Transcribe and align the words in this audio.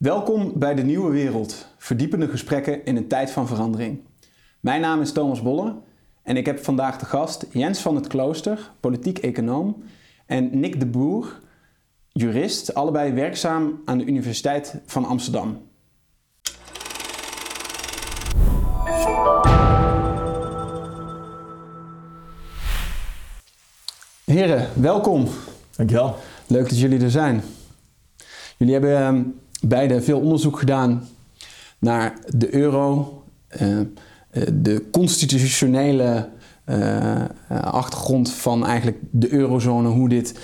Welkom 0.00 0.52
bij 0.58 0.74
de 0.74 0.82
Nieuwe 0.82 1.10
Wereld, 1.10 1.66
verdiepende 1.78 2.28
gesprekken 2.28 2.84
in 2.84 2.96
een 2.96 3.08
tijd 3.08 3.30
van 3.30 3.46
verandering. 3.46 4.00
Mijn 4.60 4.80
naam 4.80 5.00
is 5.00 5.12
Thomas 5.12 5.42
Bolle 5.42 5.74
en 6.22 6.36
ik 6.36 6.46
heb 6.46 6.64
vandaag 6.64 6.98
de 6.98 7.04
gast 7.04 7.46
Jens 7.50 7.80
van 7.80 7.94
het 7.94 8.06
Klooster, 8.06 8.70
politiek 8.80 9.18
econoom, 9.18 9.82
en 10.26 10.60
Nick 10.60 10.80
de 10.80 10.86
Boer, 10.86 11.40
jurist, 12.12 12.74
allebei 12.74 13.12
werkzaam 13.12 13.82
aan 13.84 13.98
de 13.98 14.04
Universiteit 14.04 14.80
van 14.86 15.04
Amsterdam. 15.04 15.62
Heren, 24.24 24.68
welkom. 24.74 25.28
Dankjewel. 25.76 26.16
Leuk 26.46 26.68
dat 26.68 26.78
jullie 26.78 27.02
er 27.02 27.10
zijn. 27.10 27.42
Jullie 28.56 28.72
hebben 28.72 28.96
ehm, 28.96 29.22
beide 29.62 30.02
veel 30.02 30.20
onderzoek 30.20 30.58
gedaan 30.58 31.08
naar 31.78 32.18
de 32.28 32.54
euro, 32.54 33.22
uh, 33.62 33.80
de 34.52 34.88
constitutionele 34.90 36.28
uh, 36.66 37.24
achtergrond 37.60 38.32
van 38.32 38.66
eigenlijk 38.66 38.98
de 39.10 39.32
eurozone, 39.32 39.88
hoe 39.88 40.08
dit 40.08 40.38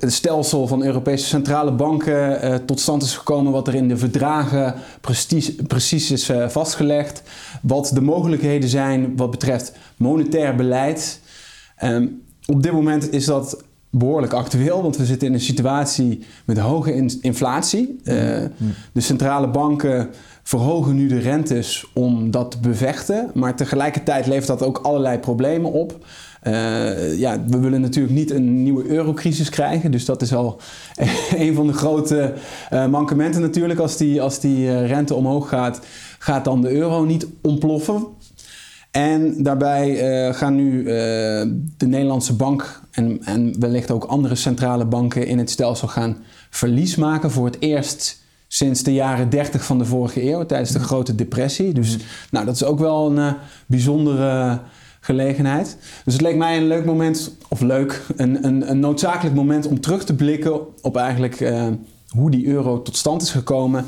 stelsel 0.00 0.66
van 0.66 0.84
Europese 0.84 1.26
centrale 1.26 1.72
banken 1.72 2.64
tot 2.64 2.80
stand 2.80 3.02
is 3.02 3.16
gekomen, 3.16 3.52
wat 3.52 3.68
er 3.68 3.74
in 3.74 3.88
de 3.88 3.96
verdragen 3.96 4.74
precies, 5.66 6.10
is 6.10 6.30
vastgelegd, 6.48 7.22
wat 7.62 7.90
de 7.94 8.00
mogelijkheden 8.00 8.68
zijn 8.68 9.16
wat 9.16 9.30
betreft 9.30 9.72
monetair 9.96 10.54
beleid. 10.54 11.20
Um, 11.84 12.22
op 12.46 12.62
dit 12.62 12.72
moment 12.72 13.12
is 13.12 13.24
dat 13.24 13.64
behoorlijk 13.98 14.32
actueel, 14.32 14.82
want 14.82 14.96
we 14.96 15.04
zitten 15.04 15.28
in 15.28 15.34
een 15.34 15.40
situatie 15.40 16.24
met 16.44 16.58
hoge 16.58 17.08
inflatie. 17.20 18.00
Uh, 18.04 18.14
de 18.92 19.00
centrale 19.00 19.48
banken 19.48 20.10
verhogen 20.42 20.94
nu 20.94 21.06
de 21.06 21.18
rentes 21.18 21.86
om 21.94 22.30
dat 22.30 22.50
te 22.50 22.58
bevechten, 22.58 23.30
maar 23.34 23.56
tegelijkertijd 23.56 24.26
levert 24.26 24.46
dat 24.46 24.62
ook 24.62 24.78
allerlei 24.78 25.18
problemen 25.18 25.72
op. 25.72 26.06
Uh, 26.46 27.18
ja, 27.18 27.44
we 27.46 27.58
willen 27.58 27.80
natuurlijk 27.80 28.14
niet 28.14 28.30
een 28.30 28.62
nieuwe 28.62 28.86
eurocrisis 28.86 29.48
krijgen, 29.48 29.90
dus 29.90 30.04
dat 30.04 30.22
is 30.22 30.34
al 30.34 30.60
een 31.36 31.54
van 31.54 31.66
de 31.66 31.72
grote 31.72 32.32
uh, 32.72 32.86
mankementen 32.86 33.40
natuurlijk. 33.40 33.80
Als 33.80 33.96
die, 33.96 34.22
als 34.22 34.40
die 34.40 34.86
rente 34.86 35.14
omhoog 35.14 35.48
gaat, 35.48 35.80
gaat 36.18 36.44
dan 36.44 36.60
de 36.60 36.70
euro 36.70 37.04
niet 37.04 37.26
ontploffen. 37.42 38.06
En 38.94 39.42
daarbij 39.42 39.90
uh, 40.28 40.34
gaan 40.34 40.54
nu 40.54 40.78
uh, 40.78 40.84
de 41.76 41.86
Nederlandse 41.86 42.36
bank 42.36 42.80
en, 42.90 43.24
en 43.24 43.60
wellicht 43.60 43.90
ook 43.90 44.04
andere 44.04 44.34
centrale 44.34 44.84
banken 44.84 45.26
in 45.26 45.38
het 45.38 45.50
stelsel 45.50 45.88
gaan 45.88 46.16
verlies 46.50 46.96
maken 46.96 47.30
voor 47.30 47.44
het 47.44 47.56
eerst 47.58 48.22
sinds 48.48 48.82
de 48.82 48.92
jaren 48.92 49.30
30 49.30 49.64
van 49.64 49.78
de 49.78 49.84
vorige 49.84 50.30
eeuw, 50.30 50.46
tijdens 50.46 50.70
de 50.70 50.78
Grote 50.78 51.14
Depressie. 51.14 51.72
Dus 51.72 51.96
nou, 52.30 52.44
dat 52.46 52.54
is 52.54 52.64
ook 52.64 52.78
wel 52.78 53.10
een 53.10 53.16
uh, 53.16 53.32
bijzondere 53.66 54.60
gelegenheid. 55.00 55.76
Dus 56.04 56.12
het 56.12 56.22
leek 56.22 56.36
mij 56.36 56.56
een 56.56 56.66
leuk 56.66 56.84
moment, 56.84 57.36
of 57.48 57.60
leuk, 57.60 58.02
een, 58.16 58.46
een, 58.46 58.70
een 58.70 58.80
noodzakelijk 58.80 59.36
moment 59.36 59.66
om 59.66 59.80
terug 59.80 60.04
te 60.04 60.14
blikken 60.14 60.60
op 60.82 60.96
eigenlijk 60.96 61.52
hoe 62.08 62.30
die 62.30 62.46
euro 62.46 62.82
tot 62.82 62.96
stand 62.96 63.22
is 63.22 63.30
gekomen 63.30 63.84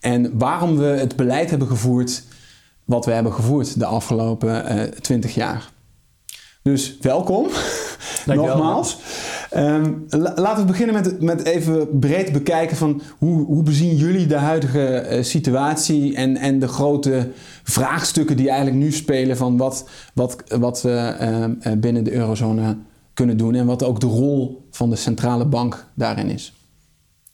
en 0.00 0.38
waarom 0.38 0.76
we 0.76 0.84
het 0.84 1.16
beleid 1.16 1.50
hebben 1.50 1.68
gevoerd 1.68 2.22
wat 2.84 3.04
we 3.04 3.12
hebben 3.12 3.32
gevoerd 3.32 3.78
de 3.78 3.86
afgelopen 3.86 4.48
uh, 4.48 4.82
eh, 4.82 4.90
20 4.90 5.34
jaar. 5.34 5.72
Dus 6.62 6.96
welkom, 7.00 7.48
nogmaals. 8.26 8.98
Um, 9.56 10.04
laten 10.08 10.56
we 10.56 10.64
beginnen 10.64 10.94
met, 10.94 11.20
met 11.20 11.44
even 11.44 11.98
breed 11.98 12.32
bekijken 12.32 12.76
van 12.76 13.02
hoe, 13.18 13.44
hoe 13.44 13.62
bezien 13.62 13.96
jullie 13.96 14.26
de 14.26 14.36
huidige 14.36 15.06
uh, 15.10 15.22
situatie 15.22 16.16
en, 16.16 16.36
en 16.36 16.58
de 16.58 16.68
grote 16.68 17.30
vraagstukken 17.62 18.36
die 18.36 18.48
eigenlijk 18.48 18.78
nu 18.78 18.92
spelen 18.92 19.36
van 19.36 19.56
wat, 19.56 19.88
wat, 20.14 20.36
wat 20.58 20.82
we 20.82 21.16
uh, 21.66 21.72
binnen 21.78 22.04
de 22.04 22.12
eurozone 22.12 22.76
kunnen 23.14 23.36
doen 23.36 23.54
en 23.54 23.66
wat 23.66 23.82
ook 23.82 24.00
de 24.00 24.06
rol 24.06 24.68
van 24.70 24.90
de 24.90 24.96
centrale 24.96 25.44
bank 25.44 25.86
daarin 25.94 26.30
is. 26.30 26.52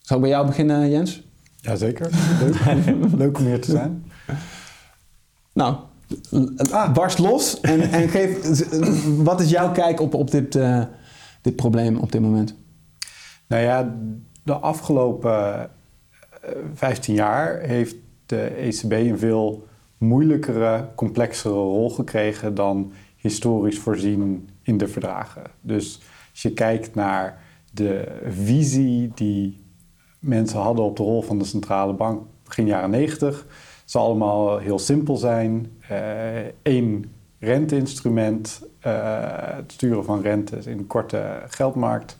Zal 0.01 0.15
ik 0.15 0.21
bij 0.21 0.31
jou 0.31 0.45
beginnen, 0.45 0.89
Jens? 0.89 1.21
Jazeker, 1.55 2.09
leuk, 2.39 2.85
leuk 3.17 3.37
om 3.37 3.45
hier 3.45 3.61
te 3.61 3.71
zijn. 3.71 4.10
Nou, 5.53 5.75
ah. 6.71 6.93
barst 6.93 7.19
los 7.19 7.59
en, 7.59 7.81
en 7.81 8.09
geef, 8.09 8.59
wat 9.23 9.41
is 9.41 9.49
jouw 9.49 9.71
kijk 9.71 9.99
op, 9.99 10.13
op 10.13 10.31
dit, 10.31 10.55
uh, 10.55 10.83
dit 11.41 11.55
probleem 11.55 11.97
op 11.97 12.11
dit 12.11 12.21
moment? 12.21 12.55
Nou 13.47 13.63
ja, 13.63 13.95
de 14.43 14.53
afgelopen 14.53 15.69
15 16.73 17.13
eh, 17.13 17.19
jaar 17.19 17.59
heeft 17.59 17.95
de 18.25 18.41
ECB 18.41 18.91
een 18.91 19.17
veel 19.17 19.67
moeilijkere, 19.97 20.89
complexere 20.95 21.53
rol 21.53 21.89
gekregen 21.89 22.55
dan 22.55 22.91
historisch 23.15 23.79
voorzien 23.79 24.49
in 24.61 24.77
de 24.77 24.87
verdragen. 24.87 25.43
Dus 25.61 26.01
als 26.31 26.41
je 26.41 26.53
kijkt 26.53 26.95
naar 26.95 27.43
de 27.73 28.21
visie 28.27 29.11
die 29.15 29.65
mensen 30.19 30.59
hadden 30.59 30.85
op 30.85 30.97
de 30.97 31.03
rol 31.03 31.21
van 31.21 31.39
de 31.39 31.45
centrale 31.45 31.93
bank 31.93 32.21
begin 32.43 32.65
jaren 32.65 32.89
90 32.89 33.45
zal 33.91 34.05
allemaal 34.05 34.57
heel 34.57 34.79
simpel 34.79 35.17
zijn. 35.17 35.71
Eén 36.63 37.11
eh, 37.39 37.49
renteinstrument, 37.49 38.61
uh, 38.85 38.93
het 39.33 39.71
sturen 39.71 40.03
van 40.03 40.21
rentes 40.21 40.65
in 40.65 40.87
korte 40.87 41.41
geldmarkt. 41.47 42.17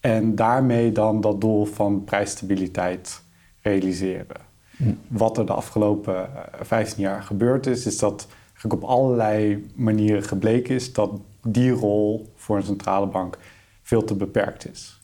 En 0.00 0.34
daarmee 0.34 0.92
dan 0.92 1.20
dat 1.20 1.40
doel 1.40 1.64
van 1.64 2.04
prijsstabiliteit 2.04 3.22
realiseren. 3.60 4.36
Hm. 4.76 4.92
Wat 5.08 5.38
er 5.38 5.46
de 5.46 5.52
afgelopen 5.52 6.28
15 6.60 7.02
jaar 7.02 7.22
gebeurd 7.22 7.66
is, 7.66 7.86
is 7.86 7.98
dat 7.98 8.26
op 8.68 8.84
allerlei 8.84 9.66
manieren 9.74 10.22
gebleken 10.22 10.74
is 10.74 10.92
dat 10.92 11.10
die 11.42 11.70
rol 11.70 12.32
voor 12.36 12.56
een 12.56 12.62
centrale 12.62 13.06
bank 13.06 13.38
veel 13.82 14.04
te 14.04 14.14
beperkt 14.14 14.70
is. 14.70 15.00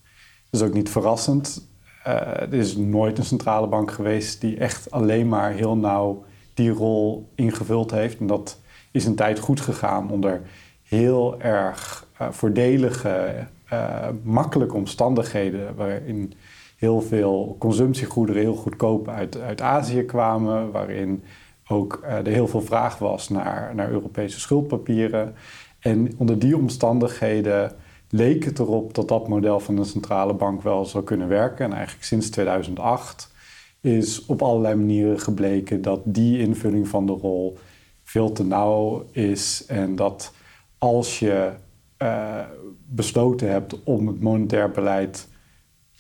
Dat 0.51 0.61
is 0.61 0.67
ook 0.67 0.75
niet 0.75 0.91
verrassend. 0.91 1.67
Uh, 2.07 2.13
er 2.41 2.55
is 2.55 2.77
nooit 2.77 3.19
een 3.19 3.25
centrale 3.25 3.67
bank 3.67 3.91
geweest 3.91 4.41
die 4.41 4.57
echt 4.57 4.91
alleen 4.91 5.29
maar 5.29 5.53
heel 5.53 5.77
nauw 5.77 6.25
die 6.55 6.71
rol 6.71 7.29
ingevuld 7.35 7.91
heeft. 7.91 8.19
En 8.19 8.27
dat 8.27 8.61
is 8.91 9.05
een 9.05 9.15
tijd 9.15 9.39
goed 9.39 9.61
gegaan 9.61 10.11
onder 10.11 10.41
heel 10.83 11.41
erg 11.41 12.07
uh, 12.21 12.31
voordelige, 12.31 13.47
uh, 13.73 14.09
makkelijke 14.23 14.75
omstandigheden. 14.75 15.75
Waarin 15.75 16.33
heel 16.77 17.01
veel 17.01 17.57
consumptiegoederen 17.59 18.43
heel 18.43 18.55
goedkoop 18.55 19.09
uit, 19.09 19.41
uit 19.41 19.61
Azië 19.61 20.03
kwamen. 20.03 20.71
Waarin 20.71 21.23
ook 21.69 22.01
er 22.07 22.27
heel 22.27 22.49
veel 22.49 22.63
vraag 22.63 22.99
was 22.99 23.29
naar, 23.29 23.75
naar 23.75 23.91
Europese 23.91 24.41
schuldpapieren. 24.41 25.35
En 25.79 26.15
onder 26.17 26.39
die 26.39 26.57
omstandigheden 26.57 27.73
leek 28.11 28.45
het 28.45 28.59
erop 28.59 28.95
dat 28.95 29.09
dat 29.09 29.29
model 29.29 29.61
van 29.61 29.77
de 29.77 29.85
centrale 29.85 30.35
bank 30.35 30.63
wel 30.63 30.85
zou 30.85 31.05
kunnen 31.05 31.29
werken. 31.29 31.65
En 31.65 31.73
eigenlijk 31.73 32.05
sinds 32.05 32.31
2008 32.31 33.35
is 33.81 34.25
op 34.27 34.43
allerlei 34.43 34.75
manieren 34.75 35.21
gebleken 35.21 35.83
dat 35.83 36.01
die 36.05 36.39
invulling 36.39 36.89
van 36.89 37.07
de 37.07 37.13
rol 37.13 37.59
veel 38.03 38.33
te 38.33 38.45
nauw 38.45 39.05
is. 39.11 39.65
En 39.67 39.97
dat 39.97 40.33
als 40.79 41.19
je 41.19 41.53
uh, 41.99 42.45
besloten 42.87 43.51
hebt 43.51 43.83
om 43.85 44.07
het 44.07 44.21
monetair 44.21 44.71
beleid 44.71 45.29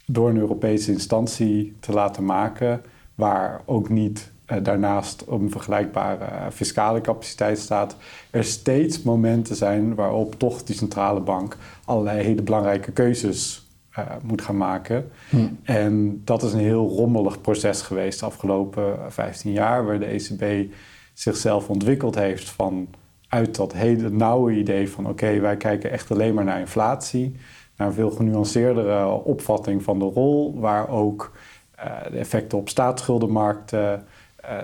door 0.06 0.28
een 0.28 0.36
Europese 0.36 0.92
instantie 0.92 1.76
te 1.80 1.92
laten 1.92 2.24
maken, 2.24 2.82
waar 3.14 3.62
ook 3.64 3.88
niet 3.88 4.32
daarnaast 4.62 5.24
een 5.28 5.50
vergelijkbare 5.50 6.50
fiscale 6.52 7.00
capaciteit 7.00 7.58
staat, 7.58 7.96
er 8.30 8.44
steeds 8.44 9.02
momenten 9.02 9.56
zijn 9.56 9.94
waarop 9.94 10.38
toch 10.38 10.62
die 10.62 10.76
centrale 10.76 11.20
bank 11.20 11.56
allerlei 11.84 12.22
hele 12.22 12.42
belangrijke 12.42 12.92
keuzes 12.92 13.66
uh, 13.98 14.04
moet 14.22 14.42
gaan 14.42 14.56
maken. 14.56 15.10
Hm. 15.28 15.46
En 15.62 16.22
dat 16.24 16.42
is 16.42 16.52
een 16.52 16.58
heel 16.58 16.88
rommelig 16.88 17.40
proces 17.40 17.82
geweest 17.82 18.20
de 18.20 18.26
afgelopen 18.26 19.12
15 19.12 19.53
jaar, 19.53 19.84
waar 19.84 19.98
de 19.98 20.06
ECB 20.06 20.72
zichzelf 21.15 21.68
ontwikkeld 21.68 22.15
heeft 22.15 22.48
van 22.48 22.88
uit 23.28 23.56
dat 23.56 23.72
hele 23.72 24.10
nauwe 24.10 24.53
idee 24.53 24.91
van 24.91 25.09
oké, 25.09 25.41
wij 25.41 25.56
kijken 25.56 25.91
echt 25.91 26.10
alleen 26.10 26.34
maar 26.34 26.44
naar 26.44 26.60
inflatie, 26.60 27.36
naar 27.76 27.88
een 27.88 27.94
veel 27.94 28.10
genuanceerdere 28.10 29.06
opvatting 29.06 29.82
van 29.82 29.98
de 29.98 30.04
rol, 30.04 30.60
waar 30.60 30.88
ook 30.88 31.32
uh, 31.78 31.84
de 32.10 32.18
effecten 32.18 32.59
op 32.59 32.68
staatsschuldenmarkten, 32.68 34.04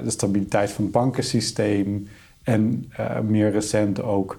de 0.04 0.10
stabiliteit 0.10 0.70
van 0.70 0.84
het 0.84 0.92
bankensysteem 0.92 2.08
en 2.42 2.92
uh, 3.00 3.20
meer 3.20 3.50
recent 3.50 4.02
ook 4.02 4.36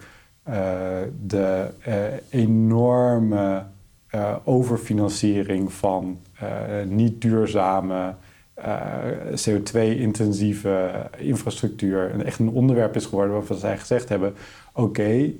de 1.25 1.67
enorme 2.29 3.63
overfinanciering 4.43 5.73
van 5.73 6.17
niet 6.87 7.21
duurzame, 7.21 8.15
uh, 8.59 9.35
CO2-intensieve 9.49 10.91
infrastructuur 11.17 12.25
echt 12.25 12.39
een 12.39 12.49
onderwerp 12.49 12.95
is 12.95 13.05
geworden 13.05 13.33
waarvan 13.33 13.57
zij 13.57 13.77
gezegd 13.77 14.09
hebben: 14.09 14.33
oké, 14.73 15.31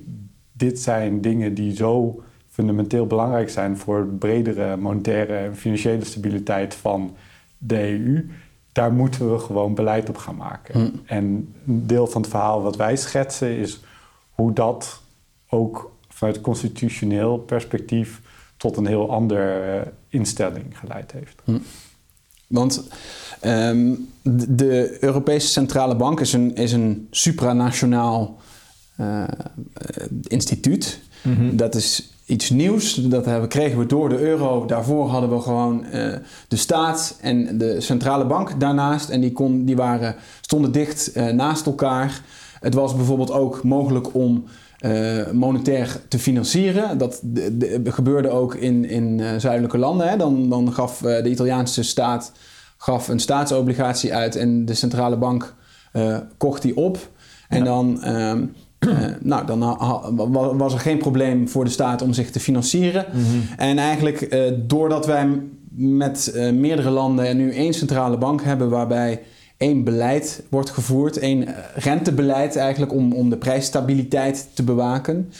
dit 0.52 0.80
zijn 0.80 1.20
dingen 1.20 1.54
die 1.54 1.76
zo 1.76 2.22
fundamenteel 2.48 3.06
belangrijk 3.06 3.50
zijn 3.50 3.76
voor 3.76 4.04
de 4.04 4.16
bredere 4.16 4.76
monetaire 4.76 5.36
en 5.36 5.56
financiële 5.56 6.04
stabiliteit 6.04 6.74
van 6.74 7.16
de 7.58 7.90
EU. 7.90 8.28
Daar 8.74 8.92
moeten 8.92 9.32
we 9.32 9.38
gewoon 9.38 9.74
beleid 9.74 10.08
op 10.08 10.16
gaan 10.16 10.36
maken. 10.36 10.80
Hm. 10.80 10.90
En 11.06 11.24
een 11.66 11.86
deel 11.86 12.06
van 12.06 12.20
het 12.20 12.30
verhaal 12.30 12.62
wat 12.62 12.76
wij 12.76 12.96
schetsen 12.96 13.56
is 13.56 13.80
hoe 14.30 14.52
dat 14.52 15.00
ook 15.48 15.92
vanuit 16.08 16.40
constitutioneel 16.40 17.38
perspectief 17.38 18.20
tot 18.56 18.76
een 18.76 18.86
heel 18.86 19.10
andere 19.10 19.92
instelling 20.08 20.78
geleid 20.78 21.12
heeft. 21.12 21.42
Hm. 21.44 21.58
Want 22.46 22.88
ehm, 23.40 23.94
de 24.22 24.96
Europese 25.00 25.48
Centrale 25.48 25.96
Bank 25.96 26.20
is 26.20 26.32
een, 26.32 26.54
is 26.54 26.72
een 26.72 27.06
supranationaal 27.10 28.38
uh, 29.00 29.24
instituut. 30.22 31.00
Mhm. 31.22 31.56
Dat 31.56 31.74
is 31.74 32.13
iets 32.26 32.50
nieuws. 32.50 32.94
Dat 32.94 33.24
hebben, 33.24 33.48
kregen 33.48 33.78
we 33.78 33.86
door 33.86 34.08
de 34.08 34.18
euro. 34.18 34.66
Daarvoor 34.66 35.08
hadden 35.08 35.30
we 35.30 35.40
gewoon 35.40 35.84
uh, 35.84 36.14
de 36.48 36.56
staat 36.56 37.18
en 37.20 37.58
de 37.58 37.80
centrale 37.80 38.26
bank 38.26 38.60
daarnaast. 38.60 39.08
En 39.08 39.20
die, 39.20 39.32
kon, 39.32 39.64
die 39.64 39.76
waren, 39.76 40.14
stonden 40.40 40.72
dicht 40.72 41.16
uh, 41.16 41.28
naast 41.28 41.66
elkaar. 41.66 42.20
Het 42.60 42.74
was 42.74 42.96
bijvoorbeeld 42.96 43.30
ook 43.30 43.62
mogelijk 43.62 44.14
om 44.14 44.44
uh, 44.80 45.30
monetair 45.30 46.00
te 46.08 46.18
financieren. 46.18 46.98
Dat 46.98 47.20
de, 47.22 47.56
de, 47.56 47.92
gebeurde 47.92 48.28
ook 48.28 48.54
in, 48.54 48.88
in 48.88 49.40
zuidelijke 49.40 49.78
landen. 49.78 50.08
Hè. 50.08 50.16
Dan, 50.16 50.48
dan 50.48 50.72
gaf 50.72 50.98
de 50.98 51.30
Italiaanse 51.30 51.82
staat 51.82 52.32
gaf 52.76 53.08
een 53.08 53.20
staatsobligatie 53.20 54.14
uit 54.14 54.36
en 54.36 54.64
de 54.64 54.74
centrale 54.74 55.16
bank 55.16 55.54
kocht 56.36 56.62
die 56.62 56.76
op. 56.76 57.08
En 57.48 57.58
Ja. 57.58 57.64
dan... 57.64 58.00
uh, 58.88 58.98
nou, 59.20 59.46
dan 59.46 59.58
was 60.56 60.72
er 60.72 60.80
geen 60.80 60.98
probleem 60.98 61.48
voor 61.48 61.64
de 61.64 61.70
staat 61.70 62.02
om 62.02 62.12
zich 62.12 62.30
te 62.30 62.40
financieren. 62.40 63.06
En 63.56 63.78
eigenlijk 63.78 64.34
uh, 64.34 64.52
doordat 64.66 65.06
wij 65.06 65.28
met 65.70 66.32
uh, 66.34 66.52
meerdere 66.52 66.90
landen 66.90 67.26
en 67.26 67.36
nu 67.36 67.52
één 67.52 67.74
centrale 67.74 68.18
bank 68.18 68.42
hebben 68.42 68.70
waarbij 68.70 69.22
één 69.56 69.84
beleid 69.84 70.42
wordt 70.48 70.70
gevoerd, 70.70 71.18
één 71.18 71.46
rentebeleid 71.74 72.56
eigenlijk 72.56 72.92
om, 72.92 73.12
om 73.12 73.30
de 73.30 73.36
prijsstabiliteit 73.36 74.48
te 74.54 74.62
bewaken. 74.62 75.30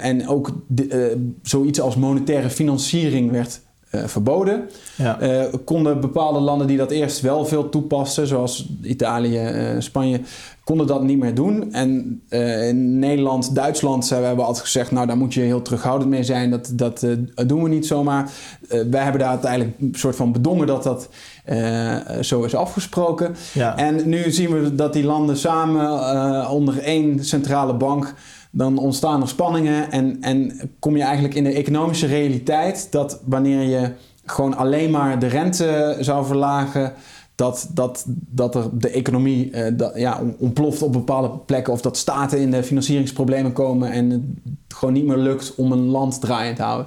En 0.00 0.28
ook 0.28 0.52
de, 0.66 1.30
zoiets 1.42 1.80
als 1.80 1.96
monetaire 1.96 2.50
financiering 2.50 3.30
werd 3.30 3.60
verboden. 4.04 4.68
Ja. 4.96 5.22
Uh, 5.22 5.44
konden 5.64 6.00
bepaalde 6.00 6.40
landen 6.40 6.66
die 6.66 6.76
dat 6.76 6.90
eerst 6.90 7.20
wel 7.20 7.44
veel 7.44 7.68
toepasten, 7.68 8.26
zoals 8.26 8.68
Italië, 8.82 9.50
uh, 9.50 9.80
Spanje, 9.80 10.20
konden 10.66 10.86
dat 10.86 11.02
niet 11.02 11.18
meer 11.18 11.34
doen. 11.34 11.72
En 11.72 12.22
uh, 12.28 12.68
in 12.68 12.98
Nederland, 12.98 13.54
Duitsland, 13.54 14.08
we 14.08 14.14
hebben 14.14 14.44
altijd 14.44 14.64
gezegd, 14.64 14.90
nou 14.90 15.06
daar 15.06 15.16
moet 15.16 15.34
je 15.34 15.40
heel 15.40 15.62
terughoudend 15.62 16.10
mee 16.10 16.24
zijn. 16.24 16.50
Dat, 16.50 16.70
dat 16.72 17.02
uh, 17.02 17.12
doen 17.46 17.62
we 17.62 17.68
niet 17.68 17.86
zomaar. 17.86 18.30
Uh, 18.70 18.82
wij 18.90 19.02
hebben 19.02 19.20
daar 19.20 19.30
uiteindelijk 19.30 19.80
een 19.80 19.94
soort 19.94 20.16
van 20.16 20.32
bedongen 20.32 20.66
dat 20.66 20.82
dat 20.82 21.08
uh, 21.48 21.96
zo 22.20 22.42
is 22.42 22.54
afgesproken. 22.54 23.36
Ja. 23.52 23.76
En 23.76 24.08
nu 24.08 24.30
zien 24.30 24.50
we 24.50 24.74
dat 24.74 24.92
die 24.92 25.04
landen 25.04 25.36
samen 25.36 25.84
uh, 25.84 26.52
onder 26.52 26.78
één 26.78 27.24
centrale 27.24 27.74
bank 27.74 28.14
dan 28.50 28.78
ontstaan 28.78 29.22
er 29.22 29.28
spanningen 29.28 29.90
en, 29.90 30.16
en 30.20 30.70
kom 30.78 30.96
je 30.96 31.02
eigenlijk 31.02 31.34
in 31.34 31.44
de 31.44 31.52
economische 31.52 32.06
realiteit 32.06 32.88
dat 32.90 33.20
wanneer 33.24 33.62
je 33.62 33.90
gewoon 34.24 34.56
alleen 34.56 34.90
maar 34.90 35.18
de 35.18 35.26
rente 35.26 35.96
zou 36.00 36.26
verlagen, 36.26 36.92
dat, 37.36 37.68
dat, 37.74 38.04
dat 38.08 38.54
er 38.54 38.78
de 38.78 38.88
economie 38.88 39.50
uh, 39.50 39.66
dat, 39.72 39.92
ja, 39.96 40.22
ontploft 40.38 40.82
op 40.82 40.92
bepaalde 40.92 41.28
plekken 41.28 41.72
of 41.72 41.80
dat 41.80 41.96
staten 41.96 42.38
in 42.38 42.50
de 42.50 42.62
financieringsproblemen 42.62 43.52
komen 43.52 43.90
en 43.90 44.10
het 44.10 44.22
gewoon 44.68 44.94
niet 44.94 45.06
meer 45.06 45.16
lukt 45.16 45.54
om 45.54 45.72
een 45.72 45.86
land 45.86 46.20
draaiend 46.20 46.56
te 46.56 46.62
houden. 46.62 46.86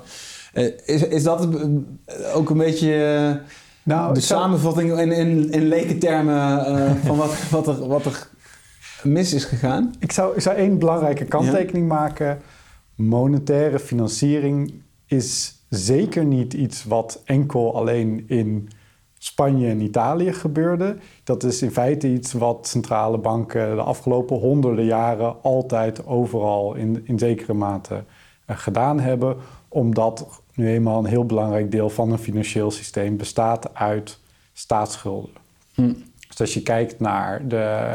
Uh, 0.53 0.65
is, 0.85 1.07
is 1.07 1.23
dat 1.23 1.47
ook 2.33 2.49
een 2.49 2.57
beetje 2.57 3.41
nou, 3.83 4.13
de 4.13 4.19
samenvatting 4.19 4.99
in, 4.99 5.11
in, 5.11 5.51
in 5.51 5.67
lekentermen 5.67 6.65
van 7.05 7.17
wat, 7.17 7.49
wat, 7.49 7.67
er, 7.67 7.87
wat 7.87 8.05
er 8.05 8.27
mis 9.03 9.33
is 9.33 9.45
gegaan? 9.45 9.93
Ik 9.99 10.11
zou, 10.11 10.35
ik 10.35 10.41
zou 10.41 10.55
één 10.55 10.79
belangrijke 10.79 11.25
kanttekening 11.25 11.87
ja. 11.87 11.93
maken. 11.95 12.41
Monetaire 12.95 13.79
financiering 13.79 14.73
is 15.05 15.55
zeker 15.69 16.25
niet 16.25 16.53
iets 16.53 16.83
wat 16.83 17.21
enkel 17.25 17.75
alleen 17.75 18.23
in 18.27 18.69
Spanje 19.21 19.69
en 19.69 19.81
Italië 19.81 20.33
gebeurde. 20.33 20.97
Dat 21.23 21.43
is 21.43 21.61
in 21.61 21.71
feite 21.71 22.07
iets 22.07 22.33
wat 22.33 22.67
centrale 22.67 23.17
banken 23.17 23.75
de 23.75 23.81
afgelopen 23.81 24.37
honderden 24.37 24.85
jaren 24.85 25.35
altijd 25.41 26.05
overal 26.05 26.73
in, 26.73 27.01
in 27.03 27.19
zekere 27.19 27.53
mate 27.53 27.93
uh, 27.93 28.57
gedaan 28.57 28.99
hebben. 28.99 29.37
Omdat 29.67 30.41
nu 30.53 30.67
eenmaal 30.67 30.99
een 30.99 31.09
heel 31.09 31.25
belangrijk 31.25 31.71
deel 31.71 31.89
van 31.89 32.11
een 32.11 32.17
financieel 32.17 32.71
systeem 32.71 33.17
bestaat 33.17 33.73
uit 33.73 34.19
staatsschulden. 34.53 35.31
Hm. 35.73 35.93
Dus 36.27 36.39
als 36.39 36.53
je 36.53 36.61
kijkt 36.61 36.99
naar 36.99 37.47
de 37.47 37.91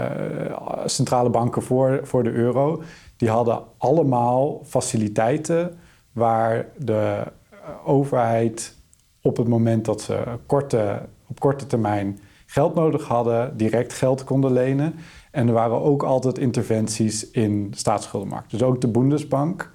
centrale 0.87 1.31
banken 1.31 1.63
voor, 1.63 2.01
voor 2.03 2.23
de 2.23 2.33
euro, 2.33 2.83
die 3.17 3.29
hadden 3.29 3.63
allemaal 3.79 4.61
faciliteiten 4.65 5.79
waar 6.13 6.67
de 6.77 7.23
overheid 7.85 8.75
op 9.21 9.37
het 9.37 9.49
moment 9.49 9.85
dat 9.85 10.01
ze 10.01 10.23
korte, 10.47 11.03
op 11.27 11.41
korte 11.41 11.67
termijn 11.67 12.19
geld 12.47 12.75
nodig 12.75 13.07
hadden, 13.07 13.57
direct 13.57 13.93
geld 13.93 14.25
konden 14.25 14.53
lenen. 14.53 14.95
En 15.31 15.47
er 15.47 15.53
waren 15.55 15.83
ook 15.83 16.03
altijd 16.03 16.39
interventies 16.39 17.31
in 17.31 17.71
de 17.71 17.77
staatsschuldenmarkt. 17.77 18.51
Dus 18.51 18.63
ook 18.63 18.81
de 18.81 18.89
Bundesbank, 18.89 19.71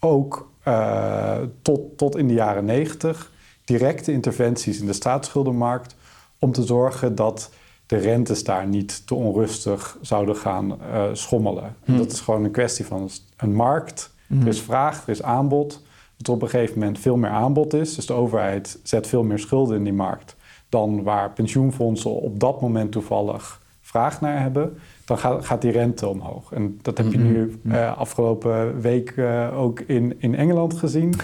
ook 0.00 0.50
uh, 0.68 1.36
tot, 1.62 1.98
tot 1.98 2.16
in 2.16 2.28
de 2.28 2.34
jaren 2.34 2.64
negentig, 2.64 3.32
directe 3.64 4.12
interventies 4.12 4.80
in 4.80 4.86
de 4.86 4.92
staatsschuldenmarkt 4.92 5.96
om 6.38 6.52
te 6.52 6.62
zorgen 6.62 7.14
dat 7.14 7.50
de 7.86 7.96
rentes 7.96 8.44
daar 8.44 8.66
niet 8.66 9.06
te 9.06 9.14
onrustig 9.14 9.98
zouden 10.00 10.36
gaan 10.36 10.78
uh, 10.80 11.04
schommelen. 11.12 11.76
Hm. 11.84 11.96
Dat 11.96 12.12
is 12.12 12.20
gewoon 12.20 12.44
een 12.44 12.50
kwestie 12.50 12.84
van 12.84 13.10
een 13.36 13.54
markt. 13.54 14.14
Hm. 14.26 14.40
Er 14.40 14.46
is 14.46 14.60
vraag, 14.60 15.02
er 15.02 15.08
is 15.08 15.22
aanbod. 15.22 15.82
Dat 16.16 16.26
er 16.26 16.32
op 16.32 16.42
een 16.42 16.48
gegeven 16.48 16.78
moment 16.78 16.98
veel 16.98 17.16
meer 17.16 17.30
aanbod 17.30 17.74
is. 17.74 17.94
Dus 17.94 18.06
de 18.06 18.12
overheid 18.12 18.78
zet 18.82 19.06
veel 19.06 19.22
meer 19.22 19.38
schulden 19.38 19.76
in 19.76 19.84
die 19.84 19.92
markt 19.92 20.36
dan 20.72 21.02
waar 21.02 21.30
pensioenfondsen 21.30 22.10
op 22.10 22.40
dat 22.40 22.60
moment 22.60 22.92
toevallig 22.92 23.60
vraag 23.80 24.20
naar 24.20 24.40
hebben. 24.40 24.78
Dan 25.04 25.18
gaat, 25.18 25.44
gaat 25.44 25.60
die 25.62 25.70
rente 25.70 26.08
omhoog. 26.08 26.52
En 26.52 26.78
dat 26.82 26.98
heb 26.98 27.12
je 27.12 27.18
nu 27.18 27.60
uh, 27.62 27.98
afgelopen 27.98 28.80
week 28.80 29.16
uh, 29.16 29.60
ook 29.60 29.80
in, 29.80 30.14
in 30.18 30.34
Engeland 30.34 30.74
gezien. 30.74 31.14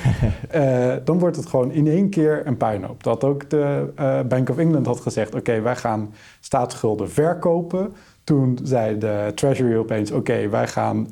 uh, 0.54 0.94
dan 1.04 1.18
wordt 1.18 1.36
het 1.36 1.46
gewoon 1.46 1.70
in 1.70 1.86
één 1.86 2.10
keer 2.10 2.46
een 2.46 2.56
puinhoop. 2.56 3.02
Dat 3.02 3.24
ook 3.24 3.50
de 3.50 3.92
Bank 4.28 4.50
of 4.50 4.58
England 4.58 4.86
had 4.86 5.00
gezegd... 5.00 5.28
oké, 5.28 5.38
okay, 5.38 5.62
wij 5.62 5.76
gaan 5.76 6.14
staatsschulden 6.40 7.10
verkopen. 7.10 7.92
Toen 8.24 8.58
zei 8.62 8.98
de 8.98 9.32
Treasury 9.34 9.76
opeens... 9.76 10.10
oké, 10.10 10.18
okay, 10.18 10.50
wij 10.50 10.68
gaan 10.68 11.08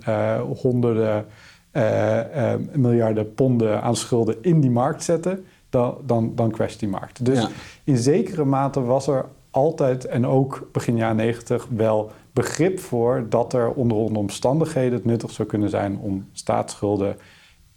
honderden 0.60 1.24
miljarden 2.72 3.34
ponden 3.34 3.82
aan 3.82 3.96
schulden 3.96 4.36
in 4.40 4.60
die 4.60 4.70
markt 4.70 5.04
zetten... 5.04 5.44
dan, 6.04 6.32
dan, 6.34 6.54
die 6.78 6.88
markt. 6.88 7.24
Dus 7.24 7.40
ja. 7.40 7.48
in 7.84 7.96
zekere 7.96 8.44
mate 8.44 8.80
was 8.82 9.06
er 9.06 9.24
altijd... 9.50 10.04
en 10.04 10.26
ook 10.26 10.68
begin 10.72 10.96
jaren 10.96 11.16
90 11.16 11.66
wel 11.70 12.10
begrip 12.32 12.80
voor 12.80 13.26
dat 13.28 13.52
er 13.52 13.72
onder 13.72 13.96
omstandigheden 13.96 14.92
het 14.92 15.04
nuttig 15.04 15.30
zou 15.30 15.48
kunnen 15.48 15.70
zijn 15.70 15.98
om 15.98 16.28
staatsschulden 16.32 17.16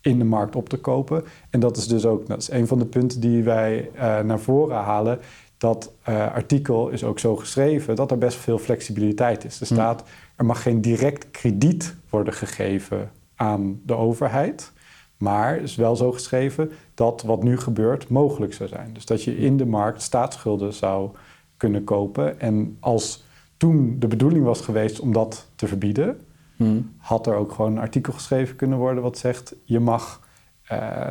in 0.02 0.18
de 0.18 0.26
markt 0.26 0.56
op 0.56 0.70
te 0.70 0.78
kopen. 0.78 1.24
En 1.50 1.60
dat 1.60 1.78
is 1.78 1.88
dus 1.88 2.06
ook 2.06 2.28
dat 2.28 2.42
is 2.42 2.52
een 2.52 2.68
van 2.68 2.80
de 2.80 2.86
punten 2.86 3.20
die 3.20 3.44
wij 3.44 3.90
uh, 3.96 4.20
naar 4.20 4.40
voren 4.40 4.78
halen. 4.78 5.20
Dat 5.58 5.92
uh, 6.10 6.34
artikel 6.34 6.90
is 6.90 7.04
ook 7.04 7.20
zo 7.20 7.36
geschreven 7.36 7.96
dat 7.96 8.12
er 8.12 8.18
best 8.18 8.38
veel 8.38 8.58
flexibiliteit 8.58 9.46
is. 9.46 9.60
Er 9.60 9.66
staat, 9.66 10.04
er 10.36 10.46
mag 10.46 10.62
geen 10.62 10.82
direct 10.82 11.32
krediet 11.32 11.96
worden 12.10 12.34
gegeven 12.34 13.12
aan 13.36 13.82
de 13.86 13.96
overheid. 13.96 14.72
Maar 15.18 15.58
is 15.58 15.76
wel 15.76 15.96
zo 15.96 16.12
geschreven 16.12 16.72
dat 17.00 17.22
wat 17.22 17.44
nu 17.44 17.58
gebeurt 17.58 18.10
mogelijk 18.10 18.54
zou 18.54 18.70
zijn. 18.70 18.94
Dus 18.94 19.06
dat 19.06 19.24
je 19.24 19.38
in 19.38 19.58
de 19.58 19.66
markt 19.66 20.02
staatsschulden 20.02 20.74
zou 20.74 21.10
kunnen 21.58 21.84
kopen. 21.84 22.40
En 22.40 22.78
als 22.80 23.24
toen 23.58 23.96
de 24.00 24.08
bedoeling 24.08 24.46
was 24.46 24.62
geweest 24.62 25.00
om 25.00 25.14
dat 25.14 25.50
te 25.56 25.68
verbieden, 25.68 26.22
hmm. 26.56 26.92
had 26.98 27.28
er 27.28 27.36
ook 27.36 27.52
gewoon 27.52 27.72
een 27.72 27.80
artikel 27.80 28.14
geschreven 28.14 28.56
kunnen 28.56 28.78
worden 28.78 29.04
wat 29.04 29.18
zegt: 29.18 29.56
je 29.64 29.80
mag 29.80 30.28
uh, 30.72 31.08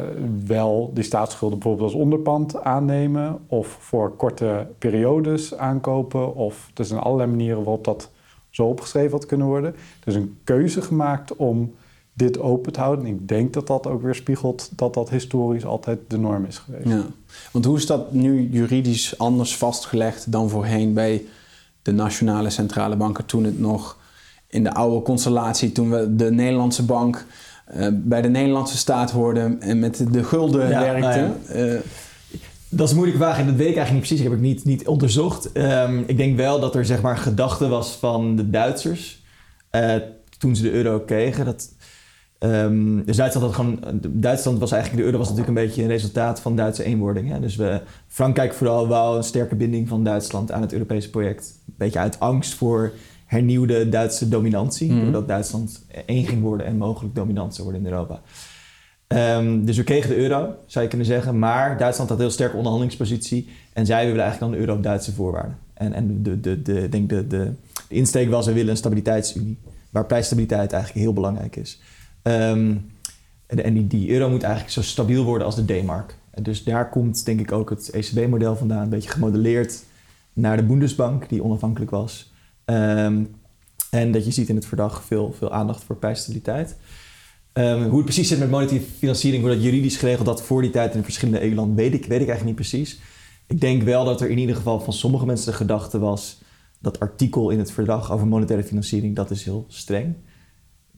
wel 0.47 0.91
die 0.95 1.05
staatsschulden 1.05 1.59
bijvoorbeeld 1.59 1.93
als 1.93 2.01
onderpand 2.01 2.63
aannemen 2.63 3.39
of 3.47 3.67
voor 3.67 4.17
korte 4.17 4.67
periodes 4.79 5.57
aankopen. 5.57 6.35
Of 6.35 6.71
er 6.75 6.85
zijn 6.85 7.01
allerlei 7.01 7.31
manieren 7.31 7.65
waarop 7.65 7.85
dat 7.85 8.11
zo 8.51 8.65
opgeschreven 8.65 9.11
had 9.11 9.27
kunnen 9.27 9.47
worden. 9.47 9.75
Er 9.75 10.09
is 10.09 10.15
een 10.15 10.39
keuze 10.45 10.83
gemaakt 10.83 11.37
om 11.37 11.75
dit 12.19 12.39
open 12.39 12.73
te 12.73 12.81
houden. 12.81 13.07
En 13.07 13.13
ik 13.13 13.29
denk 13.29 13.53
dat 13.53 13.67
dat 13.67 13.87
ook 13.87 14.03
weer 14.03 14.15
spiegelt 14.15 14.71
dat 14.77 14.95
dat 14.95 15.11
historisch 15.11 15.65
altijd 15.65 15.99
de 16.09 16.19
norm 16.19 16.45
is 16.45 16.59
geweest. 16.59 16.89
Ja. 16.89 17.05
Want 17.53 17.65
hoe 17.65 17.77
is 17.77 17.87
dat 17.87 18.13
nu 18.13 18.49
juridisch 18.51 19.19
anders 19.19 19.57
vastgelegd 19.57 20.33
dan 20.33 20.49
voorheen 20.49 20.93
bij 20.93 21.25
de 21.83 21.93
nationale 21.93 22.51
centrale 22.51 22.97
banken 22.97 23.27
toen 23.27 23.45
het 23.45 23.59
nog 23.59 23.97
in 24.49 24.65
de 24.65 24.75
oude 24.75 25.03
constellatie, 25.03 25.73
toen 25.73 25.91
we 25.91 26.17
de 26.17 26.31
Nederlandse 26.31 26.85
bank 26.85 27.27
uh, 27.77 27.89
bij 27.93 28.23
de 28.23 28.29
Nederlandse 28.29 28.77
staat 28.77 29.11
hoorden 29.11 29.61
en 29.61 29.79
met 29.79 30.05
de 30.13 30.25
gulden 30.25 30.69
ja, 30.69 30.81
werkten. 30.81 31.37
Nou 31.47 31.59
ja. 31.59 31.75
uh, 31.75 31.81
Dat 32.69 32.85
is 32.85 32.91
een 32.91 32.97
moeilijke 32.97 33.23
vraag 33.23 33.39
en 33.39 33.47
dat 33.47 33.55
weet 33.55 33.69
ik 33.69 33.77
eigenlijk 33.77 33.93
niet 33.93 34.07
precies. 34.07 34.19
Ik 34.19 34.31
heb 34.31 34.39
ik 34.39 34.45
niet, 34.45 34.65
niet 34.65 34.87
onderzocht. 34.87 35.53
Ehm, 35.53 36.03
ik 36.07 36.17
denk 36.17 36.37
wel 36.37 36.61
dat 36.61 36.75
er 36.75 36.85
zeg 36.85 37.03
maar 37.03 37.17
gedachte 37.17 37.69
was 37.69 37.91
van 37.91 38.37
de 38.37 38.51
Duitsers 38.51 39.23
uh, 39.73 39.95
toen 40.39 40.57
ze 40.57 40.63
de 40.63 40.73
euro 40.73 41.01
kregen. 41.01 41.45
Dat, 41.45 41.69
um, 42.39 43.05
dus 43.05 43.17
Duitsland, 43.17 43.47
had 43.47 43.55
gewoon, 43.55 44.01
Duitsland 44.11 44.59
was 44.59 44.73
eigenlijk, 44.73 45.03
de 45.03 45.07
euro 45.07 45.19
was 45.19 45.29
natuurlijk 45.29 45.59
een 45.59 45.65
beetje 45.67 45.83
een 45.83 45.89
resultaat 45.89 46.41
van 46.41 46.57
Duitse 46.57 46.85
eenwording. 46.85 47.29
Hè? 47.29 47.41
Dus 47.41 47.57
we, 47.57 47.81
Frankrijk 48.07 48.55
vooral 48.55 48.89
wou 48.89 49.17
een 49.17 49.25
sterke 49.25 49.55
binding 49.55 49.89
van 49.89 50.05
Duitsland 50.05 50.53
aan 50.53 50.63
het 50.63 50.73
Europese 50.73 51.11
project. 51.11 51.55
Een 51.67 51.75
beetje 51.77 51.99
uit 51.99 52.21
angst 52.21 52.55
voor 52.55 52.93
hernieuwde 53.27 53.89
Duitse 53.89 54.29
dominantie. 54.29 54.93
Mm. 54.93 55.03
Doordat 55.03 55.29
Duitsland 55.29 55.85
één 56.07 56.27
ging 56.27 56.43
worden 56.43 56.67
en 56.67 56.77
mogelijk 56.77 57.15
dominant 57.15 57.55
zou 57.55 57.69
worden 57.69 57.87
in 57.87 57.93
Europa. 57.93 58.21
Um, 59.39 59.65
dus 59.65 59.77
we 59.77 59.85
kregen 59.85 60.11
de 60.11 60.17
euro, 60.17 60.55
zou 60.67 60.85
je 60.85 60.91
kunnen 60.91 61.07
zeggen. 61.07 61.39
Maar 61.39 61.79
Duitsland 61.79 62.09
had 62.09 62.19
een 62.19 62.25
heel 62.25 62.35
sterke 62.35 62.57
onderhandelingspositie. 62.57 63.49
En 63.73 63.87
zij 63.87 64.07
willen 64.07 64.23
eigenlijk 64.23 64.41
dan 64.41 64.51
de 64.51 64.67
euro 64.67 64.79
op 64.79 64.83
Duitse 64.83 65.13
voorwaarden. 65.13 65.59
En, 65.75 65.93
en 65.93 66.23
de, 66.23 66.41
de, 66.41 66.63
de, 66.63 66.89
denk 66.89 67.09
de, 67.09 67.27
de, 67.27 67.53
de 67.89 67.95
insteek 67.95 68.31
was, 68.31 68.47
we 68.47 68.53
willen 68.53 68.71
een 68.71 68.77
stabiliteitsunie. 68.77 69.59
Waar 69.91 70.07
prijsstabiliteit 70.07 70.73
eigenlijk 70.73 71.05
heel 71.05 71.13
belangrijk 71.13 71.57
is. 71.57 71.81
Um, 72.29 72.91
en, 73.47 73.89
die, 73.89 74.11
euro 74.11 74.31
moet 74.31 74.43
eigenlijk 74.43 74.73
zo 74.73 74.83
stabiel 74.83 75.25
worden 75.25 75.47
als 75.47 75.57
de 75.57 75.65
D-mark. 75.65 76.17
Dus 76.43 76.65
daar 76.65 76.89
komt 76.89 77.25
denk 77.25 77.41
ik 77.41 77.53
ook 77.53 77.71
het 77.71 77.91
ECB-model 77.91 78.57
vandaan. 78.57 78.83
Een 78.83 78.89
beetje 78.89 79.11
gemodelleerd 79.11 79.85
naar 80.33 80.57
de 80.57 80.63
Bundesbank, 80.63 81.29
die 81.29 81.43
onafhankelijk 81.43 81.91
was. 81.91 82.33
Um, 82.65 83.35
en 83.91 84.13
dat 84.13 84.25
je 84.25 84.31
ziet 84.31 84.49
in 84.49 84.55
het 84.55 84.67
verdrag 84.67 85.05
veel, 85.05 85.35
veel 85.39 85.53
aandacht 85.53 85.85
voor 85.85 85.97
prijsstabiliteit. 85.97 86.77
Um, 87.53 87.83
hoe 87.83 87.97
het 87.97 88.05
precies 88.05 88.29
zit 88.29 88.39
met 88.39 88.51
monetaire 88.51 88.85
financiering, 88.99 89.43
wordt 89.43 89.57
dat 89.57 89.67
juridisch 89.67 89.97
geregeld 89.97 90.27
dat 90.27 90.43
voor 90.43 90.63
die 90.63 90.71
tijd 90.71 90.95
in 90.95 91.05
verschillende 91.05 91.43
EU-landen, 91.43 91.77
weet 91.77 91.95
ik, 91.95 92.05
weet 92.05 92.21
ik 92.21 92.29
eigenlijk 92.29 92.45
niet 92.45 92.69
precies. 92.69 93.01
Ik 93.47 93.61
denk 93.61 93.83
wel 93.83 94.05
dat 94.05 94.21
er 94.21 94.31
in 94.31 94.39
ieder 94.39 94.57
geval 94.57 94.81
van 94.81 94.93
sommige 94.93 95.27
mensen 95.27 95.51
de 95.51 95.57
gedachte 95.57 95.99
was 95.99 96.41
dat 96.79 97.01
artikel 97.01 97.51
in 97.51 97.59
het 97.59 97.71
verdrag 97.71 98.13
over 98.13 98.27
monetaire 98.27 98.65
financiering, 98.65 99.17
dat 99.17 99.31
is 99.31 99.45
heel 99.45 99.65
streng. 99.69 100.15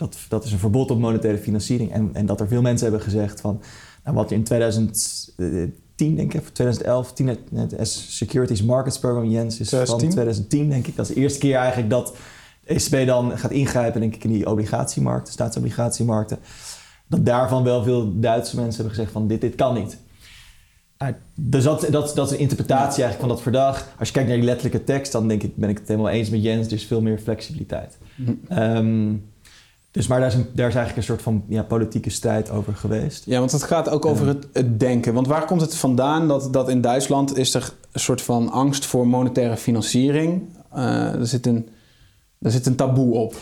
Dat, 0.01 0.17
dat 0.29 0.45
is 0.45 0.53
een 0.53 0.59
verbod 0.59 0.91
op 0.91 0.99
monetaire 0.99 1.39
financiering. 1.39 1.93
En, 1.93 2.11
en 2.13 2.27
dat 2.27 2.41
er 2.41 2.49
veel 2.49 2.63
mensen 2.63 2.89
hebben 2.89 3.07
gezegd 3.07 3.41
van, 3.41 3.61
nou, 4.05 4.17
wat 4.17 4.31
in 4.31 4.45
2010, 4.45 6.17
denk 6.17 6.35
ik, 6.35 6.49
2011, 6.49 7.13
10, 7.13 7.39
het 7.55 7.89
Securities 7.89 8.63
Markets 8.63 8.99
Program, 8.99 9.25
Jens, 9.25 9.61
is 9.61 9.67
2010? 9.67 10.01
van 10.01 10.11
2010, 10.11 10.69
denk 10.69 10.87
ik. 10.87 10.97
Dat 10.97 11.09
is 11.09 11.15
de 11.15 11.21
eerste 11.21 11.39
keer 11.39 11.57
eigenlijk 11.57 11.91
dat 11.91 12.17
ECB 12.65 13.07
dan 13.07 13.39
gaat 13.39 13.51
ingrijpen, 13.51 14.01
denk 14.01 14.15
ik, 14.15 14.25
in 14.25 14.33
die 14.33 14.51
obligatiemarkten, 14.51 15.33
staatsobligatiemarkten. 15.33 16.39
Dat 17.07 17.27
daarvan 17.27 17.63
wel 17.63 17.83
veel 17.83 18.21
Duitse 18.21 18.57
mensen 18.57 18.75
hebben 18.75 18.95
gezegd 18.95 19.13
van 19.13 19.27
dit, 19.27 19.41
dit 19.41 19.55
kan 19.55 19.75
niet. 19.75 19.99
Dus 21.35 21.65
dat, 21.65 21.87
dat, 21.91 22.15
dat 22.15 22.27
is 22.27 22.33
een 22.33 22.39
interpretatie 22.39 23.03
eigenlijk 23.03 23.21
van 23.21 23.29
dat 23.29 23.43
verdrag. 23.43 23.89
Als 23.99 24.09
je 24.09 24.15
kijkt 24.15 24.29
naar 24.29 24.39
die 24.39 24.47
letterlijke 24.47 24.85
tekst, 24.85 25.13
dan 25.13 25.29
denk 25.29 25.43
ik, 25.43 25.57
ben 25.57 25.69
ik 25.69 25.79
het 25.79 25.89
helemaal 25.89 26.11
eens 26.11 26.31
met 26.31 26.43
Jens. 26.43 26.67
Er 26.67 26.73
is 26.73 26.85
veel 26.85 27.01
meer 27.01 27.19
flexibiliteit. 27.19 27.99
Um, 28.53 29.30
dus 29.91 30.07
maar 30.07 30.19
daar 30.19 30.29
is, 30.29 30.35
een, 30.35 30.47
daar 30.53 30.69
is 30.69 30.75
eigenlijk 30.75 30.97
een 30.97 31.15
soort 31.15 31.23
van 31.23 31.45
ja, 31.49 31.63
politieke 31.63 32.11
strijd 32.11 32.51
over 32.51 32.75
geweest. 32.75 33.25
Ja, 33.27 33.39
want 33.39 33.53
het 33.53 33.63
gaat 33.63 33.89
ook 33.89 34.07
over 34.07 34.27
het, 34.27 34.47
het, 34.53 34.81
denken. 34.81 35.15
Want 35.15 35.27
waar 35.27 35.45
komt 35.45 35.61
het 35.61 35.75
vandaan 35.75 36.29
dat, 36.29 36.53
dat 36.53 36.69
in 36.69 36.81
Duitsland 36.81 37.37
is 37.37 37.55
er 37.55 37.73
een 37.93 38.01
soort 38.01 38.23
van 38.23 38.51
angst 38.51 38.87
voor 38.87 39.07
monetaire 39.07 39.57
financiering? 39.57 40.43
Uh, 40.75 41.15
er 41.15 41.27
zit 41.27 41.47
een 41.47 41.69
daar 42.41 42.53
zit 42.53 42.67
een 42.67 42.77
taboe 42.77 43.15
op. 43.15 43.35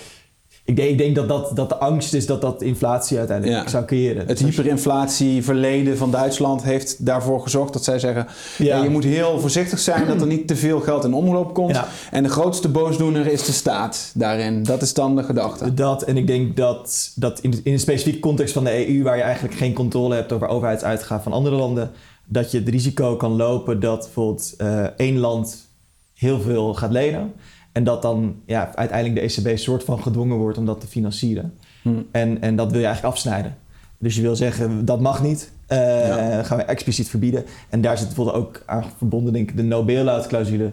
Ik 0.69 0.77
denk, 0.77 0.91
ik 0.91 0.99
denk 0.99 1.15
dat, 1.15 1.29
dat, 1.29 1.57
dat 1.57 1.69
de 1.69 1.77
angst 1.77 2.15
is 2.15 2.27
dat 2.27 2.41
dat 2.41 2.63
inflatie 2.63 3.19
uiteindelijk 3.19 3.69
zou 3.69 3.85
creëren. 3.85 4.27
Het 4.27 4.39
hyperinflatie 4.39 5.45
verleden 5.45 5.97
van 5.97 6.11
Duitsland 6.11 6.63
heeft 6.63 7.07
daarvoor 7.07 7.41
gezorgd 7.41 7.73
dat 7.73 7.85
zij 7.85 7.99
zeggen... 7.99 8.27
Ja. 8.59 8.83
je 8.83 8.89
moet 8.89 9.05
heel 9.05 9.41
voorzichtig 9.41 9.79
zijn 9.79 10.07
dat 10.07 10.21
er 10.21 10.27
niet 10.27 10.49
te 10.49 10.57
veel 10.57 10.81
geld 10.81 11.05
in 11.05 11.13
omloop 11.13 11.55
komt. 11.55 11.81
En 12.11 12.23
de 12.23 12.29
grootste 12.29 12.69
boosdoener 12.69 13.27
is 13.27 13.45
de 13.45 13.53
staat 13.53 14.13
daarin. 14.15 14.63
Dat 14.63 14.83
is 14.83 14.95
dan 14.95 15.17
de 15.17 15.23
gedachte. 15.23 15.75
Dat, 15.75 16.03
en 16.03 16.17
ik 16.17 16.27
denk 16.27 16.57
dat, 16.57 17.13
dat 17.15 17.41
in, 17.41 17.61
in 17.63 17.73
de 17.73 17.79
specifieke 17.79 18.21
context 18.21 18.53
van 18.53 18.65
de 18.65 18.89
EU... 18.89 19.03
waar 19.03 19.17
je 19.17 19.23
eigenlijk 19.23 19.55
geen 19.55 19.73
controle 19.73 20.15
hebt 20.15 20.33
over 20.33 20.49
overheidsuitgaven 20.49 21.23
van 21.23 21.33
andere 21.33 21.57
landen... 21.57 21.91
dat 22.25 22.51
je 22.51 22.59
het 22.59 22.69
risico 22.69 23.17
kan 23.17 23.37
lopen 23.37 23.81
dat 23.81 24.01
bijvoorbeeld 24.01 24.55
uh, 24.59 24.83
één 24.97 25.19
land 25.19 25.69
heel 26.15 26.41
veel 26.41 26.75
gaat 26.75 26.93
lenen... 26.93 27.33
En 27.79 27.85
dat 27.85 28.03
dan 28.03 28.37
ja, 28.47 28.75
uiteindelijk 28.75 29.21
de 29.21 29.43
ECB 29.43 29.59
soort 29.59 29.85
van 29.85 30.03
gedwongen 30.03 30.37
wordt 30.37 30.59
om 30.59 30.67
dat 30.67 30.81
te 30.81 30.87
financieren. 30.87 31.55
Hmm. 31.83 32.07
En, 32.11 32.41
en 32.41 32.57
dat 32.57 32.71
wil 32.71 32.81
je 32.81 32.87
eigenlijk 32.87 33.15
afsnijden. 33.15 33.57
Dus 33.99 34.17
je 34.17 34.23
wil 34.23 34.37
zeggen, 34.37 34.85
dat 34.85 35.01
mag 35.01 35.23
niet. 35.23 35.53
Uh, 35.69 35.79
ja. 36.09 36.43
gaan 36.43 36.57
we 36.57 36.63
expliciet 36.65 37.09
verbieden. 37.09 37.45
En 37.69 37.81
daar 37.81 37.99
zit 37.99 38.07
bijvoorbeeld 38.07 38.37
ook 38.37 38.63
aan 38.67 38.85
verbonden, 38.97 39.33
denk 39.33 39.51
ik, 39.51 39.57
de 39.57 39.63
no-bailout-clausule 39.63 40.73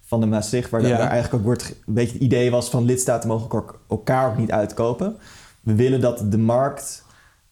van 0.00 0.20
de 0.20 0.26
Maastricht. 0.26 0.70
Waar, 0.70 0.86
ja. 0.86 0.98
eigenlijk 0.98 1.34
ook 1.34 1.42
wordt, 1.42 1.74
een 1.86 1.94
beetje 1.94 2.12
het 2.12 2.22
idee 2.22 2.50
was 2.50 2.70
van 2.70 2.84
lidstaten 2.84 3.28
mogen 3.28 3.64
elkaar 3.88 4.30
ook 4.30 4.38
niet 4.38 4.52
uitkopen. 4.52 5.16
We 5.60 5.74
willen 5.74 6.00
dat 6.00 6.24
de 6.30 6.38
markt 6.38 7.04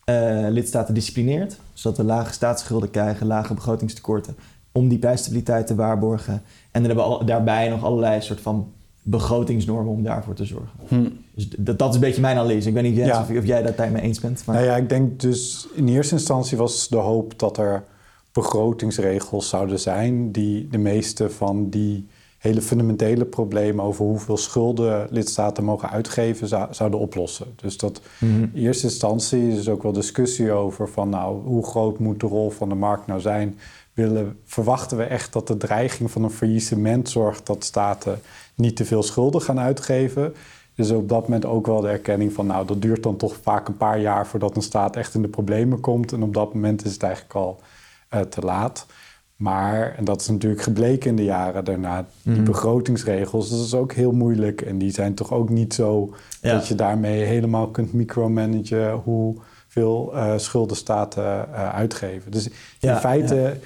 uh, 0.04 0.46
lidstaten 0.48 0.94
disciplineert. 0.94 1.56
Zodat 1.72 1.98
we 1.98 2.04
lage 2.04 2.32
staatsschulden 2.32 2.90
krijgen, 2.90 3.26
lage 3.26 3.54
begrotingstekorten. 3.54 4.36
Om 4.72 4.88
die 4.88 4.98
prijsstabiliteit 4.98 5.66
te 5.66 5.74
waarborgen. 5.74 6.42
En 6.70 6.82
dan 6.82 6.84
hebben 6.84 7.18
we 7.18 7.24
daarbij 7.24 7.68
nog 7.68 7.84
allerlei 7.84 8.20
soort 8.20 8.40
van 8.40 8.72
begrotingsnormen 9.06 9.92
om 9.92 10.02
daarvoor 10.02 10.34
te 10.34 10.44
zorgen. 10.44 10.78
Hm. 10.88 11.08
Dus 11.34 11.48
dat, 11.58 11.78
dat 11.78 11.88
is 11.88 11.94
een 11.94 12.00
beetje 12.00 12.20
mijn 12.20 12.36
analyse. 12.36 12.68
Ik 12.68 12.74
weet 12.74 12.82
niet 12.82 12.96
Jens, 12.96 13.18
of, 13.18 13.30
of, 13.30 13.46
jij 13.46 13.62
dat 13.62 13.76
daarmee 13.76 14.02
eens 14.02 14.20
bent. 14.20 14.42
Maar... 14.46 14.54
Nou 14.54 14.66
ja, 14.66 14.76
ik 14.76 14.88
denk 14.88 15.20
dus 15.20 15.68
in 15.74 15.88
eerste 15.88 16.14
instantie 16.14 16.58
was 16.58 16.88
de 16.88 16.96
hoop 16.96 17.38
dat 17.38 17.58
er 17.58 17.84
begrotingsregels 18.32 19.48
zouden 19.48 19.80
zijn 19.80 20.32
die 20.32 20.68
de 20.68 20.78
meeste 20.78 21.30
van 21.30 21.70
die 21.70 22.06
hele 22.38 22.62
fundamentele 22.62 23.24
problemen 23.24 23.84
over 23.84 24.04
hoeveel 24.04 24.36
schulden 24.36 25.06
lidstaten 25.10 25.64
mogen 25.64 25.90
uitgeven 25.90 26.48
zouden 26.70 26.98
oplossen. 26.98 27.46
Dus 27.56 27.76
dat 27.76 28.00
mhm. 28.18 28.42
in 28.42 28.50
eerste 28.54 28.86
instantie 28.86 29.48
is 29.48 29.68
ook 29.68 29.82
wel 29.82 29.92
discussie 29.92 30.52
over 30.52 30.88
van 30.88 31.08
nou 31.08 31.44
hoe 31.44 31.66
groot 31.66 31.98
moet 31.98 32.20
de 32.20 32.26
rol 32.26 32.50
van 32.50 32.68
de 32.68 32.74
markt 32.74 33.06
nou 33.06 33.20
zijn 33.20 33.58
willen, 33.94 34.38
verwachten 34.44 34.96
we 34.96 35.04
echt 35.04 35.32
dat 35.32 35.46
de 35.46 35.56
dreiging 35.56 36.10
van 36.10 36.24
een 36.24 36.30
faillissement 36.30 37.08
zorgt 37.08 37.46
dat 37.46 37.64
staten 37.64 38.20
niet 38.54 38.76
te 38.76 38.84
veel 38.84 39.02
schulden 39.02 39.42
gaan 39.42 39.60
uitgeven. 39.60 40.34
Dus 40.74 40.90
op 40.90 41.08
dat 41.08 41.22
moment 41.22 41.44
ook 41.44 41.66
wel 41.66 41.80
de 41.80 41.88
erkenning 41.88 42.32
van, 42.32 42.46
nou, 42.46 42.66
dat 42.66 42.82
duurt 42.82 43.02
dan 43.02 43.16
toch 43.16 43.36
vaak 43.42 43.68
een 43.68 43.76
paar 43.76 44.00
jaar 44.00 44.26
voordat 44.26 44.56
een 44.56 44.62
staat 44.62 44.96
echt 44.96 45.14
in 45.14 45.22
de 45.22 45.28
problemen 45.28 45.80
komt. 45.80 46.12
En 46.12 46.22
op 46.22 46.34
dat 46.34 46.54
moment 46.54 46.84
is 46.84 46.92
het 46.92 47.02
eigenlijk 47.02 47.34
al 47.34 47.60
uh, 48.14 48.20
te 48.20 48.40
laat. 48.40 48.86
Maar, 49.36 49.94
en 49.96 50.04
dat 50.04 50.20
is 50.20 50.28
natuurlijk 50.28 50.62
gebleken 50.62 51.10
in 51.10 51.16
de 51.16 51.24
jaren 51.24 51.64
daarna, 51.64 52.06
die 52.22 52.34
mhm. 52.34 52.44
begrotingsregels, 52.44 53.50
dat 53.50 53.60
is 53.60 53.74
ook 53.74 53.92
heel 53.92 54.12
moeilijk. 54.12 54.60
En 54.60 54.78
die 54.78 54.90
zijn 54.90 55.14
toch 55.14 55.32
ook 55.32 55.48
niet 55.48 55.74
zo 55.74 56.14
dat 56.40 56.68
je 56.68 56.74
daarmee 56.74 57.22
helemaal 57.24 57.70
kunt 57.70 57.92
micromanagen 57.92 58.92
hoeveel 58.92 60.10
uh, 60.14 60.32
schulden 60.36 60.76
staten 60.76 61.24
uh, 61.24 61.74
uitgeven. 61.74 62.30
Dus 62.30 62.48
in 62.80 62.94
feite 62.94 63.56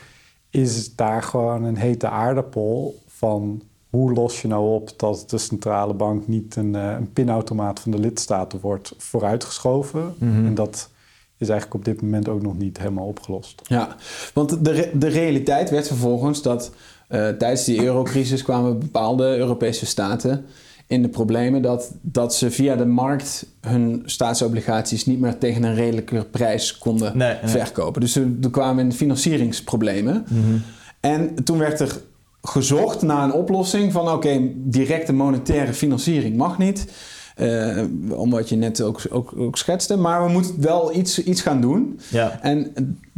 is 0.51 0.95
daar 0.95 1.23
gewoon 1.23 1.65
een 1.65 1.77
hete 1.77 2.09
aardappel 2.09 3.03
van 3.07 3.63
hoe 3.91 4.13
los 4.13 4.43
je 4.43 4.49
nou 4.49 4.75
op 4.75 4.91
dat 4.97 5.25
de 5.27 5.39
centrale 5.39 5.95
bank 5.95 6.29
niet 6.29 6.57
een, 6.57 6.75
uh, 6.75 6.93
een 6.99 7.13
pinautomaat 7.13 7.81
van 7.81 7.91
de 7.91 7.99
lidstaten 7.99 8.61
wordt 8.61 8.95
vooruitgeschoven. 8.97 10.15
Mhm. 10.19 10.47
En 10.47 10.55
dat 10.55 10.91
is 11.39 11.49
eigenlijk 11.49 11.81
op 11.81 11.85
dit 11.85 12.03
moment 12.03 12.29
ook 12.29 12.43
nog 12.43 12.59
niet 12.59 12.79
helemaal 12.79 13.07
opgelost. 13.07 13.63
Ja, 13.65 13.97
want 14.35 14.65
de, 14.65 14.91
de 14.95 15.09
realiteit 15.09 15.71
werd 15.71 15.87
vervolgens 15.87 16.43
dat 16.43 16.71
uh, 17.09 17.29
tijdens 17.29 17.65
die 17.65 17.85
eurocrisis 17.85 18.43
kwamen 18.43 18.79
bepaalde 18.79 19.37
Europese 19.37 19.87
staten 19.87 20.45
in 20.87 21.03
de 21.03 21.09
problemen 21.09 21.63
dat, 21.63 21.93
dat 22.01 22.35
ze 22.35 22.51
via 22.51 22.77
de 22.77 22.87
markt 22.87 23.47
hun 23.61 24.03
staatsobligaties 24.05 25.07
niet 25.07 25.21
meer 25.21 25.39
tegen 25.39 25.63
een 25.63 25.75
redelijke 25.75 26.27
prijs 26.31 26.79
konden 26.79 27.39
verkopen. 27.45 28.01
Dus 28.01 28.17
er, 28.17 28.27
er 28.43 28.51
kwamen 28.51 28.93
financieringsproblemen. 28.93 30.27
Mm 30.29 30.63
En 31.01 31.45
toen 31.45 31.59
werd 31.59 31.81
er 31.81 32.01
gezocht 32.43 33.03
naar 33.03 33.25
een 33.25 33.33
oplossing 33.33 33.93
van 33.93 34.11
oké, 34.11 34.51
directe 34.55 35.13
monetaire 35.13 35.73
financiering 35.73 36.37
mag 36.37 36.59
niet. 36.59 36.93
Uh, 37.37 37.85
omdat 38.11 38.49
je 38.49 38.57
net 38.57 38.81
ook, 38.81 39.01
ook, 39.11 39.33
ook, 39.37 39.57
schetste. 39.57 39.97
Maar 39.97 40.25
we 40.25 40.33
moeten 40.33 40.61
wel 40.61 40.95
iets, 40.95 41.23
iets 41.23 41.41
gaan 41.41 41.61
doen. 41.61 42.01
Ja. 42.09 42.39
En 42.43 42.75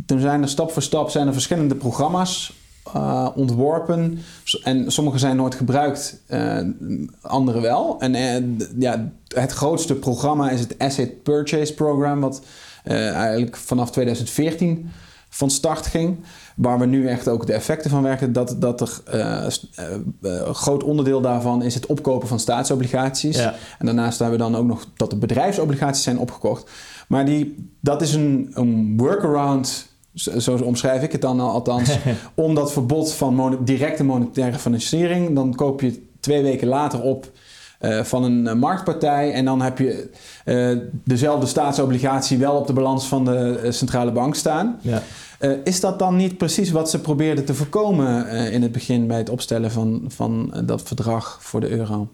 toen 0.07 0.21
zijn 0.21 0.43
er 0.43 0.49
stap 0.49 0.73
voor 0.73 0.83
stap 0.83 1.11
zijn 1.11 1.27
er 1.27 1.33
verschillende 1.33 1.75
programma's 1.75 2.53
uh, 2.97 3.29
ontworpen. 3.35 4.19
En 4.63 4.93
sommige 4.93 5.19
zijn 5.19 5.37
nooit 5.37 5.55
gebruikt, 5.55 6.23
uh, 6.29 6.61
andere 7.21 7.61
wel. 7.61 7.97
En 8.01 8.15
uh, 8.15 8.67
ja, 8.79 9.13
het 9.29 9.53
grootste 9.53 9.95
programma 9.95 10.51
is 10.51 10.61
het 10.61 10.79
Asset 10.79 11.23
Purchase 11.23 11.75
Program, 11.75 12.21
wat 12.21 12.43
eigenlijk 12.85 13.57
vanaf 13.57 13.91
2014 13.91 14.91
van 15.31 15.51
start 15.51 15.87
ging. 15.87 16.19
Waar 16.57 16.79
we 16.79 16.87
nu 16.87 17.09
echt 17.09 17.29
ook 17.29 17.47
de 17.47 17.53
effecten 17.53 17.91
van 17.91 18.03
werken. 18.03 18.33
Dat, 18.33 18.57
dat 18.59 18.81
er 18.81 19.01
een 20.21 20.55
groot 20.55 20.83
onderdeel 20.83 21.21
daarvan 21.21 21.63
is 21.63 21.75
het 21.75 21.87
opkopen 21.87 22.29
van 22.29 22.41
staatsobligaties. 22.41 23.39
En 23.39 23.87
daarnaast 23.87 24.19
hebben 24.19 24.39
we 24.39 24.45
dan 24.45 24.57
ook 24.57 24.67
nog 24.67 24.87
dat 24.97 25.11
de 25.11 25.17
bedrijfsobligaties 25.17 26.03
zijn 26.03 26.19
opgekocht. 26.19 26.71
Maar 27.09 27.25
die, 27.25 27.71
dat 27.81 28.03
is 28.03 28.15
een, 28.15 28.51
een 28.55 28.97
workaround 28.97 29.89
zo, 30.15 30.39
zo 30.39 30.57
omschrijf 30.57 31.03
ik 31.03 31.13
het 31.13 31.21
dan 31.21 31.41
althans, 31.41 31.99
om 32.35 32.55
dat 32.55 32.73
verbod 32.73 33.13
van 33.13 33.35
mon 33.35 33.65
directe 33.65 34.05
monetaire 34.05 34.59
financiering. 34.59 35.35
Dan 35.35 35.55
koop 35.55 35.81
je 35.81 36.03
twee 36.21 36.43
weken 36.43 36.69
later 36.69 37.03
op 37.03 37.31
uh, 37.81 38.05
van 38.05 38.25
een 38.25 38.47
uh, 38.47 38.53
marktpartij 38.53 39.33
en 39.33 39.45
dan 39.45 39.63
heb 39.63 39.79
je 39.79 40.11
uh, 40.45 40.79
dezelfde 41.05 41.47
staatsobligatie 41.47 42.39
wel 42.39 42.57
op 42.57 42.67
de 42.67 42.73
balans 42.73 43.07
van 43.07 43.25
de 43.25 43.67
centrale 43.69 44.13
bank 44.13 44.35
staan. 44.35 44.79
Ja. 44.81 45.03
is 45.65 45.81
dat 45.81 45.99
dan 45.99 46.17
niet 46.17 46.39
precies 46.39 46.71
wat 46.71 46.91
ze 46.91 47.01
probeerden 47.01 47.45
te 47.45 47.55
voorkomen 47.55 48.29
in 48.53 48.63
het 48.63 48.73
begin 48.73 49.07
bij 49.07 49.19
het 49.19 49.31
opstellen 49.31 49.71
van, 49.71 50.05
van 50.09 50.55
dat 50.65 50.83
verdrag 50.83 51.39
voor 51.41 51.61
de 51.61 51.69
euro? 51.69 52.09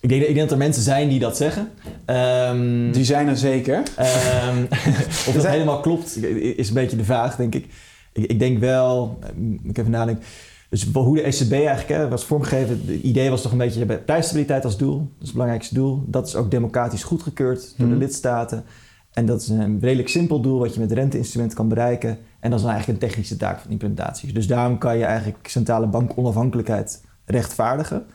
Ik 0.00 0.08
denk, 0.08 0.22
ik 0.22 0.34
denk, 0.34 0.38
dat 0.38 0.50
er 0.50 0.56
mensen 0.56 0.82
zijn 0.82 1.08
die 1.08 1.18
dat 1.18 1.36
zeggen. 1.36 1.70
Um, 2.06 2.92
die 2.92 3.04
zijn 3.04 3.28
er 3.28 3.36
zeker. 3.36 3.76
Um, 3.76 4.68
of 5.28 5.32
dat 5.34 5.46
helemaal 5.46 5.80
klopt, 5.80 6.24
is 6.56 6.68
een 6.68 6.74
beetje 6.74 6.96
de 6.96 7.04
vraag, 7.04 7.36
denk 7.36 7.54
ik. 7.54 7.66
Ik, 8.12 8.26
ik 8.26 8.38
denk 8.38 8.58
wel, 8.58 9.18
ik 9.64 9.78
even 9.78 9.90
nadenken. 9.90 10.24
Dus 10.72 10.84
hoe 10.92 11.16
de 11.16 11.22
ECB 11.22 11.52
eigenlijk 11.52 11.88
hè, 11.88 12.08
was 12.08 12.24
vormgegeven, 12.24 12.80
het 12.86 13.02
idee 13.02 13.30
was 13.30 13.42
toch 13.42 13.52
een 13.52 13.58
beetje 13.58 13.86
prijsstabiliteit 13.86 14.64
als 14.64 14.76
doel. 14.76 14.96
Dat 14.96 15.06
is 15.18 15.24
het 15.24 15.32
belangrijkste 15.32 15.74
doel. 15.74 16.04
Dat 16.06 16.26
is 16.26 16.34
ook 16.34 16.50
democratisch 16.50 17.02
goedgekeurd 17.02 17.60
door 17.60 17.86
de 17.86 17.94
mhm. 17.94 18.02
lidstaten. 18.02 18.64
En 19.12 19.26
dat 19.26 19.40
is 19.40 19.48
een 19.48 19.80
redelijk 19.80 20.08
simpel 20.08 20.40
doel 20.40 20.58
wat 20.58 20.74
je 20.74 20.80
met 20.80 20.92
renteinstrumenten 20.92 21.56
kan 21.56 21.68
bereiken. 21.68 22.18
En 22.40 22.50
dat 22.50 22.58
is 22.58 22.64
dan 22.64 22.74
eigenlijk 22.74 23.02
een 23.02 23.08
technische 23.08 23.36
taak 23.36 23.60
van 23.60 23.70
implementatie. 23.70 24.32
Dus 24.32 24.46
daarom 24.46 24.78
kan 24.78 24.98
je 24.98 25.04
eigenlijk 25.04 25.48
centrale 25.48 25.86
bank 25.86 26.12
onafhankelijkheid 26.14 27.04
rechtvaardigen. 27.24 28.06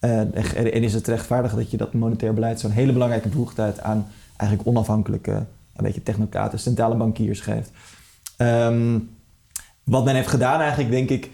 Uh, 0.00 0.20
en 0.20 0.82
is 0.82 0.94
het 0.94 1.06
rechtvaardigen 1.06 1.58
dat 1.58 1.70
je 1.70 1.76
dat 1.76 1.92
monetair 1.92 2.34
beleid 2.34 2.60
zo'n 2.60 2.70
hele 2.70 2.92
belangrijke 2.92 3.28
bevoegdheid 3.28 3.80
aan 3.80 4.06
eigenlijk 4.36 4.68
onafhankelijke, 4.68 5.32
een 5.32 5.84
beetje 5.84 6.02
technocraten, 6.02 6.58
centrale 6.58 6.96
bankiers 6.96 7.40
geeft. 7.40 7.70
Um, 8.38 9.10
wat 9.84 10.04
men 10.04 10.14
heeft 10.14 10.28
gedaan 10.28 10.60
eigenlijk, 10.60 10.90
denk 10.90 11.10
ik, 11.10 11.30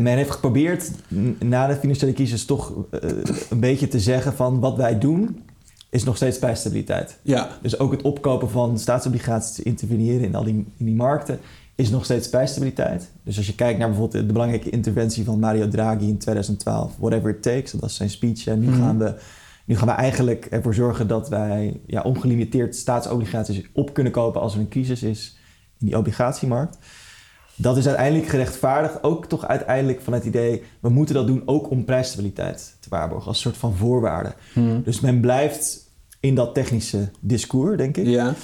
men 0.00 0.16
heeft 0.16 0.30
geprobeerd 0.30 0.90
na 1.38 1.66
de 1.66 1.76
financiële 1.76 2.12
crisis 2.12 2.44
toch 2.44 2.70
uh, 2.70 3.10
een 3.50 3.60
beetje 3.60 3.88
te 3.88 4.00
zeggen 4.00 4.32
van 4.32 4.60
wat 4.60 4.76
wij 4.76 4.98
doen 4.98 5.42
is 5.90 6.04
nog 6.04 6.16
steeds 6.16 6.38
prijsstabiliteit. 6.38 7.18
Ja. 7.22 7.48
Dus 7.62 7.78
ook 7.78 7.92
het 7.92 8.02
opkopen 8.02 8.50
van 8.50 8.78
staatsobligaties, 8.78 9.60
interveneren 9.60 10.24
in 10.24 10.34
al 10.34 10.44
die, 10.44 10.54
in 10.76 10.84
die 10.84 10.94
markten 10.94 11.38
is 11.74 11.90
nog 11.90 12.04
steeds 12.04 12.28
prijsstabiliteit. 12.28 13.10
Dus 13.22 13.36
als 13.36 13.46
je 13.46 13.54
kijkt 13.54 13.78
naar 13.78 13.88
bijvoorbeeld 13.88 14.26
de 14.26 14.32
belangrijke 14.32 14.70
interventie 14.70 15.24
van 15.24 15.38
Mario 15.38 15.68
Draghi 15.68 16.08
in 16.08 16.18
2012, 16.18 16.92
whatever 16.98 17.30
it 17.30 17.42
takes, 17.42 17.70
dat 17.70 17.80
was 17.80 17.96
zijn 17.96 18.10
speech. 18.10 18.46
En 18.46 18.60
nu, 18.60 18.66
mhm. 18.66 18.80
gaan 18.80 18.98
we, 18.98 19.14
nu 19.64 19.76
gaan 19.76 19.88
we 19.88 19.94
eigenlijk 19.94 20.44
ervoor 20.44 20.74
zorgen 20.74 21.08
dat 21.08 21.28
wij 21.28 21.80
ja, 21.86 22.02
ongelimiteerd 22.02 22.76
staatsobligaties 22.76 23.62
op 23.72 23.94
kunnen 23.94 24.12
kopen 24.12 24.40
als 24.40 24.54
er 24.54 24.60
een 24.60 24.68
crisis 24.68 25.02
is 25.02 25.36
in 25.78 25.86
die 25.86 25.96
obligatiemarkt. 25.96 26.78
Dat 27.56 27.76
is 27.76 27.86
uiteindelijk 27.86 28.28
gerechtvaardigd, 28.28 29.02
ook 29.02 29.26
toch 29.26 29.46
uiteindelijk 29.46 30.00
van 30.00 30.12
het 30.12 30.24
idee, 30.24 30.62
we 30.80 30.88
moeten 30.88 31.14
dat 31.14 31.26
doen 31.26 31.42
ook 31.44 31.70
om 31.70 31.84
prijsstabiliteit 31.84 32.76
te 32.80 32.88
waarborgen, 32.88 33.28
als 33.28 33.40
soort 33.40 33.56
van 33.56 33.74
voorwaarde. 33.74 34.34
Mhm. 34.54 34.82
Dus 34.82 35.00
men 35.00 35.20
blijft 35.20 35.90
in 36.20 36.34
dat 36.34 36.54
technische 36.54 37.10
discours, 37.20 37.76
denk 37.76 37.96
ik. 37.96 38.06
Ja. 38.06 38.34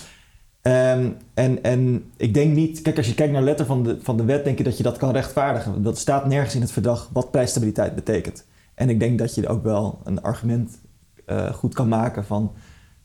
Um, 0.62 1.16
en, 1.34 1.62
en 1.62 2.04
ik 2.16 2.34
denk 2.34 2.54
niet, 2.54 2.82
kijk, 2.82 2.96
als 2.96 3.06
je 3.06 3.14
kijkt 3.14 3.32
naar 3.32 3.40
de 3.40 3.46
letter 3.46 3.66
van 3.66 3.82
de, 3.82 3.98
van 4.02 4.16
de 4.16 4.24
wet, 4.24 4.44
denk 4.44 4.58
je 4.58 4.64
dat 4.64 4.76
je 4.76 4.82
dat 4.82 4.96
kan 4.96 5.12
rechtvaardigen. 5.12 5.82
Dat 5.82 5.98
staat 5.98 6.26
nergens 6.26 6.54
in 6.54 6.60
het 6.60 6.72
verdrag 6.72 7.10
wat 7.12 7.30
prijsstabiliteit 7.30 7.94
betekent. 7.94 8.44
En 8.74 8.88
ik 8.88 9.00
denk 9.00 9.18
dat 9.18 9.34
je 9.34 9.48
ook 9.48 9.62
wel 9.62 10.00
een 10.04 10.22
argument 10.22 10.78
uh, 11.26 11.52
goed 11.52 11.74
kan 11.74 11.88
maken 11.88 12.24
van 12.24 12.52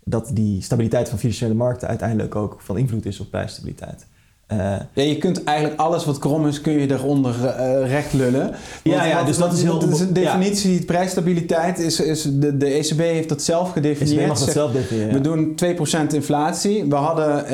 dat 0.03 0.29
die 0.33 0.61
stabiliteit 0.61 1.09
van 1.09 1.19
financiële 1.19 1.53
markten 1.53 1.87
uiteindelijk 1.87 2.35
ook 2.35 2.61
van 2.61 2.77
invloed 2.77 3.05
is 3.05 3.19
op 3.19 3.29
prijsstabiliteit. 3.29 4.07
Uh, 4.53 4.57
ja, 4.93 5.03
je 5.03 5.17
kunt 5.17 5.43
eigenlijk 5.43 5.79
alles 5.79 6.05
wat 6.05 6.19
krom 6.19 6.47
is, 6.47 6.61
kun 6.61 6.73
je 6.73 6.91
eronder 6.91 7.35
uh, 7.43 7.89
recht 7.89 8.13
lullen. 8.13 8.51
ja, 8.83 9.05
ja, 9.05 9.23
dus 9.23 9.37
dat 9.37 9.53
is 9.53 9.63
heel... 9.63 9.79
Dat 9.79 9.89
is 9.89 9.99
een 9.99 10.13
definitie, 10.13 10.79
ja. 10.79 10.85
prijsstabiliteit 10.85 11.79
is... 11.79 11.99
is 11.99 12.21
de, 12.21 12.57
de 12.57 12.65
ECB 12.65 12.99
heeft 12.99 13.29
dat 13.29 13.41
zelf 13.41 13.71
gedefinieerd. 13.71 14.19
ECB 14.19 14.27
mag 14.27 14.39
dat 14.39 14.49
zelf 14.49 14.71
definiëren. 14.71 15.13
We 15.13 15.21
doen 15.21 15.55
2% 16.11 16.13
inflatie. 16.13 16.85
We 16.85 16.95
hadden 16.95 17.45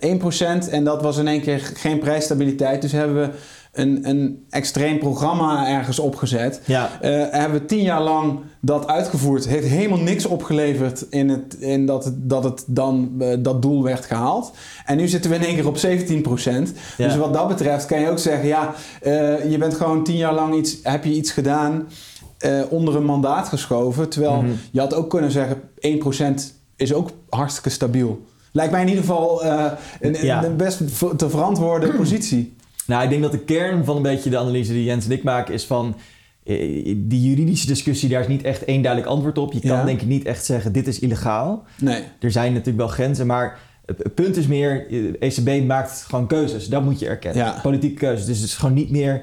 uh, 0.00 0.64
1% 0.66 0.70
en 0.70 0.84
dat 0.84 1.02
was 1.02 1.16
in 1.16 1.28
één 1.28 1.40
keer 1.40 1.72
geen 1.74 1.98
prijsstabiliteit. 1.98 2.82
Dus 2.82 2.92
hebben 2.92 3.16
we 3.16 3.30
een, 3.78 4.08
een 4.08 4.44
extreem 4.50 4.98
programma 4.98 5.68
ergens 5.68 5.98
opgezet. 5.98 6.60
Ja. 6.64 6.90
Uh, 7.02 7.24
hebben 7.30 7.60
we 7.60 7.66
tien 7.66 7.82
jaar 7.82 8.02
lang 8.02 8.40
dat 8.60 8.86
uitgevoerd. 8.86 9.48
Heeft 9.48 9.66
helemaal 9.66 9.98
niks 9.98 10.26
opgeleverd 10.26 11.06
in, 11.10 11.28
het, 11.28 11.54
in 11.54 11.86
dat, 11.86 12.04
het, 12.04 12.14
dat 12.16 12.44
het 12.44 12.64
dan 12.66 13.12
uh, 13.18 13.34
dat 13.38 13.62
doel 13.62 13.82
werd 13.82 14.04
gehaald. 14.04 14.52
En 14.84 14.96
nu 14.96 15.08
zitten 15.08 15.30
we 15.30 15.36
in 15.36 15.44
één 15.44 15.54
keer 15.54 15.66
op 15.66 15.76
17 15.76 16.22
procent. 16.22 16.72
Dus 16.96 17.16
wat 17.16 17.34
dat 17.34 17.48
betreft 17.48 17.86
kan 17.86 18.00
je 18.00 18.10
ook 18.10 18.18
zeggen... 18.18 18.48
ja, 18.48 18.74
uh, 19.02 19.50
je 19.50 19.58
bent 19.58 19.74
gewoon 19.74 20.04
tien 20.04 20.16
jaar 20.16 20.34
lang 20.34 20.54
iets... 20.54 20.78
heb 20.82 21.04
je 21.04 21.14
iets 21.14 21.30
gedaan 21.30 21.88
onder 22.68 22.96
een 22.96 23.04
mandaat 23.04 23.48
geschoven. 23.48 24.08
Terwijl 24.08 24.34
mm 24.34 24.46
-hmm. 24.46 24.58
je 24.70 24.80
had 24.80 24.94
ook 24.94 25.10
kunnen 25.10 25.30
zeggen... 25.30 25.60
1 25.78 25.98
procent 25.98 26.54
is 26.76 26.92
ook 26.92 27.10
hartstikke 27.28 27.70
stabiel. 27.70 28.26
Lijkt 28.52 28.72
mij 28.72 28.80
in 28.80 28.88
ieder 28.88 29.04
geval 29.04 29.44
een, 29.44 30.16
ja. 30.22 30.44
een 30.44 30.56
best 30.56 30.78
te 31.18 31.30
verantwoorden 31.30 31.96
positie. 31.96 32.56
Nou, 32.88 33.02
ik 33.02 33.08
denk 33.10 33.22
dat 33.22 33.32
de 33.32 33.38
kern 33.38 33.84
van 33.84 33.96
een 33.96 34.02
beetje 34.02 34.30
de 34.30 34.38
analyse 34.38 34.72
die 34.72 34.84
Jens 34.84 35.04
en 35.04 35.10
ik 35.10 35.22
maken 35.22 35.54
is 35.54 35.64
van... 35.64 35.96
Eh, 36.44 36.94
die 36.96 37.28
juridische 37.28 37.66
discussie, 37.66 38.08
daar 38.08 38.20
is 38.20 38.26
niet 38.26 38.42
echt 38.42 38.64
één 38.64 38.82
duidelijk 38.82 39.12
antwoord 39.12 39.38
op. 39.38 39.52
Je 39.52 39.60
kan 39.60 39.86
denk 39.86 40.00
ik 40.00 40.06
niet 40.06 40.24
echt 40.24 40.44
zeggen, 40.44 40.72
dit 40.72 40.86
is 40.86 40.98
illegaal. 40.98 41.64
Nee. 41.78 42.02
Er 42.20 42.30
zijn 42.30 42.52
natuurlijk 42.52 42.78
wel 42.78 42.88
grenzen, 42.88 43.26
maar 43.26 43.58
het 43.86 44.14
punt 44.14 44.36
is 44.36 44.46
meer... 44.46 44.86
De 44.88 45.16
ECB 45.18 45.66
maakt 45.66 46.04
gewoon 46.08 46.26
keuzes, 46.26 46.68
dat 46.68 46.84
moet 46.84 46.98
je 46.98 47.06
erkennen. 47.06 47.44
Ja. 47.44 47.58
Politieke 47.62 47.96
keuzes. 47.96 48.26
Dus 48.26 48.36
het 48.36 48.46
is 48.46 48.54
gewoon 48.54 48.74
niet 48.74 48.90
meer 48.90 49.22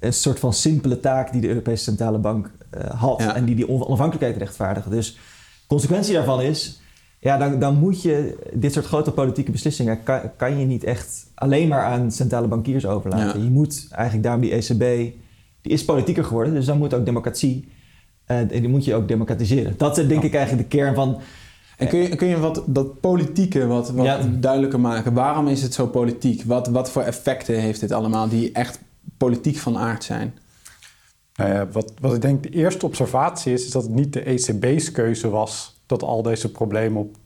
een 0.00 0.12
soort 0.12 0.38
van 0.38 0.52
simpele 0.52 1.00
taak 1.00 1.32
die 1.32 1.40
de 1.40 1.48
Europese 1.48 1.84
Centrale 1.84 2.18
Bank 2.18 2.50
uh, 2.76 3.00
had... 3.00 3.22
en 3.22 3.44
die 3.44 3.54
die 3.54 3.68
onafhankelijkheid 3.68 4.36
rechtvaardigen. 4.36 4.90
Dus 4.90 5.18
consequentie 5.66 6.14
daarvan 6.14 6.42
is 6.42 6.80
ja, 7.26 7.36
dan, 7.36 7.58
dan 7.58 7.78
moet 7.78 8.02
je 8.02 8.36
dit 8.52 8.72
soort 8.72 8.86
grote 8.86 9.10
politieke 9.10 9.50
beslissingen 9.50 10.02
kan, 10.02 10.20
kan 10.36 10.58
je 10.58 10.66
niet 10.66 10.84
echt 10.84 11.26
alleen 11.34 11.68
maar 11.68 11.82
aan 11.82 12.10
centrale 12.10 12.46
bankiers 12.46 12.86
overlaten. 12.86 13.44
Je 13.44 13.50
moet 13.50 13.86
eigenlijk 13.90 14.22
daarom 14.24 14.42
die 14.42 14.52
ECB, 14.52 15.14
die 15.60 15.72
is 15.72 15.84
politieker 15.84 16.24
geworden, 16.24 16.54
dus 16.54 16.66
dan 16.66 16.78
moet 16.78 16.94
ook 16.94 17.04
democratie, 17.04 17.68
uh, 18.26 18.38
die 18.48 18.68
moet 18.68 18.84
je 18.84 18.94
ook 18.94 19.08
democratiseren. 19.08 19.74
Dat 19.76 19.98
is 19.98 20.08
denk 20.08 20.22
ik 20.22 20.34
eigenlijk 20.34 20.70
de 20.70 20.76
kern 20.76 20.94
van. 20.94 21.20
En 21.76 21.88
kun 21.88 21.98
je, 21.98 22.16
kun 22.16 22.28
je 22.28 22.38
wat, 22.38 22.62
dat 22.66 23.00
politieke 23.00 23.66
wat, 23.66 23.90
wat 23.90 24.42
duidelijker 24.42 24.80
maken? 24.80 25.12
Waarom 25.12 25.48
is 25.48 25.62
het 25.62 25.74
zo 25.74 25.86
politiek? 25.86 26.42
Wat, 26.42 26.68
wat 26.68 26.90
voor 26.90 27.02
effecten 27.02 27.60
heeft 27.60 27.80
dit 27.80 27.92
allemaal 27.92 28.28
die 28.28 28.52
echt 28.52 28.80
politiek 29.16 29.56
van 29.56 29.78
aard 29.78 30.04
zijn? 30.04 30.34
Nou 31.34 31.50
ja, 31.50 31.68
wat, 31.72 31.92
wat 32.00 32.14
ik 32.14 32.22
denk 32.22 32.42
de 32.42 32.50
eerste 32.50 32.86
observatie 32.86 33.52
is, 33.52 33.64
is 33.64 33.70
dat 33.70 33.82
het 33.82 33.94
niet 33.94 34.12
de 34.12 34.20
ECB's 34.20 34.90
keuze 34.90 35.28
was 35.28 35.75
dat 35.86 36.02
al 36.02 36.22
deze 36.22 36.50
problemen 36.50 37.00
op, 37.00 37.16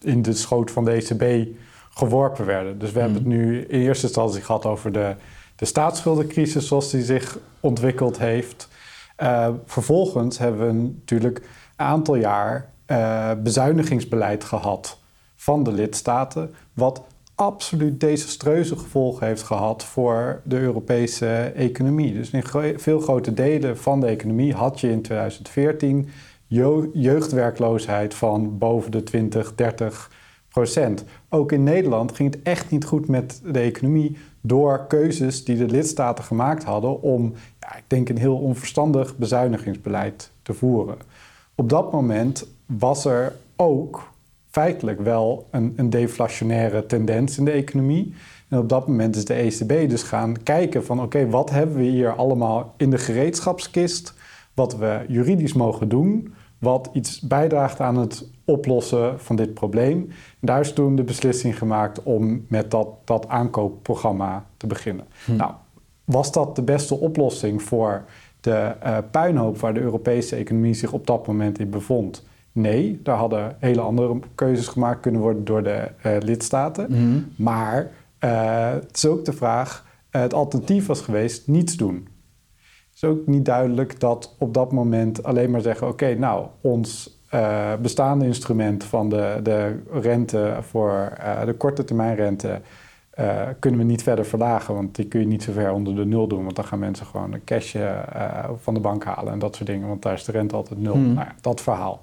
in 0.00 0.22
de 0.22 0.32
schoot 0.32 0.70
van 0.70 0.84
de 0.84 0.90
ECB 0.90 1.48
geworpen 1.90 2.44
werden. 2.44 2.78
Dus 2.78 2.92
we 2.92 3.00
hebben 3.00 3.18
het 3.18 3.26
mm. 3.26 3.32
nu 3.32 3.60
in 3.60 3.80
eerste 3.80 4.06
instantie 4.06 4.42
gehad 4.42 4.66
over 4.66 4.92
de, 4.92 5.14
de 5.56 5.64
staatsschuldencrisis 5.64 6.66
zoals 6.66 6.90
die 6.90 7.04
zich 7.04 7.38
ontwikkeld 7.60 8.18
heeft. 8.18 8.68
Uh, 9.22 9.48
vervolgens 9.64 10.38
hebben 10.38 10.66
we 10.66 10.72
natuurlijk 10.72 11.38
een 11.76 11.86
aantal 11.86 12.14
jaar 12.14 12.70
uh, 12.86 13.30
bezuinigingsbeleid 13.42 14.44
gehad 14.44 14.98
van 15.36 15.62
de 15.62 15.72
lidstaten, 15.72 16.54
wat 16.72 17.02
absoluut 17.34 18.00
desastreuze 18.00 18.76
gevolgen 18.76 19.26
heeft 19.26 19.42
gehad 19.42 19.84
voor 19.84 20.40
de 20.44 20.58
Europese 20.58 21.52
economie. 21.54 22.12
Dus 22.12 22.30
in 22.30 22.44
veel 22.76 23.00
grote 23.00 23.34
delen 23.34 23.78
van 23.78 24.00
de 24.00 24.06
economie 24.06 24.54
had 24.54 24.80
je 24.80 24.90
in 24.90 25.02
2014 25.02 26.08
jeugdwerkloosheid 26.92 28.14
van 28.14 28.58
boven 28.58 28.90
de 28.90 29.02
20, 29.02 29.54
30 29.54 30.10
procent. 30.48 31.04
Ook 31.28 31.52
in 31.52 31.62
Nederland 31.62 32.14
ging 32.14 32.34
het 32.34 32.42
echt 32.42 32.70
niet 32.70 32.84
goed 32.84 33.08
met 33.08 33.40
de 33.44 33.58
economie 33.58 34.16
door 34.40 34.86
keuzes 34.86 35.44
die 35.44 35.56
de 35.56 35.66
lidstaten 35.66 36.24
gemaakt 36.24 36.64
hadden 36.64 37.02
om, 37.02 37.32
ja, 37.60 37.76
ik 37.76 37.84
denk, 37.86 38.08
een 38.08 38.18
heel 38.18 38.36
onverstandig 38.36 39.16
bezuinigingsbeleid 39.16 40.30
te 40.42 40.54
voeren. 40.54 40.96
Op 41.54 41.68
dat 41.68 41.92
moment 41.92 42.46
was 42.66 43.04
er 43.04 43.36
ook 43.56 44.10
feitelijk 44.50 45.00
wel 45.00 45.46
een, 45.50 45.72
een 45.76 45.90
deflationaire 45.90 46.86
tendens 46.86 47.38
in 47.38 47.44
de 47.44 47.50
economie. 47.50 48.14
En 48.48 48.58
op 48.58 48.68
dat 48.68 48.88
moment 48.88 49.16
is 49.16 49.24
de 49.24 49.34
ECB 49.34 49.88
dus 49.88 50.02
gaan 50.02 50.42
kijken 50.42 50.84
van 50.84 51.00
oké, 51.02 51.28
wat 51.28 51.50
hebben 51.50 51.76
we 51.76 51.82
hier 51.82 52.14
allemaal 52.14 52.74
in 52.76 52.90
de 52.90 52.98
gereedschapskist 52.98 54.14
wat 54.54 54.76
we 54.76 55.04
juridisch 55.08 55.52
mogen 55.52 55.88
doen, 55.88 56.34
wat 56.66 56.90
iets 56.92 57.20
bijdraagt 57.20 57.80
aan 57.80 57.96
het 57.96 58.28
oplossen 58.44 59.20
van 59.20 59.36
dit 59.36 59.54
probleem. 59.54 59.98
En 60.40 60.46
daar 60.46 60.60
is 60.60 60.72
toen 60.72 60.96
de 60.96 61.02
beslissing 61.02 61.58
gemaakt 61.58 62.02
om 62.02 62.44
met 62.48 62.70
dat, 62.70 62.88
dat 63.04 63.28
aankoopprogramma 63.28 64.44
te 64.56 64.66
beginnen. 64.66 65.06
Hm. 65.24 65.36
Nou, 65.36 65.52
was 66.04 66.32
dat 66.32 66.56
de 66.56 66.62
beste 66.62 66.94
oplossing 66.94 67.62
voor 67.62 68.04
de 68.40 68.74
uh, 68.84 68.98
puinhoop 69.10 69.58
waar 69.58 69.74
de 69.74 69.80
Europese 69.80 70.36
economie 70.36 70.74
zich 70.74 70.92
op 70.92 71.06
dat 71.06 71.26
moment 71.26 71.58
in 71.58 71.70
bevond? 71.70 72.24
Nee, 72.52 73.00
daar 73.02 73.16
hadden 73.16 73.56
hele 73.58 73.80
andere 73.80 74.18
keuzes 74.34 74.68
gemaakt 74.68 75.00
kunnen 75.00 75.20
worden 75.20 75.44
door 75.44 75.62
de 75.62 75.88
uh, 76.06 76.16
lidstaten. 76.20 76.86
Hm. 76.86 77.42
Maar 77.42 77.90
Uh, 78.24 78.70
het 78.70 78.96
is 78.96 79.06
ook 79.06 79.24
de 79.24 79.32
vraag, 79.32 79.84
het 80.10 80.34
alternatief 80.34 80.86
was 80.86 81.00
geweest 81.00 81.48
niets 81.48 81.76
doen. 81.76 82.08
Het 82.96 83.04
is 83.04 83.16
ook 83.16 83.26
niet 83.26 83.44
duidelijk 83.44 84.00
dat 84.00 84.34
op 84.38 84.54
dat 84.54 84.72
moment 84.72 85.22
alleen 85.22 85.50
maar 85.50 85.60
zeggen... 85.60 85.88
oké, 85.88 86.14
nou, 86.14 86.46
ons 86.60 87.18
uh, 87.34 87.74
bestaande 87.82 88.24
instrument 88.26 88.84
van 88.84 89.08
de, 89.08 89.40
de 89.42 89.78
rente 89.92 90.56
voor 90.60 91.12
de 91.44 91.52
korte 91.52 91.84
termijn 91.84 92.16
rente... 92.16 92.60
kunnen 93.58 93.80
we 93.80 93.86
niet 93.86 94.02
verder 94.02 94.24
verlagen, 94.24 94.74
want 94.74 94.94
die 94.94 95.06
kun 95.06 95.20
je 95.20 95.26
niet 95.26 95.42
zo 95.42 95.52
ver 95.52 95.72
onder 95.72 95.94
de 95.94 96.04
nul 96.04 96.26
doen. 96.26 96.44
Want 96.44 96.56
dan 96.56 96.64
gaan 96.64 96.78
mensen 96.78 97.06
gewoon 97.06 97.32
een 97.32 97.44
cashje 97.44 98.04
van 98.60 98.74
de 98.74 98.80
bank 98.80 99.04
halen 99.04 99.32
en 99.32 99.38
dat 99.38 99.56
soort 99.56 99.68
dingen. 99.68 99.88
Want 99.88 100.02
daar 100.02 100.14
is 100.14 100.24
de 100.24 100.32
rente 100.32 100.56
altijd 100.56 100.80
nul. 100.80 100.94
Hmm. 100.94 101.14
Nou 101.14 101.26
ja, 101.26 101.34
dat 101.40 101.60
verhaal. 101.60 102.00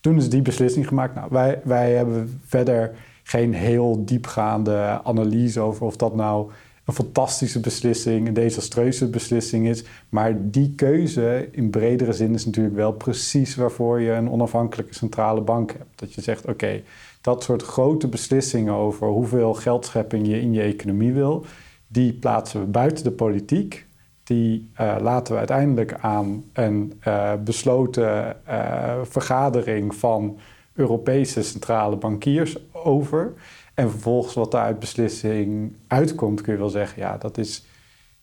Toen 0.00 0.16
is 0.16 0.30
die 0.30 0.42
beslissing 0.42 0.88
gemaakt. 0.88 1.14
Nou, 1.14 1.26
wij, 1.30 1.60
wij 1.64 1.92
hebben 1.92 2.40
verder 2.44 2.90
geen 3.22 3.54
heel 3.54 4.04
diepgaande 4.04 5.00
analyse 5.04 5.60
over 5.60 5.86
of 5.86 5.96
dat 5.96 6.14
nou 6.14 6.50
een 6.86 6.94
fantastische 6.94 7.60
beslissing, 7.60 8.26
een 8.26 8.34
desastreuze 8.34 9.10
beslissing 9.10 9.68
is. 9.68 9.84
Maar 10.08 10.50
die 10.50 10.74
keuze 10.74 11.48
in 11.52 11.70
bredere 11.70 12.12
zin 12.12 12.34
is 12.34 12.46
natuurlijk 12.46 12.76
wel 12.76 12.92
precies 12.92 13.54
waarvoor 13.54 14.00
je 14.00 14.10
een 14.10 14.30
onafhankelijke 14.30 14.94
centrale 14.94 15.40
bank 15.40 15.72
hebt. 15.72 15.98
Dat 15.98 16.14
je 16.14 16.20
zegt, 16.20 16.46
oké, 16.46 16.82
dat 17.20 17.42
soort 17.42 17.62
grote 17.62 18.08
beslissingen 18.08 18.74
over 18.74 19.08
hoeveel 19.08 19.54
geldschepping 19.54 20.26
je 20.26 20.40
in 20.40 20.52
je 20.52 20.62
economie 20.62 21.12
wil, 21.12 21.44
die 21.86 22.12
plaatsen 22.12 22.60
we 22.60 22.66
buiten 22.66 23.04
de 23.04 23.10
politiek. 23.10 23.86
Die 24.24 24.70
uh, 24.80 24.96
laten 25.00 25.32
we 25.32 25.38
uiteindelijk 25.38 25.94
aan 26.00 26.44
een 26.52 27.00
uh, 27.06 27.32
besloten 27.44 28.36
uh, 28.48 28.94
vergadering 29.02 29.94
van 29.94 30.38
Europese 30.74 31.42
centrale 31.42 31.96
bankiers 31.96 32.56
over. 32.72 33.32
En 33.76 33.90
vervolgens 33.90 34.34
wat 34.34 34.50
daar 34.50 34.64
uit 34.64 34.78
beslissing 34.78 35.76
uitkomt, 35.86 36.40
kun 36.40 36.52
je 36.52 36.58
wel 36.58 36.68
zeggen, 36.68 37.02
ja, 37.02 37.18
dat 37.18 37.38
is 37.38 37.64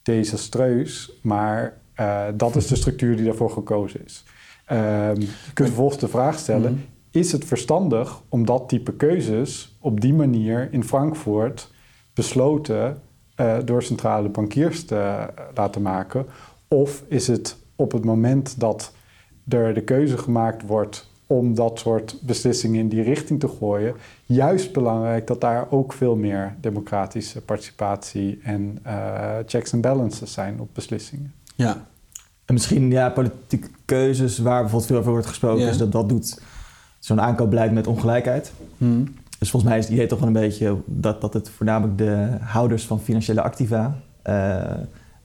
desastreus, 0.02 1.12
maar 1.22 1.78
uh, 2.00 2.26
dat 2.36 2.56
is 2.56 2.68
de 2.68 2.76
structuur 2.76 3.16
die 3.16 3.26
daarvoor 3.26 3.50
gekozen 3.50 4.06
is. 4.06 4.24
Um, 4.72 4.78
je 5.20 5.54
kunt 5.54 5.68
vervolgens 5.68 6.00
de 6.00 6.08
vraag 6.08 6.40
stellen, 6.40 6.72
mm 6.72 6.78
-hmm. 6.78 7.22
is 7.22 7.32
het 7.32 7.46
verstandig 7.46 8.22
om 8.30 8.46
dat 8.46 8.70
type 8.70 8.94
keuzes 8.94 9.76
op 9.80 10.02
die 10.02 10.14
manier 10.14 10.68
in 10.72 10.84
Frankfurt 10.84 11.72
besloten 12.14 13.02
uh, 13.36 13.58
door 13.66 13.84
centrale 13.84 14.30
bankiers 14.30 14.86
te 14.86 14.96
uh, 14.96 15.24
laten 15.56 15.82
maken? 15.82 16.26
Of 16.68 17.04
is 17.08 17.28
het 17.28 17.58
op 17.76 17.92
het 17.92 18.06
moment 18.06 18.60
dat 18.60 18.94
er 19.48 19.74
de 19.74 19.84
keuze 19.84 20.18
gemaakt 20.18 20.66
wordt 20.66 21.12
om 21.38 21.56
dat 21.56 21.80
soort 21.80 22.18
beslissingen 22.22 22.80
in 22.80 22.90
die 22.90 23.02
richting 23.04 23.40
te 23.40 23.48
gooien. 23.48 23.94
Juist 24.26 24.74
belangrijk 24.74 25.28
dat 25.28 25.42
daar 25.42 25.68
ook 25.70 25.94
veel 25.94 26.16
meer 26.16 26.56
democratische 26.62 27.42
participatie 27.42 28.40
en 28.44 28.80
uh, 28.88 29.24
checks 29.46 29.72
en 29.72 29.82
balances 29.82 30.34
zijn 30.34 30.60
op 30.60 30.70
beslissingen. 30.74 31.34
Ja. 31.56 31.86
En 32.46 32.54
misschien 32.54 32.92
ja, 32.92 33.10
politieke 33.10 33.68
keuzes 33.86 34.38
waar 34.38 34.60
bijvoorbeeld 34.62 34.90
veel 34.90 34.98
over 35.00 35.12
wordt 35.12 35.28
gesproken, 35.28 35.64
Ja. 35.64 35.70
is 35.70 35.78
dat 35.78 35.92
dat 35.92 36.10
doet 36.10 36.42
zo'n 37.00 37.22
aankoopbeleid 37.22 37.72
met 37.72 37.88
ongelijkheid. 37.88 38.52
Hm. 38.78 39.06
Dus 39.40 39.50
volgens 39.52 39.72
mij 39.72 39.80
is 39.80 39.86
het 39.86 39.94
idee 39.94 40.08
toch 40.08 40.20
wel 40.20 40.28
een 40.28 40.34
beetje 40.34 40.78
dat, 40.86 41.22
dat 41.22 41.34
het 41.34 41.50
voornamelijk 41.50 41.98
de 41.98 42.28
houders 42.40 42.86
van 42.86 43.00
financiële 43.02 43.42
activa 43.42 43.96
uh, 44.28 44.66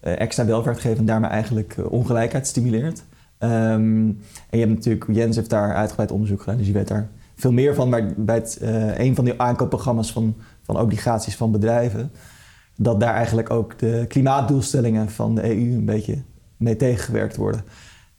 extra 0.00 0.44
welvaart 0.44 0.80
geven 0.80 0.98
en 0.98 1.04
daarmee 1.04 1.30
eigenlijk 1.30 1.76
ongelijkheid 1.88 2.46
stimuleert. 2.46 3.02
Um, 3.40 4.20
en 4.50 4.58
je 4.58 4.58
hebt 4.58 4.74
natuurlijk, 4.74 5.06
Jens 5.12 5.36
heeft 5.36 5.50
daar 5.50 5.74
uitgebreid 5.74 6.10
onderzoek 6.10 6.40
gedaan, 6.40 6.56
dus 6.56 6.66
je 6.66 6.72
weet 6.72 6.88
daar 6.88 7.08
veel 7.34 7.52
meer 7.52 7.74
van. 7.74 7.88
Maar 7.88 8.12
bij 8.16 8.34
het, 8.34 8.58
uh, 8.62 8.98
een 8.98 9.14
van 9.14 9.24
die 9.24 9.40
aankoopprogramma's 9.40 10.12
van, 10.12 10.34
van 10.62 10.80
obligaties 10.80 11.36
van 11.36 11.52
bedrijven, 11.52 12.10
dat 12.76 13.00
daar 13.00 13.14
eigenlijk 13.14 13.50
ook 13.50 13.78
de 13.78 14.04
klimaatdoelstellingen 14.08 15.10
van 15.10 15.34
de 15.34 15.44
EU 15.44 15.74
een 15.74 15.84
beetje 15.84 16.18
mee 16.56 16.76
tegengewerkt 16.76 17.36
worden. 17.36 17.64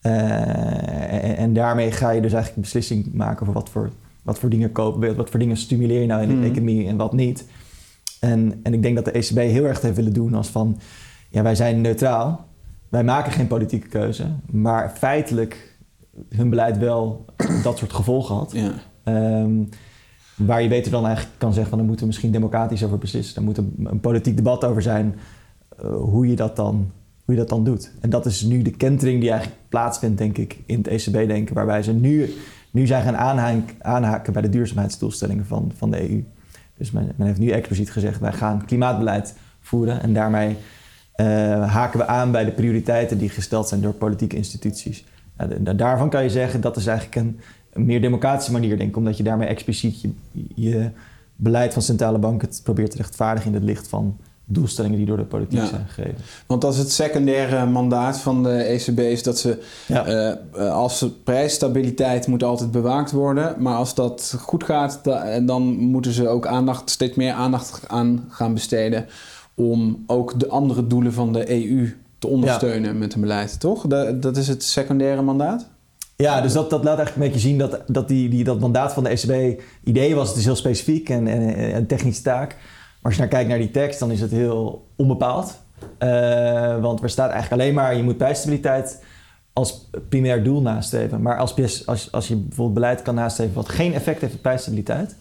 Uh, 0.01 1.23
en, 1.23 1.37
en, 1.37 1.53
daarmee 1.53 1.91
ga 1.91 2.09
je 2.09 2.21
dus 2.21 2.33
eigenlijk 2.33 2.55
een 2.55 2.61
beslissing 2.61 3.13
maken 3.13 3.41
over 3.41 3.53
wat 3.53 3.69
voor, 3.69 3.89
wat 4.21 4.39
voor 4.39 4.49
dingen 4.49 4.71
kopen, 4.71 5.15
wat 5.15 5.29
voor 5.29 5.39
dingen 5.39 5.57
stimuleer 5.57 6.01
je 6.01 6.07
nou 6.07 6.21
in 6.21 6.27
de 6.27 6.33
Mhm. 6.33 6.43
economie 6.43 6.87
en 6.87 6.97
wat 6.97 7.13
niet. 7.13 7.45
En, 8.19 8.59
en 8.63 8.73
ik 8.73 8.81
denk 8.81 8.95
dat 8.95 9.05
de 9.05 9.11
ECB 9.11 9.37
heel 9.37 9.65
erg 9.65 9.81
heeft 9.81 9.95
willen 9.95 10.13
doen 10.13 10.33
als 10.33 10.47
van, 10.47 10.79
ja, 11.29 11.41
wij 11.41 11.55
zijn 11.55 11.81
neutraal, 11.81 12.47
wij 12.89 13.03
maken 13.03 13.31
geen 13.31 13.47
politieke 13.47 13.87
keuze, 13.87 14.25
maar 14.51 14.89
feitelijk 14.89 15.77
hun 16.29 16.49
beleid 16.49 16.77
wel 16.77 17.25
dat 17.63 17.77
soort 17.77 17.93
gevolgen 17.93 18.35
had. 18.35 18.51
Ja. 18.51 18.71
Um, 19.41 19.69
waar 20.35 20.61
je 20.61 20.69
beter 20.69 20.91
dan 20.91 21.05
eigenlijk 21.05 21.37
kan 21.37 21.53
zeggen 21.53 21.69
van, 21.69 21.77
daar 21.77 21.87
moeten 21.87 22.05
we 22.05 22.11
misschien 22.11 22.31
democratisch 22.31 22.83
over 22.83 22.97
beslissen. 22.97 23.35
Er 23.35 23.43
moet 23.43 23.57
een, 23.57 23.73
een 23.83 23.99
politiek 23.99 24.35
debat 24.35 24.65
over 24.65 24.81
zijn 24.81 25.15
uh, 25.83 25.95
hoe, 25.95 26.27
je 26.27 26.35
dat 26.35 26.55
dan, 26.55 26.91
hoe 27.25 27.33
je 27.33 27.39
dat 27.39 27.49
dan 27.49 27.63
doet. 27.63 27.91
En 28.01 28.09
dat 28.09 28.25
is 28.25 28.41
nu 28.41 28.61
de 28.61 28.71
kentering 28.71 29.19
die 29.19 29.29
eigenlijk 29.29 29.61
plaatsvindt, 29.69 30.17
denk 30.17 30.37
ik, 30.37 30.59
in 30.65 30.77
het 30.77 30.87
ECB-denken, 30.87 31.55
waarbij 31.55 31.83
ze 31.83 31.93
nu, 31.93 32.33
nu 32.71 32.87
zijn 32.87 33.03
gaan 33.03 33.17
aanhaken, 33.17 33.75
aanhaken 33.79 34.33
bij 34.33 34.41
de 34.41 34.49
duurzaamheidsdoelstellingen 34.49 35.45
van, 35.45 35.71
van 35.75 35.91
de 35.91 36.09
EU. 36.09 36.23
Dus 36.77 36.91
men, 36.91 37.11
men 37.15 37.27
heeft 37.27 37.39
nu 37.39 37.49
expliciet 37.49 37.91
gezegd, 37.91 38.19
wij 38.19 38.33
gaan 38.33 38.65
klimaatbeleid 38.65 39.35
voeren 39.59 40.01
en 40.01 40.13
daarmee 40.13 40.57
haken 41.65 41.99
we 41.99 42.05
aan 42.07 42.31
bij 42.31 42.45
de 42.45 42.51
prioriteiten 42.51 43.17
die 43.17 43.29
gesteld 43.29 43.67
zijn 43.67 43.81
door 43.81 43.93
politieke 43.93 44.35
instituties. 44.35 45.05
Daarvan 45.75 46.09
kan 46.09 46.23
je 46.23 46.29
zeggen 46.29 46.61
dat 46.61 46.77
is 46.77 46.85
eigenlijk 46.87 47.15
een, 47.17 47.39
een, 47.73 47.85
meer 47.85 48.01
democratische 48.01 48.51
manier, 48.51 48.77
denk 48.77 48.89
ik, 48.89 48.97
omdat 48.97 49.17
je 49.17 49.23
daarmee 49.23 49.47
expliciet 49.47 50.01
je, 50.01 50.11
je 50.55 50.89
beleid 51.35 51.73
van 51.73 51.81
centrale 51.81 52.17
banken 52.17 52.49
probeert 52.63 52.91
te 52.91 52.97
rechtvaardigen 52.97 53.49
in 53.49 53.55
het 53.55 53.63
licht 53.65 53.87
van 53.87 54.17
doelstellingen 54.51 54.97
die 54.97 55.05
door 55.05 55.17
de 55.17 55.23
politiek 55.23 55.59
Ja. 55.59 55.65
zijn 55.65 55.85
gegeven. 55.87 56.17
Want 56.47 56.63
als 56.63 56.77
het 56.77 56.91
secundaire 56.91 57.65
mandaat 57.65 58.19
van 58.19 58.43
de 58.43 58.49
ECB 58.63 58.99
is 58.99 59.23
dat 59.23 59.39
ze, 59.39 59.63
Ja. 59.87 60.07
uh, 60.57 60.71
als 60.71 61.05
prijsstabiliteit 61.23 62.27
moet 62.27 62.43
altijd 62.43 62.71
bewaakt 62.71 63.11
worden, 63.11 63.55
maar 63.57 63.75
als 63.75 63.95
dat 63.95 64.35
goed 64.39 64.63
gaat, 64.63 64.99
da- 65.03 65.39
dan 65.39 65.63
moeten 65.77 66.11
ze 66.11 66.27
ook 66.27 66.47
aandacht, 66.47 66.89
steeds 66.89 67.15
meer 67.15 67.33
aandacht 67.33 67.87
aan 67.87 68.25
gaan 68.29 68.53
besteden 68.53 69.05
om 69.59 70.03
ook 70.07 70.39
de 70.39 70.47
andere 70.47 70.87
doelen 70.87 71.13
van 71.13 71.33
de 71.33 71.51
EU 71.51 71.97
te 72.19 72.27
ondersteunen 72.27 72.97
met 72.97 73.13
hun 73.13 73.21
beleid, 73.21 73.59
toch? 73.59 73.87
Dat, 73.87 74.21
dat 74.21 74.37
is 74.37 74.47
het 74.47 74.63
secundaire 74.63 75.21
mandaat? 75.21 75.69
Ja, 76.15 76.41
dus 76.41 76.53
dat, 76.53 76.69
dat 76.69 76.83
laat 76.83 76.97
eigenlijk 76.97 77.15
een 77.15 77.31
beetje 77.31 77.47
zien 77.47 77.57
dat, 77.57 77.81
dat 77.87 78.07
die, 78.07 78.29
die, 78.29 78.43
dat 78.43 78.59
mandaat 78.59 78.93
van 78.93 79.03
de 79.03 79.09
ECB 79.09 79.61
idee 79.83 80.15
was. 80.15 80.27
Het 80.27 80.37
is 80.37 80.45
heel 80.45 80.55
specifiek 80.55 81.09
en, 81.09 81.27
en 81.27 81.75
een 81.75 81.87
technische 81.87 82.21
taak. 82.21 82.49
Maar 82.49 82.99
als 83.01 83.13
je 83.13 83.19
naar 83.19 83.29
kijkt 83.29 83.49
naar 83.49 83.57
die 83.57 83.71
tekst, 83.71 83.99
dan 83.99 84.11
is 84.11 84.21
het 84.21 84.31
heel 84.31 84.87
onbepaald. 84.95 85.59
Uh, 85.99 86.81
want 86.81 87.01
er 87.03 87.09
staat 87.09 87.31
eigenlijk 87.31 87.61
alleen 87.61 87.73
maar, 87.73 87.95
je 87.95 88.03
moet 88.03 88.17
prijsstabiliteit 88.17 89.03
als 89.53 89.89
primair 90.09 90.43
doel 90.43 90.61
nastreven. 90.61 91.21
Maar 91.21 91.37
als, 91.37 91.85
als, 91.85 92.11
als 92.11 92.27
je 92.27 92.35
bijvoorbeeld 92.35 92.73
beleid 92.73 93.01
kan 93.01 93.15
nastreven 93.15 93.55
wat 93.55 93.69
geen 93.69 93.93
effect 93.93 94.21
heeft 94.21 94.33
op 94.33 94.41
prijsstabiliteit... 94.41 95.15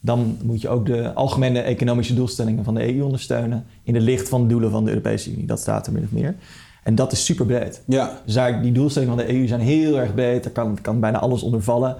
dan 0.00 0.38
moet 0.42 0.60
je 0.60 0.68
ook 0.68 0.86
de 0.86 1.14
algemene 1.14 1.60
economische 1.60 2.14
doelstellingen 2.14 2.64
van 2.64 2.74
de 2.74 2.94
EU 2.94 3.02
ondersteunen... 3.02 3.64
in 3.82 3.94
het 3.94 4.02
licht 4.02 4.28
van 4.28 4.42
de 4.42 4.48
doelen 4.48 4.70
van 4.70 4.84
de 4.84 4.90
Europese 4.90 5.32
Unie. 5.32 5.46
Dat 5.46 5.60
staat 5.60 5.86
er 5.86 5.92
min 5.92 6.02
of 6.02 6.12
meer. 6.12 6.34
En 6.82 6.94
dat 6.94 7.12
is 7.12 7.24
super 7.24 7.46
breed. 7.46 7.82
Ja. 7.86 8.20
Dus 8.24 8.38
die 8.62 8.72
doelstellingen 8.72 9.16
van 9.16 9.26
de 9.26 9.34
EU 9.34 9.46
zijn 9.46 9.60
heel 9.60 9.98
erg 9.98 10.14
breed. 10.14 10.42
Daar 10.42 10.52
kan, 10.52 10.78
kan 10.80 11.00
bijna 11.00 11.18
alles 11.18 11.42
onder 11.42 11.62
vallen. 11.62 11.96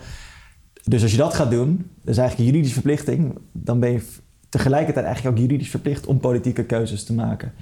Dus 0.84 1.02
als 1.02 1.10
je 1.10 1.16
dat 1.16 1.34
gaat 1.34 1.50
doen, 1.50 1.76
dat 1.76 2.14
is 2.14 2.16
eigenlijk 2.18 2.38
een 2.38 2.44
juridische 2.44 2.80
verplichting. 2.80 3.38
Dan 3.52 3.80
ben 3.80 3.92
je 3.92 4.02
tegelijkertijd 4.48 5.06
eigenlijk 5.06 5.36
ook 5.36 5.42
juridisch 5.42 5.70
verplicht 5.70 6.06
om 6.06 6.20
politieke 6.20 6.64
keuzes 6.64 7.04
te 7.04 7.14
maken. 7.14 7.52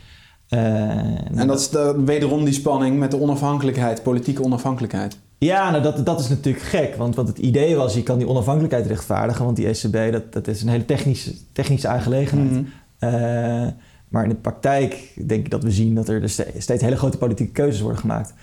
Uh, 0.51 1.39
en 1.39 1.47
dat 1.47 1.61
is 1.61 1.69
de, 1.69 2.03
wederom 2.05 2.45
die 2.45 2.55
spanning 2.55 2.99
met 2.99 3.11
de 3.11 3.21
onafhankelijkheid, 3.21 4.03
politieke 4.03 4.45
onafhankelijkheid. 4.45 5.19
Ja, 5.39 5.71
nou 5.71 5.83
dat, 5.83 6.07
dat 6.07 6.21
is 6.21 6.29
natuurlijk 6.29 6.65
gek. 6.65 6.95
Want, 6.95 7.15
want 7.15 7.29
het 7.29 7.39
idee 7.39 7.77
was, 7.77 7.95
je 7.95 8.03
kan 8.03 8.19
die 8.19 8.29
onafhankelijkheid 8.29 8.87
rechtvaardigen. 8.87 9.45
Want 9.45 9.57
die 9.57 9.67
ECB, 9.67 10.13
dat, 10.13 10.33
dat 10.33 10.47
is 10.47 10.63
een 10.63 10.69
hele 10.69 10.85
technische, 10.85 11.35
technische 11.53 11.89
aangelegenheid. 11.89 12.51
Mm 12.51 12.69
-hmm. 12.99 13.15
uh, 13.15 13.69
maar 14.09 14.23
in 14.23 14.29
de 14.29 14.35
praktijk 14.35 15.13
denk 15.27 15.45
ik 15.45 15.51
dat 15.51 15.63
we 15.63 15.71
zien 15.71 15.95
dat 15.95 16.09
er 16.09 16.21
dus 16.21 16.43
steeds 16.59 16.83
hele 16.83 16.97
grote 16.97 17.19
politieke 17.19 17.53
keuzes 17.53 17.81
worden 17.81 18.01
gemaakt. 18.01 18.35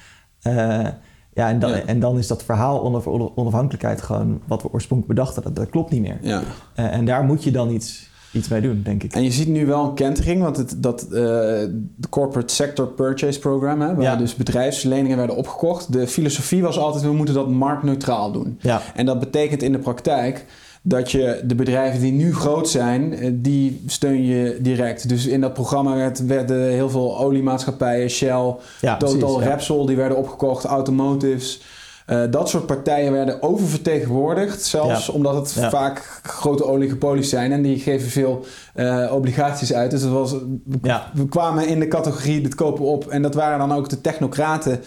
Uh, 0.48 0.88
ja, 1.34 1.50
en 1.50 1.60
dan, 1.60 1.70
ja. 1.70 1.86
en 1.86 2.00
dan 2.00 2.18
is 2.18 2.28
dat 2.28 2.44
verhaal 2.44 2.96
over 2.96 3.36
onafhankelijkheid 3.36 4.02
gewoon 4.02 4.42
wat 4.48 4.62
we 4.62 4.72
oorspronkelijk 4.72 5.20
bedachten. 5.20 5.44
Dat, 5.44 5.56
dat 5.56 5.70
klopt 5.70 5.92
niet 5.92 6.02
meer. 6.02 6.18
Ja. 6.22 6.42
Uh, 6.76 6.94
en 6.94 7.06
daar 7.06 7.24
moet 7.24 7.44
je 7.44 7.52
dan 7.52 7.72
iets, 7.72 8.10
iets 8.34 8.48
mee 8.48 8.62
doen, 8.62 8.82
denk 8.84 9.04
ik. 9.04 9.14
En 9.14 9.24
je 9.24 9.32
ziet 9.32 9.48
nu 9.48 9.66
wel 9.66 9.84
een 9.84 9.94
kentering, 9.94 10.42
want 10.42 10.58
het, 10.58 10.76
dat 10.78 11.04
uh, 11.10 11.10
de 11.96 12.10
Corporate 12.10 12.54
Sector 12.54 12.88
Purchase 12.88 13.40
Program, 13.40 13.82
hè, 13.82 13.94
waar 13.96 14.04
Ja. 14.04 14.16
dus 14.16 14.36
bedrijfsleningen 14.36 15.18
werden 15.18 15.36
opgekocht. 15.36 15.94
De 15.94 16.08
filosofie 16.08 16.62
was 16.62 16.78
altijd, 16.78 17.04
we 17.04 17.12
moeten 17.14 17.36
dat 17.36 17.50
marktneutraal 17.50 18.32
doen. 18.32 18.58
Ja. 18.62 18.82
En 18.96 19.06
dat 19.06 19.20
betekent 19.20 19.62
in 19.64 19.72
de 19.72 19.80
praktijk 19.80 20.46
dat 20.86 21.12
je 21.12 21.42
de 21.46 21.56
bedrijven 21.56 22.00
die 22.02 22.12
nu 22.12 22.36
groot 22.36 22.70
zijn, 22.70 23.14
eh, 23.14 23.32
die 23.34 23.82
steun 23.88 24.26
je 24.26 24.58
direct. 24.62 25.10
Dus 25.10 25.26
in 25.26 25.42
dat 25.42 25.54
programma 25.54 25.96
werd, 25.96 26.26
werden 26.26 26.70
heel 26.72 26.90
veel 26.90 27.20
oliemaatschappijen, 27.20 28.10
Shell, 28.10 28.56
Ja, 28.82 28.98
Total, 28.98 29.34
precies. 29.34 29.50
Repsol, 29.52 29.86
die 29.86 29.96
werden 29.96 30.18
opgekocht, 30.18 30.66
automotives. 30.66 31.62
Eh, 32.06 32.22
dat 32.30 32.50
soort 32.50 32.66
partijen 32.66 33.12
werden 33.12 33.42
oververtegenwoordigd, 33.42 34.64
zelfs 34.64 35.06
Ja. 35.06 35.14
omdat 35.14 35.36
het 35.36 35.54
Ja. 35.54 35.70
vaak 35.70 36.20
grote 36.24 36.66
oligopolies 36.66 37.30
zijn 37.30 37.52
en 37.52 37.62
die 37.62 37.80
geven 37.80 38.10
veel 38.10 38.46
eh, 38.74 39.12
obligaties 39.14 39.74
uit. 39.74 39.92
Dus 39.92 40.04
was, 40.04 40.32
we, 40.32 40.78
Ja. 40.82 41.12
we 41.14 41.28
kwamen 41.28 41.68
in 41.68 41.80
de 41.80 41.88
categorie 41.88 42.42
dit 42.42 42.56
kopen 42.56 42.86
op 42.86 43.08
en 43.08 43.22
dat 43.22 43.34
waren 43.36 43.60
dan 43.60 43.78
ook 43.78 43.90
de 43.90 44.02
technocraten 44.02 44.80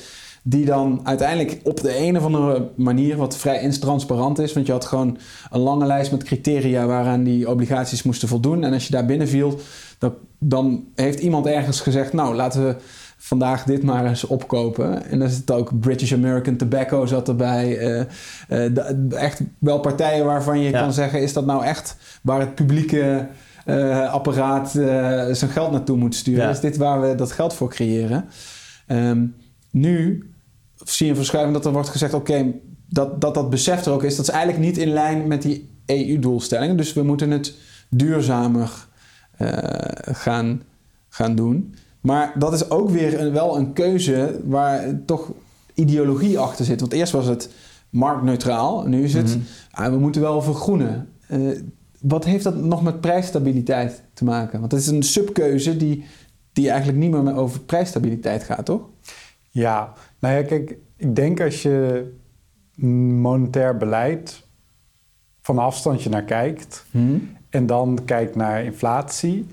die 0.43 0.65
dan 0.65 1.01
uiteindelijk 1.05 1.61
op 1.65 1.81
de 1.81 1.99
een 1.99 2.17
of 2.17 2.25
andere 2.25 2.69
manier, 2.77 3.17
wat 3.17 3.37
vrij 3.37 3.61
intransparant 3.61 4.39
is, 4.39 4.53
want 4.53 4.67
je 4.67 4.73
had 4.73 4.85
gewoon 4.85 5.19
een 5.51 5.61
lange 5.61 5.87
lijst 5.87 6.11
met 6.11 6.23
criteria 6.23 6.87
waaraan 6.87 7.23
die 7.23 7.51
obligaties 7.51 8.03
moesten 8.03 8.29
voldoen. 8.29 8.65
En 8.65 8.73
als 8.73 8.85
je 8.87 8.93
daar 8.93 9.07
binnen 9.07 9.29
viel, 9.29 9.59
dan, 9.99 10.15
dan 10.39 10.85
heeft 10.95 11.21
iemand 11.21 11.47
ergens 11.47 11.81
gezegd, 11.81 12.13
nou 12.13 12.35
laten 12.35 12.65
we 12.67 12.77
vandaag 13.17 13.65
dit 13.65 13.83
maar 13.83 14.07
eens 14.07 14.25
opkopen. 14.25 15.05
En 15.07 15.19
dan 15.19 15.29
zit 15.29 15.51
ook 15.51 15.81
British 15.81 16.13
American 16.13 16.57
Tobacco 16.57 17.07
zat 17.07 17.29
erbij. 17.29 17.79
eh, 17.79 18.01
eh, 18.01 18.75
de- 18.75 19.17
echt 19.17 19.41
wel 19.59 19.81
partijen 19.81 20.25
waarvan 20.25 20.61
je 20.61 20.71
Ja. 20.71 20.81
kan 20.81 20.93
zeggen, 20.93 21.23
is 21.23 21.33
dat 21.33 21.47
nou 21.47 21.65
echt 21.65 21.97
waar 22.23 22.41
het 22.41 22.55
publieke 22.55 23.29
eh, 23.65 24.13
apparaat 24.13 24.71
zijn 25.33 25.51
geld 25.51 25.71
naartoe 25.73 25.97
moet 25.97 26.15
sturen? 26.15 26.45
Ja. 26.45 26.51
Is 26.51 26.61
dit 26.61 26.77
waar 26.77 27.01
we 27.01 27.15
dat 27.15 27.33
geld 27.33 27.55
voor 27.55 27.69
creëren? 27.69 28.25
Ehm, 28.87 29.25
nu 29.71 30.25
zie 30.85 31.05
je 31.07 31.11
een 31.13 31.17
verschuiving 31.19 31.57
dat 31.57 31.67
er 31.67 31.73
wordt 31.73 31.89
gezegd: 31.89 32.15
oké, 32.15 32.53
dat, 32.89 33.21
dat 33.21 33.35
dat 33.35 33.51
besef 33.51 33.85
er 33.87 33.93
ook 33.93 34.03
is. 34.03 34.17
Dat 34.17 34.29
is 34.29 34.35
eigenlijk 34.35 34.65
niet 34.65 34.79
in 34.79 34.89
lijn 34.93 35.27
met 35.27 35.43
die 35.43 35.71
EU-doelstellingen. 35.87 36.77
Dus 36.77 36.93
we 36.93 37.03
moeten 37.03 37.31
het 37.31 37.55
duurzamer 37.91 38.71
gaan, 40.13 40.63
gaan 41.09 41.35
doen. 41.35 41.75
Maar 42.07 42.33
dat 42.39 42.53
is 42.53 42.71
ook 42.71 42.91
weer 42.91 43.21
een, 43.21 43.33
wel 43.33 43.57
een 43.57 43.73
keuze 43.73 44.41
waar 44.45 45.01
toch 45.05 45.33
ideologie 45.75 46.39
achter 46.39 46.65
zit. 46.65 46.81
Want 46.81 46.93
eerst 46.93 47.13
was 47.13 47.27
het 47.27 47.51
marktneutraal. 47.91 48.87
Nu 48.87 49.03
is 49.05 49.15
het, 49.15 49.29
Mhm. 49.29 49.39
ah, 49.71 49.91
we 49.93 49.99
moeten 49.99 50.21
wel 50.21 50.43
vergroenen. 50.43 51.09
Eh, 51.29 51.41
wat 52.01 52.25
heeft 52.25 52.45
dat 52.45 52.57
nog 52.57 52.83
met 52.83 53.01
prijsstabiliteit 53.01 54.03
te 54.15 54.25
maken? 54.25 54.61
Want 54.61 54.73
het 54.73 54.81
is 54.81 54.87
een 54.87 55.03
subkeuze 55.03 55.77
die, 55.77 56.05
die 56.53 56.69
eigenlijk 56.71 56.99
niet 56.99 57.11
meer 57.11 57.37
over 57.37 57.61
prijsstabiliteit 57.61 58.43
gaat, 58.43 58.65
toch? 58.65 58.83
Ja, 59.51 59.93
nou 60.19 60.35
ja, 60.35 60.43
kijk, 60.43 60.77
ik 60.97 61.17
denk 61.17 61.41
als 61.41 61.63
je 61.63 62.07
monetair 63.21 63.77
beleid 63.77 64.45
van 65.41 65.59
afstandje 65.59 66.11
naar 66.11 66.25
kijkt 66.25 66.85
en 67.51 67.67
dan 67.67 67.99
kijkt 68.05 68.37
naar 68.37 68.65
inflatie, 68.65 69.47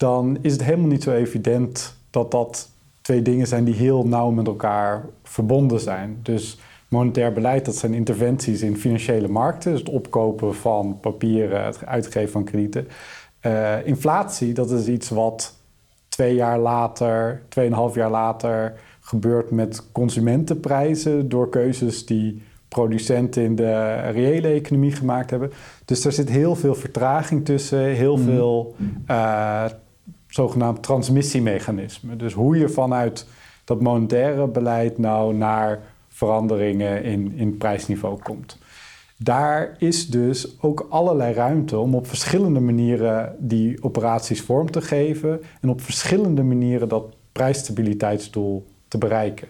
dan 0.00 0.38
is 0.40 0.52
het 0.52 0.64
helemaal 0.64 0.88
niet 0.88 1.02
zo 1.02 1.12
evident 1.12 1.96
dat 2.10 2.30
dat 2.30 2.70
twee 3.00 3.22
dingen 3.22 3.46
zijn 3.46 3.64
die 3.64 3.74
heel 3.74 4.06
nauw 4.06 4.30
met 4.30 4.46
elkaar 4.46 5.04
verbonden 5.22 5.80
zijn. 5.80 6.18
Dus 6.22 6.58
monetair 6.88 7.32
beleid, 7.32 7.64
dat 7.64 7.76
zijn 7.76 7.94
interventies 7.94 8.62
in 8.62 8.76
financiële 8.76 9.28
markten, 9.28 9.70
dus 9.70 9.80
het 9.80 9.88
opkopen 9.88 10.54
van 10.54 10.98
papieren, 11.00 11.64
het 11.64 11.86
uitgeven 11.86 12.30
van 12.30 12.44
kredieten. 12.44 12.88
Eh, 13.40 13.86
inflatie, 13.86 14.52
dat 14.54 14.70
is 14.70 14.86
iets 14.86 15.08
wat 15.08 15.56
twee 16.08 16.34
jaar 16.34 16.58
later, 16.58 17.42
tweeënhalf 17.48 17.94
jaar 17.94 18.10
later 18.10 18.74
gebeurt 19.00 19.50
met 19.50 19.92
consumentenprijzen 19.92 21.28
door 21.28 21.48
keuzes 21.48 22.06
die 22.06 22.42
producenten 22.68 23.42
in 23.42 23.54
de 23.56 24.00
reële 24.00 24.48
economie 24.48 24.92
gemaakt 24.92 25.30
hebben. 25.30 25.52
Dus 25.84 26.04
er 26.04 26.12
zit 26.12 26.28
heel 26.28 26.54
veel 26.56 26.74
vertraging 26.74 27.44
tussen, 27.44 27.80
heel 27.84 28.16
Mhm. 28.16 28.24
veel 28.24 28.74
eh, 29.06 29.64
zogenaamd 30.30 30.82
transmissiemechanismen. 30.82 32.18
Dus 32.18 32.32
hoe 32.32 32.56
je 32.56 32.68
vanuit 32.68 33.26
dat 33.64 33.80
monetaire 33.80 34.48
beleid 34.48 34.98
nou 34.98 35.34
naar 35.34 35.80
veranderingen 36.08 37.02
in, 37.02 37.32
in 37.36 37.56
prijsniveau 37.56 38.18
komt. 38.22 38.58
Daar 39.16 39.74
is 39.78 40.08
dus 40.08 40.56
ook 40.60 40.86
allerlei 40.90 41.34
ruimte 41.34 41.78
om 41.78 41.94
op 41.94 42.06
verschillende 42.06 42.60
manieren 42.60 43.36
die 43.38 43.82
operaties 43.82 44.40
vorm 44.40 44.70
te 44.70 44.80
geven 44.80 45.40
en 45.60 45.68
op 45.68 45.80
verschillende 45.80 46.42
manieren 46.42 46.88
dat 46.88 47.14
prijsstabiliteitsdoel 47.32 48.66
te 48.88 48.98
bereiken. 48.98 49.48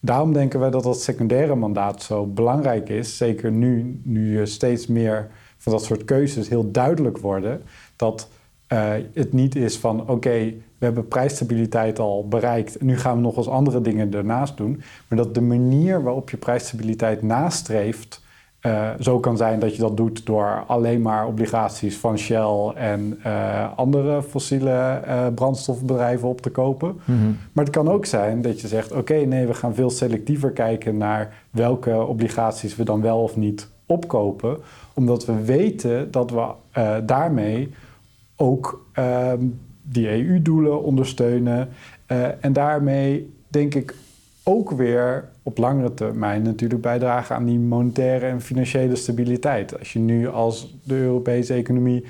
Daarom 0.00 0.32
denken 0.32 0.60
wij 0.60 0.70
dat 0.70 0.82
dat 0.82 1.02
secundaire 1.02 1.54
mandaat 1.54 2.02
zo 2.02 2.26
belangrijk 2.26 2.88
is, 2.88 3.16
zeker 3.16 3.52
nu, 3.52 4.00
nu 4.04 4.46
steeds 4.46 4.86
meer 4.86 5.30
van 5.56 5.72
dat 5.72 5.84
soort 5.84 6.04
keuzes 6.04 6.48
heel 6.48 6.70
duidelijk 6.70 7.18
worden, 7.18 7.62
dat 7.96 8.28
uh, 8.72 8.92
het 9.14 9.32
niet 9.32 9.56
is 9.56 9.78
van 9.78 10.00
oké, 10.00 10.12
okay, 10.12 10.62
we 10.78 10.84
hebben 10.84 11.08
prijsstabiliteit 11.08 11.98
al 11.98 12.28
bereikt 12.28 12.76
en 12.76 12.86
nu 12.86 12.98
gaan 12.98 13.16
we 13.16 13.22
nog 13.22 13.36
eens 13.36 13.48
andere 13.48 13.80
dingen 13.80 14.14
ernaast 14.14 14.56
doen, 14.56 14.82
maar 15.08 15.18
dat 15.18 15.34
de 15.34 15.40
manier 15.40 16.02
waarop 16.02 16.30
je 16.30 16.36
prijsstabiliteit 16.36 17.22
nastreeft, 17.22 18.26
uh, 18.62 18.90
zo 19.00 19.20
kan 19.20 19.36
zijn 19.36 19.58
dat 19.58 19.74
je 19.74 19.82
dat 19.82 19.96
doet 19.96 20.26
door 20.26 20.64
alleen 20.66 21.02
maar 21.02 21.26
obligaties 21.26 21.96
van 21.96 22.18
Shell 22.18 22.72
en 22.74 23.20
uh, 23.26 23.78
andere 23.78 24.22
fossiele 24.22 25.02
uh, 25.06 25.26
brandstofbedrijven 25.34 26.28
op 26.28 26.40
te 26.40 26.50
kopen. 26.50 27.00
Mm-hmm. 27.04 27.36
Maar 27.52 27.64
het 27.64 27.74
kan 27.74 27.88
ook 27.88 28.06
zijn 28.06 28.42
dat 28.42 28.60
je 28.60 28.68
zegt: 28.68 28.90
oké, 28.90 29.00
okay, 29.00 29.24
nee, 29.24 29.46
we 29.46 29.54
gaan 29.54 29.74
veel 29.74 29.90
selectiever 29.90 30.50
kijken 30.50 30.96
naar 30.96 31.34
welke 31.50 32.04
obligaties 32.06 32.76
we 32.76 32.84
dan 32.84 33.00
wel 33.00 33.22
of 33.22 33.36
niet 33.36 33.68
opkopen, 33.86 34.58
omdat 34.94 35.24
we 35.24 35.44
weten 35.44 36.10
dat 36.10 36.30
we 36.30 36.46
daarmee 37.04 37.74
ook 38.38 38.86
die 39.82 40.08
EU-doelen 40.08 40.82
ondersteunen 40.82 41.68
en 42.40 42.52
daarmee 42.52 43.34
denk 43.48 43.74
ik 43.74 43.94
ook 44.42 44.70
weer 44.70 45.28
op 45.42 45.58
langere 45.58 45.94
termijn 45.94 46.42
natuurlijk 46.42 46.80
bijdragen 46.80 47.36
aan 47.36 47.44
die 47.44 47.58
monetaire 47.58 48.26
en 48.26 48.40
financiële 48.40 48.96
stabiliteit. 48.96 49.78
Als 49.78 49.92
je 49.92 49.98
nu 49.98 50.28
als 50.28 50.74
de 50.82 50.94
Europese 50.94 51.54
economie 51.54 52.04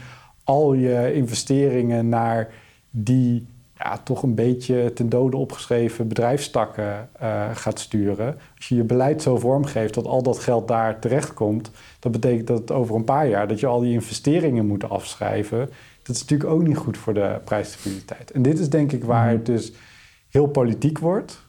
al 0.44 0.72
je 0.72 1.12
investeringen 1.14 2.08
naar 2.08 2.48
die 2.90 3.46
ja, 3.78 3.98
toch 3.98 4.22
een 4.22 4.34
beetje 4.34 4.92
ten 4.92 5.08
dode 5.08 5.36
opgeschreven 5.36 6.08
bedrijfstakken 6.08 7.08
uh, 7.22 7.48
gaat 7.52 7.78
sturen. 7.78 8.38
Als 8.56 8.68
je 8.68 8.74
je 8.74 8.84
beleid 8.84 9.22
zo 9.22 9.36
vormgeeft 9.36 9.94
dat 9.94 10.06
al 10.06 10.22
dat 10.22 10.38
geld 10.38 10.68
daar 10.68 10.98
terechtkomt, 10.98 11.70
dat 11.98 12.12
betekent 12.12 12.46
dat 12.46 12.70
over 12.70 12.94
een 12.94 13.04
paar 13.04 13.28
jaar 13.28 13.48
dat 13.48 13.60
je 13.60 13.66
al 13.66 13.80
die 13.80 13.92
investeringen 13.92 14.66
moet 14.66 14.88
afschrijven. 14.88 15.70
Dat 16.08 16.16
is 16.16 16.22
natuurlijk 16.22 16.50
ook 16.50 16.66
niet 16.66 16.76
goed 16.76 16.98
voor 16.98 17.14
de 17.14 17.40
prijsstabiliteit. 17.44 18.30
En 18.30 18.42
dit 18.42 18.58
is 18.58 18.68
denk 18.68 18.92
ik 18.92 19.04
waar 19.04 19.30
het 19.30 19.46
dus 19.46 19.72
heel 20.28 20.46
politiek 20.46 20.98
wordt 20.98 21.46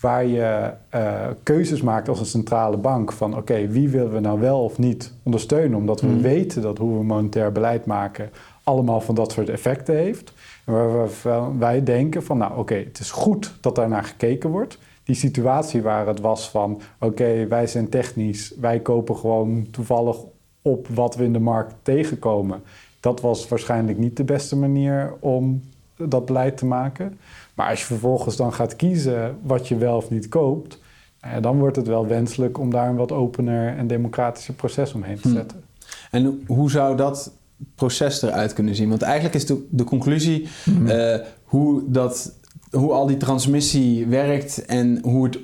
waar 0.00 0.26
je 0.26 0.70
uh, 0.94 1.26
keuzes 1.42 1.82
maakt 1.82 2.08
als 2.08 2.20
een 2.20 2.26
centrale 2.26 2.76
bank 2.76 3.12
van 3.12 3.30
oké, 3.30 3.40
okay, 3.40 3.70
wie 3.70 3.88
willen 3.88 4.12
we 4.12 4.20
nou 4.20 4.40
wel 4.40 4.64
of 4.64 4.78
niet 4.78 5.12
ondersteunen, 5.22 5.78
omdat 5.78 6.00
we 6.00 6.06
Mm. 6.06 6.22
weten 6.22 6.62
dat 6.62 6.78
hoe 6.78 6.98
we 6.98 7.04
monetair 7.04 7.52
beleid 7.52 7.86
maken 7.86 8.30
allemaal 8.62 9.00
van 9.00 9.14
dat 9.14 9.32
soort 9.32 9.48
effecten 9.48 9.96
heeft. 9.96 10.32
En 10.64 10.72
waar 10.72 11.08
we, 11.22 11.58
wij 11.58 11.82
denken 11.82 12.22
van 12.22 12.38
nou 12.38 12.50
oké, 12.50 12.60
okay, 12.60 12.84
het 12.84 12.98
is 12.98 13.10
goed 13.10 13.54
dat 13.60 13.74
daar 13.74 13.88
naar 13.88 14.04
gekeken 14.04 14.50
wordt. 14.50 14.78
Die 15.04 15.16
situatie 15.16 15.82
waar 15.82 16.06
het 16.06 16.20
was 16.20 16.50
van 16.50 16.72
oké, 16.72 17.06
okay, 17.06 17.48
wij 17.48 17.66
zijn 17.66 17.88
technisch, 17.88 18.54
wij 18.60 18.80
kopen 18.80 19.16
gewoon 19.16 19.66
toevallig 19.70 20.16
op 20.62 20.88
wat 20.88 21.16
we 21.16 21.24
in 21.24 21.32
de 21.32 21.38
markt 21.38 21.74
tegenkomen. 21.82 22.62
Dat 23.02 23.20
was 23.20 23.48
waarschijnlijk 23.48 23.98
niet 23.98 24.16
de 24.16 24.24
beste 24.24 24.56
manier 24.56 25.14
om 25.20 25.62
dat 25.96 26.26
beleid 26.26 26.56
te 26.56 26.66
maken. 26.66 27.18
Maar 27.54 27.68
als 27.70 27.78
je 27.80 27.84
vervolgens 27.86 28.36
dan 28.36 28.52
gaat 28.52 28.76
kiezen 28.76 29.36
wat 29.42 29.68
je 29.68 29.76
wel 29.76 29.96
of 29.96 30.10
niet 30.10 30.28
koopt, 30.28 30.78
ja, 31.22 31.40
dan 31.40 31.58
wordt 31.58 31.76
het 31.76 31.86
wel 31.86 32.06
wenselijk 32.06 32.58
om 32.58 32.70
daar 32.70 32.88
een 32.88 32.96
wat 32.96 33.12
opener 33.12 33.76
en 33.76 33.86
democratischer 33.86 34.54
proces 34.54 34.92
omheen 34.92 35.20
te 35.20 35.28
zetten. 35.28 35.62
Hmm. 36.10 36.20
En 36.26 36.42
hoe 36.46 36.70
zou 36.70 36.96
dat 36.96 37.32
proces 37.74 38.22
eruit 38.22 38.52
kunnen 38.52 38.74
zien? 38.74 38.88
Want 38.88 39.02
eigenlijk 39.02 39.34
is 39.34 39.46
de, 39.46 39.66
de 39.70 39.84
conclusie 39.84 40.48
Mhm. 40.64 40.86
uh, 40.86 41.14
hoe, 41.44 41.82
dat, 41.86 42.32
hoe 42.70 42.92
al 42.92 43.06
die 43.06 43.16
transmissie 43.16 44.06
werkt 44.06 44.64
en 44.66 44.98
hoe 45.02 45.24
het 45.24 45.38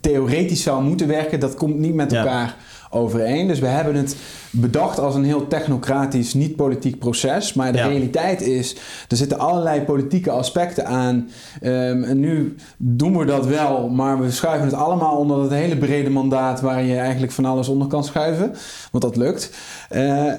theoretisch 0.00 0.62
zou 0.62 0.84
moeten 0.84 1.06
werken, 1.08 1.40
dat 1.40 1.54
komt 1.54 1.78
niet 1.78 1.94
met 1.94 2.10
Ja. 2.10 2.54
Overeen. 2.90 3.46
Dus 3.46 3.58
we 3.58 3.66
hebben 3.66 3.94
het 3.94 4.16
bedacht 4.50 4.98
als 4.98 5.14
een 5.14 5.24
heel 5.24 5.46
technocratisch, 5.46 6.34
niet 6.34 6.56
politiek 6.56 6.98
proces. 6.98 7.52
Maar 7.54 7.72
de 7.72 7.78
Ja. 7.78 7.86
realiteit 7.86 8.40
is, 8.40 8.76
er 9.08 9.16
zitten 9.16 9.38
allerlei 9.38 9.80
politieke 9.82 10.30
aspecten 10.30 10.86
aan. 10.86 11.28
Ehm, 11.60 12.02
en 12.02 12.20
nu 12.20 12.54
doen 12.76 13.18
we 13.18 13.24
dat 13.24 13.46
wel, 13.46 13.88
maar 13.88 14.20
we 14.20 14.30
schuiven 14.30 14.66
het 14.66 14.76
allemaal 14.76 15.16
onder 15.16 15.40
het 15.42 15.50
hele 15.50 15.76
brede 15.76 16.10
mandaat 16.10 16.60
waar 16.60 16.82
je 16.82 16.96
eigenlijk 16.96 17.32
van 17.32 17.44
alles 17.44 17.68
onder 17.68 17.88
kan 17.88 18.04
schuiven. 18.04 18.52
Want 18.92 19.04
dat 19.04 19.16
lukt. 19.16 19.50
Eh, 19.88 20.32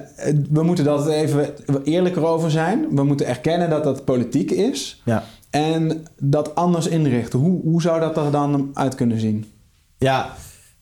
we 0.51 0.63
moeten 0.63 0.83
dat 0.85 1.07
even 1.07 1.53
eerlijker 1.83 2.25
over 2.25 2.51
zijn. 2.51 2.85
We 2.91 3.03
moeten 3.03 3.27
erkennen 3.27 3.69
dat 3.69 3.83
dat 3.83 4.05
politiek 4.05 4.51
is. 4.51 5.01
Ja. 5.05 5.23
En 5.49 6.05
dat 6.19 6.55
anders 6.55 6.87
inrichten. 6.87 7.39
Hoe, 7.39 7.61
hoe 7.63 7.81
zou 7.81 7.99
dat 7.99 8.17
er 8.17 8.31
dan 8.31 8.69
uit 8.73 8.95
kunnen 8.95 9.19
zien? 9.19 9.45
Ja, 9.97 10.29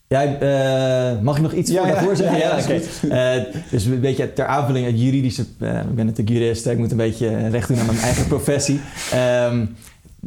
Jij, 0.07 0.39
eh, 0.39 1.21
mag 1.21 1.35
ik 1.35 1.41
nog 1.41 1.53
iets 1.53 1.71
Ja, 1.71 1.97
voor 1.97 2.09
ja. 2.09 2.15
zeggen? 2.15 2.37
Ja, 2.37 2.57
ja, 2.57 2.63
oké. 2.63 2.81
Eh, 3.09 3.53
dus 3.71 3.85
een 3.85 3.99
beetje 3.99 4.33
ter 4.33 4.45
aanvulling 4.45 4.85
het 4.85 4.99
juridische... 5.01 5.45
eh, 5.59 5.79
ik 5.79 5.95
ben 5.95 6.05
natuurlijk 6.05 6.37
jurist, 6.37 6.65
ik 6.65 6.77
moet 6.77 6.91
een 6.91 6.97
beetje 6.97 7.47
recht 7.47 7.67
doen 7.67 7.79
aan 7.79 7.85
mijn 7.85 7.97
eigen 7.97 8.27
professie. 8.27 8.79
Ehm, 9.11 9.65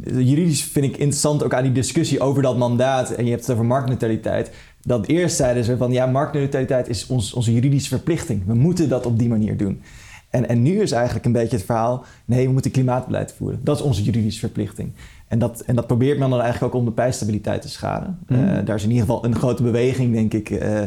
juridisch 0.03 0.63
vind 0.63 0.85
ik 0.85 0.97
interessant 0.97 1.43
ook 1.43 1.53
aan 1.53 1.63
die 1.63 1.71
discussie 1.71 2.19
over 2.19 2.41
dat 2.41 2.57
mandaat. 2.57 3.11
En 3.11 3.25
je 3.25 3.31
hebt 3.31 3.41
het 3.45 3.51
over 3.55 3.65
marktneutraliteit. 3.65 4.51
Dat 4.81 5.07
eerst 5.07 5.35
zeiden 5.35 5.63
ze 5.63 5.77
van 5.77 5.91
ja, 5.91 6.05
marktneutraliteit 6.05 6.89
is 6.89 7.07
ons, 7.07 7.33
onze 7.33 7.53
juridische 7.53 7.89
verplichting. 7.89 8.45
We 8.45 8.53
moeten 8.53 8.89
dat 8.89 9.05
op 9.05 9.19
die 9.19 9.29
manier 9.29 9.57
doen. 9.57 9.81
En, 10.29 10.49
en 10.49 10.61
nu 10.61 10.81
is 10.81 10.91
eigenlijk 10.91 11.25
een 11.25 11.31
beetje 11.31 11.55
het 11.55 11.65
verhaal: 11.65 12.05
nee, 12.25 12.45
we 12.45 12.53
moeten 12.53 12.71
klimaatbeleid 12.71 13.33
voeren. 13.37 13.59
Dat 13.63 13.75
is 13.77 13.81
onze 13.83 14.03
juridische 14.03 14.39
verplichting. 14.39 14.91
En 15.31 15.39
dat, 15.39 15.59
en 15.65 15.75
dat 15.75 15.87
probeert 15.87 16.19
men 16.19 16.29
dan 16.29 16.41
eigenlijk 16.41 16.73
ook 16.73 16.79
om 16.79 16.85
de 16.85 16.91
prijsstabiliteit 16.91 17.61
te 17.61 17.69
schaden. 17.69 18.19
Mhm. 18.27 18.39
Eh, 18.43 18.65
daar 18.65 18.75
is 18.75 18.83
in 18.83 18.89
ieder 18.91 19.05
geval 19.05 19.25
een 19.25 19.35
grote 19.35 19.63
beweging, 19.63 20.13
denk 20.13 20.33
ik, 20.33 20.49
eh, 20.49 20.79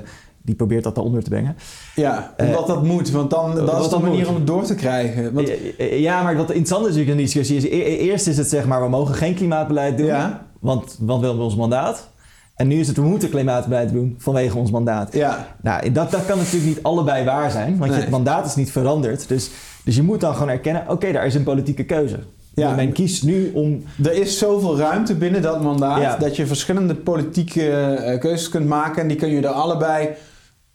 die 0.42 0.54
probeert 0.54 0.84
dat 0.84 0.94
daaronder 0.94 1.22
te 1.22 1.30
brengen. 1.30 1.56
Ja, 1.94 2.34
omdat 2.38 2.66
dat 2.66 2.84
moet, 2.84 3.10
want 3.10 3.30
dan 3.30 3.54
dat 3.54 3.80
is 3.84 3.88
de 3.88 3.98
manier 3.98 4.18
moet. 4.18 4.28
om 4.28 4.34
het 4.34 4.46
door 4.46 4.62
te 4.64 4.74
krijgen. 4.74 5.32
Want, 5.32 5.50
Ja, 5.78 6.22
maar 6.22 6.36
wat 6.36 6.48
interessant 6.48 6.80
is 6.86 6.94
natuurlijk 6.96 7.10
in 7.10 7.24
die 7.24 7.34
discussie 7.34 7.56
is... 7.56 7.64
e- 7.64 7.96
eerst 7.96 8.26
is 8.26 8.36
het 8.36 8.48
zeg 8.48 8.66
maar, 8.66 8.82
we 8.82 8.88
mogen 8.88 9.14
geen 9.14 9.34
klimaatbeleid 9.34 9.96
doen, 9.98 10.06
Ja. 10.06 10.46
want, 10.60 10.96
want 11.00 11.20
we 11.20 11.26
hebben 11.26 11.44
ons 11.44 11.56
mandaat. 11.56 12.08
En 12.54 12.68
nu 12.68 12.80
is 12.80 12.86
het, 12.88 12.96
we 12.96 13.02
moeten 13.02 13.30
klimaatbeleid 13.30 13.92
doen 13.92 14.14
vanwege 14.18 14.58
ons 14.58 14.70
mandaat. 14.70 15.12
ja, 15.14 15.46
Nou, 15.62 15.92
dat, 15.92 16.10
dat 16.10 16.26
kan 16.26 16.38
natuurlijk 16.38 16.64
niet 16.66 16.82
allebei 16.82 17.24
waar 17.24 17.50
zijn, 17.50 17.78
want 17.78 17.90
Nee. 17.90 18.00
je 18.00 18.10
mandaat 18.10 18.46
is 18.46 18.54
niet 18.54 18.70
veranderd. 18.72 19.28
Dus, 19.28 19.50
dus 19.84 19.96
je 19.96 20.02
moet 20.02 20.20
dan 20.20 20.34
gewoon 20.34 20.48
erkennen, 20.48 20.84
oké, 20.88 21.12
daar 21.12 21.26
is 21.26 21.34
een 21.34 21.42
politieke 21.42 21.84
keuze. 21.84 22.18
Ja. 22.54 22.74
Men 22.74 22.92
kiest 22.92 23.24
nu 23.24 23.50
om... 23.54 23.82
er 24.04 24.12
is 24.12 24.38
zoveel 24.38 24.78
ruimte 24.78 25.14
binnen 25.14 25.42
dat 25.42 25.62
mandaat 25.62 26.00
Ja. 26.00 26.16
dat 26.16 26.36
je 26.36 26.46
verschillende 26.46 26.94
politieke 26.94 27.70
eh, 27.70 28.20
keuzes 28.20 28.48
kunt 28.48 28.66
maken 28.68 29.02
en 29.02 29.08
die 29.08 29.16
kun 29.16 29.28
je 29.30 29.40
er 29.40 29.46
allebei 29.46 30.08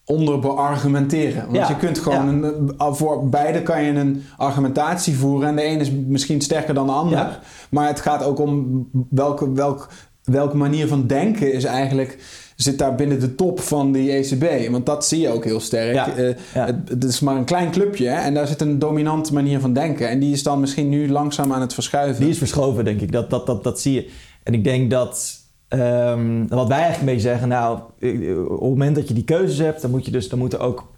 onder 0.05 0.39
beargumenteren. 0.39 1.43
Want 1.43 1.55
Ja. 1.57 1.67
je 1.67 1.75
kunt 1.75 1.99
gewoon 1.99 2.27
een, 2.27 2.73
eh, 2.77 2.93
voor 2.93 3.29
beide 3.29 3.61
kan 3.63 3.83
je 3.83 3.91
een 3.91 4.23
argumentatie 4.37 5.15
voeren 5.17 5.49
en 5.49 5.55
de 5.55 5.61
ene 5.61 5.81
is 5.81 5.91
misschien 5.91 6.41
sterker 6.41 6.73
dan 6.73 6.85
de 6.85 6.91
ander. 6.91 7.39
Maar 7.69 7.87
het 7.87 7.99
gaat 7.99 8.23
ook 8.23 8.39
om 8.39 8.87
welke, 9.09 9.51
welk, 9.53 9.89
welke 10.23 10.57
manier 10.57 10.87
van 10.87 11.07
denken 11.07 11.53
is 11.53 11.63
eigenlijk 11.63 12.17
zit 12.63 12.77
daar 12.79 12.95
binnen 12.95 13.19
de 13.19 13.35
top 13.35 13.59
van 13.59 13.91
die 13.91 14.11
ECB. 14.11 14.69
Want 14.71 14.85
dat 14.85 15.05
zie 15.05 15.19
je 15.19 15.29
ook 15.29 15.43
heel 15.43 15.59
sterk. 15.59 15.93
Ja. 15.93 16.15
Eh, 16.15 16.35
Ja. 16.53 16.65
het, 16.65 16.89
het 16.89 17.03
is 17.03 17.19
maar 17.19 17.35
een 17.35 17.45
klein 17.45 17.71
clubje 17.71 18.09
en 18.09 18.33
daar 18.33 18.47
zit 18.47 18.61
een 18.61 18.79
dominante 18.79 19.33
manier 19.33 19.59
van 19.59 19.73
denken. 19.73 20.09
En 20.09 20.19
die 20.19 20.33
is 20.33 20.43
dan 20.43 20.59
misschien 20.59 20.89
nu 20.89 21.09
langzaam 21.09 21.53
aan 21.53 21.61
het 21.61 21.73
verschuiven. 21.73 22.21
Die 22.21 22.29
is 22.29 22.37
verschoven, 22.37 22.85
denk 22.85 23.01
ik. 23.01 23.11
Dat, 23.11 23.29
dat, 23.29 23.45
dat, 23.45 23.63
dat 23.63 23.79
zie 23.81 23.93
je. 23.93 24.09
En 24.43 24.53
ik 24.53 24.63
denk 24.63 24.91
dat... 24.91 25.37
ehm, 25.67 26.47
wat 26.47 26.67
wij 26.67 26.77
eigenlijk 26.77 26.99
een 26.99 27.05
beetje 27.05 27.29
zeggen... 27.29 27.47
Nou, 27.47 27.79
eh, 27.99 28.43
op 28.43 28.49
het 28.49 28.59
moment 28.59 28.95
dat 28.95 29.07
je 29.07 29.13
die 29.13 29.23
keuzes 29.23 29.57
hebt... 29.57 29.81
dan 29.81 29.91
moet, 29.91 30.05
je 30.05 30.11
dus, 30.11 30.29
dan 30.29 30.39
moet 30.39 30.53
er 30.53 30.59
ook... 30.59 30.91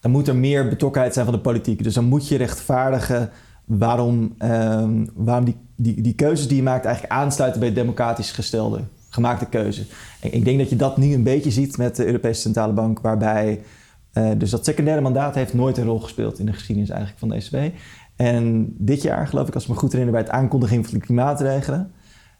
Dan 0.00 0.10
moet 0.10 0.28
er 0.28 0.36
meer 0.36 0.68
betrokkenheid 0.68 1.12
zijn 1.14 1.24
van 1.24 1.34
de 1.34 1.40
politiek. 1.40 1.82
Dus 1.82 1.94
dan 1.94 2.04
moet 2.04 2.28
je 2.28 2.36
rechtvaardigen 2.36 3.30
waarom, 3.64 4.34
ehm, 4.38 5.04
waarom 5.14 5.44
die, 5.44 5.56
die, 5.76 6.00
die 6.02 6.14
keuzes 6.14 6.48
die 6.48 6.56
je 6.56 6.62
maakt... 6.62 6.84
eigenlijk 6.84 7.14
aansluiten 7.14 7.60
bij 7.60 7.72
democratisch 7.72 8.30
gestelde, 8.30 8.80
gemaakte 9.14 9.46
keuzes. 9.46 9.86
En 10.20 10.32
ik 10.32 10.44
denk 10.44 10.58
dat 10.58 10.70
je 10.70 10.76
dat 10.76 10.96
nu 10.96 11.14
een 11.14 11.22
beetje 11.22 11.50
ziet 11.50 11.76
met 11.76 11.96
de 11.96 12.06
Europese 12.06 12.40
Centrale 12.40 12.72
Bank... 12.72 13.00
waarbij 13.00 13.60
eh, 14.12 14.30
dus 14.38 14.50
dat 14.50 14.64
secundaire 14.64 15.02
mandaat 15.02 15.34
heeft 15.34 15.54
nooit 15.54 15.78
een 15.78 15.84
rol 15.84 16.00
gespeeld... 16.00 16.38
in 16.38 16.46
de 16.46 16.52
geschiedenis 16.52 16.90
eigenlijk 16.90 17.18
van 17.18 17.28
de 17.28 17.34
ECB... 17.34 17.74
En 18.16 18.74
dit 18.78 19.02
jaar, 19.02 19.28
geloof 19.28 19.48
ik, 19.48 19.54
als 19.54 19.62
ik 19.62 19.68
me 19.68 19.74
goed 19.74 19.92
herinner, 19.92 20.14
bij 20.14 20.22
het 20.24 20.32
aankondiging 20.32 20.86
van 20.86 20.98
de 20.98 21.04
klimaatregelen, 21.04 21.92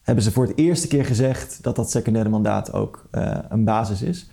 hebben 0.03 0.25
ze 0.25 0.33
voor 0.33 0.47
het 0.47 0.57
eerste 0.57 0.87
keer 0.87 1.05
gezegd 1.05 1.59
dat 1.63 1.77
dat 1.77 1.91
secundaire 1.91 2.31
mandaat 2.31 2.73
ook 2.73 3.07
eh, 3.11 3.39
een 3.49 3.65
basis 3.65 4.03
is. 4.03 4.29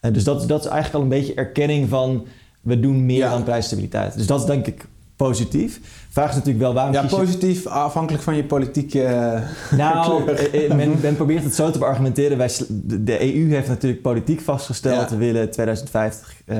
Eh, 0.00 0.12
dus 0.12 0.24
dat, 0.24 0.48
dat 0.48 0.64
is 0.64 0.70
eigenlijk 0.70 0.94
al 0.94 1.02
een 1.02 1.18
beetje 1.20 1.34
erkenning 1.34 1.88
van 1.88 2.26
we 2.60 2.80
doen 2.80 3.06
meer 3.06 3.16
Ja. 3.16 3.30
dan 3.30 3.42
prijsstabiliteit. 3.42 4.16
Dus 4.16 4.26
dat 4.26 4.40
is 4.40 4.46
denk 4.46 4.66
ik 4.66 4.86
positief. 5.16 6.03
Vraag 6.14 6.28
is 6.28 6.34
natuurlijk 6.34 6.64
wel 6.64 6.74
waarom 6.74 6.92
Ja, 6.92 7.02
je- 7.02 7.08
positief 7.08 7.66
afhankelijk 7.66 8.22
van 8.24 8.36
je 8.36 8.44
politieke... 8.44 9.00
Nou, 9.76 10.28
eh, 10.30 10.64
eh, 10.64 10.74
men, 10.76 10.94
men 11.02 11.16
probeert 11.16 11.44
het 11.44 11.54
zo 11.54 11.70
te 11.70 11.78
beargumenteren. 11.78 12.38
Wij, 12.38 12.50
de, 13.00 13.34
EU 13.34 13.48
heeft 13.54 13.68
natuurlijk 13.68 14.02
politiek 14.02 14.40
vastgesteld. 14.40 15.10
Ja. 15.10 15.16
We 15.16 15.24
willen 15.24 15.50
2050 15.50 16.34
eh, 16.44 16.58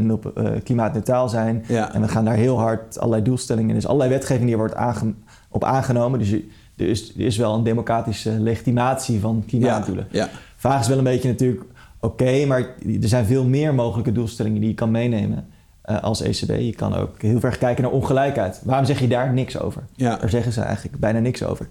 nul- 0.00 0.20
eh, 0.34 0.46
klimaatneutraal 0.64 1.28
zijn. 1.28 1.64
Ja. 1.68 1.94
En 1.94 2.00
we 2.00 2.08
gaan 2.08 2.24
daar 2.24 2.36
heel 2.36 2.58
hard 2.58 2.98
allerlei 2.98 3.22
doelstellingen. 3.22 3.70
Er 3.70 3.76
is 3.76 3.86
allerlei 3.86 4.10
wetgeving 4.10 4.42
die 4.44 4.52
er 4.52 4.58
wordt 4.58 4.74
aange- 4.74 5.14
op 5.48 5.64
aangenomen. 5.64 6.18
Dus 6.18 6.30
je- 6.30 6.48
er 6.76 6.88
is, 6.88 7.14
er 7.14 7.24
is 7.24 7.36
wel 7.36 7.54
een 7.54 7.64
democratische 7.64 8.30
legitimatie 8.30 9.20
van 9.20 9.42
klimaatdoelen. 9.46 10.06
Ja, 10.10 10.28
Vraag 10.56 10.80
is 10.80 10.88
wel 10.88 10.98
een 10.98 11.04
beetje 11.04 11.28
natuurlijk... 11.28 11.62
Oké, 12.00 12.44
maar 12.46 12.60
er 13.00 13.08
zijn 13.08 13.24
veel 13.24 13.44
meer 13.44 13.74
mogelijke 13.74 14.12
doelstellingen 14.12 14.60
die 14.60 14.68
je 14.68 14.74
kan 14.74 14.90
meenemen 14.90 15.46
eh, 15.84 16.02
als 16.02 16.22
ECB. 16.22 16.58
Je 16.58 16.74
kan 16.74 16.94
ook 16.94 17.22
heel 17.22 17.40
ver 17.40 17.58
kijken 17.58 17.82
naar 17.82 17.92
ongelijkheid. 17.92 18.60
Waarom 18.62 18.86
zeg 18.86 19.00
je 19.00 19.08
daar 19.08 19.32
niks 19.32 19.58
over? 19.58 19.82
ja. 19.94 20.16
Daar 20.16 20.30
zeggen 20.30 20.52
ze 20.52 20.60
eigenlijk 20.60 20.98
bijna 20.98 21.18
niks 21.18 21.42
over. 21.42 21.68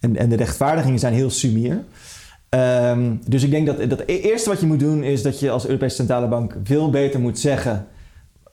En, 0.00 0.16
en 0.16 0.28
de 0.28 0.36
rechtvaardigingen 0.36 0.98
zijn 0.98 1.14
heel 1.14 1.30
sumier. 1.30 1.84
Ehm, 2.48 3.14
dus 3.26 3.42
ik 3.42 3.50
denk 3.50 3.66
dat, 3.66 3.78
dat 3.78 3.98
het 3.98 4.08
eerste 4.08 4.48
wat 4.48 4.60
je 4.60 4.66
moet 4.66 4.80
doen 4.80 5.02
is 5.02 5.22
dat 5.22 5.40
je 5.40 5.50
als 5.50 5.66
Europese 5.66 5.96
Centrale 5.96 6.28
Bank 6.28 6.56
veel 6.64 6.90
beter 6.90 7.20
moet 7.20 7.38
zeggen 7.38 7.86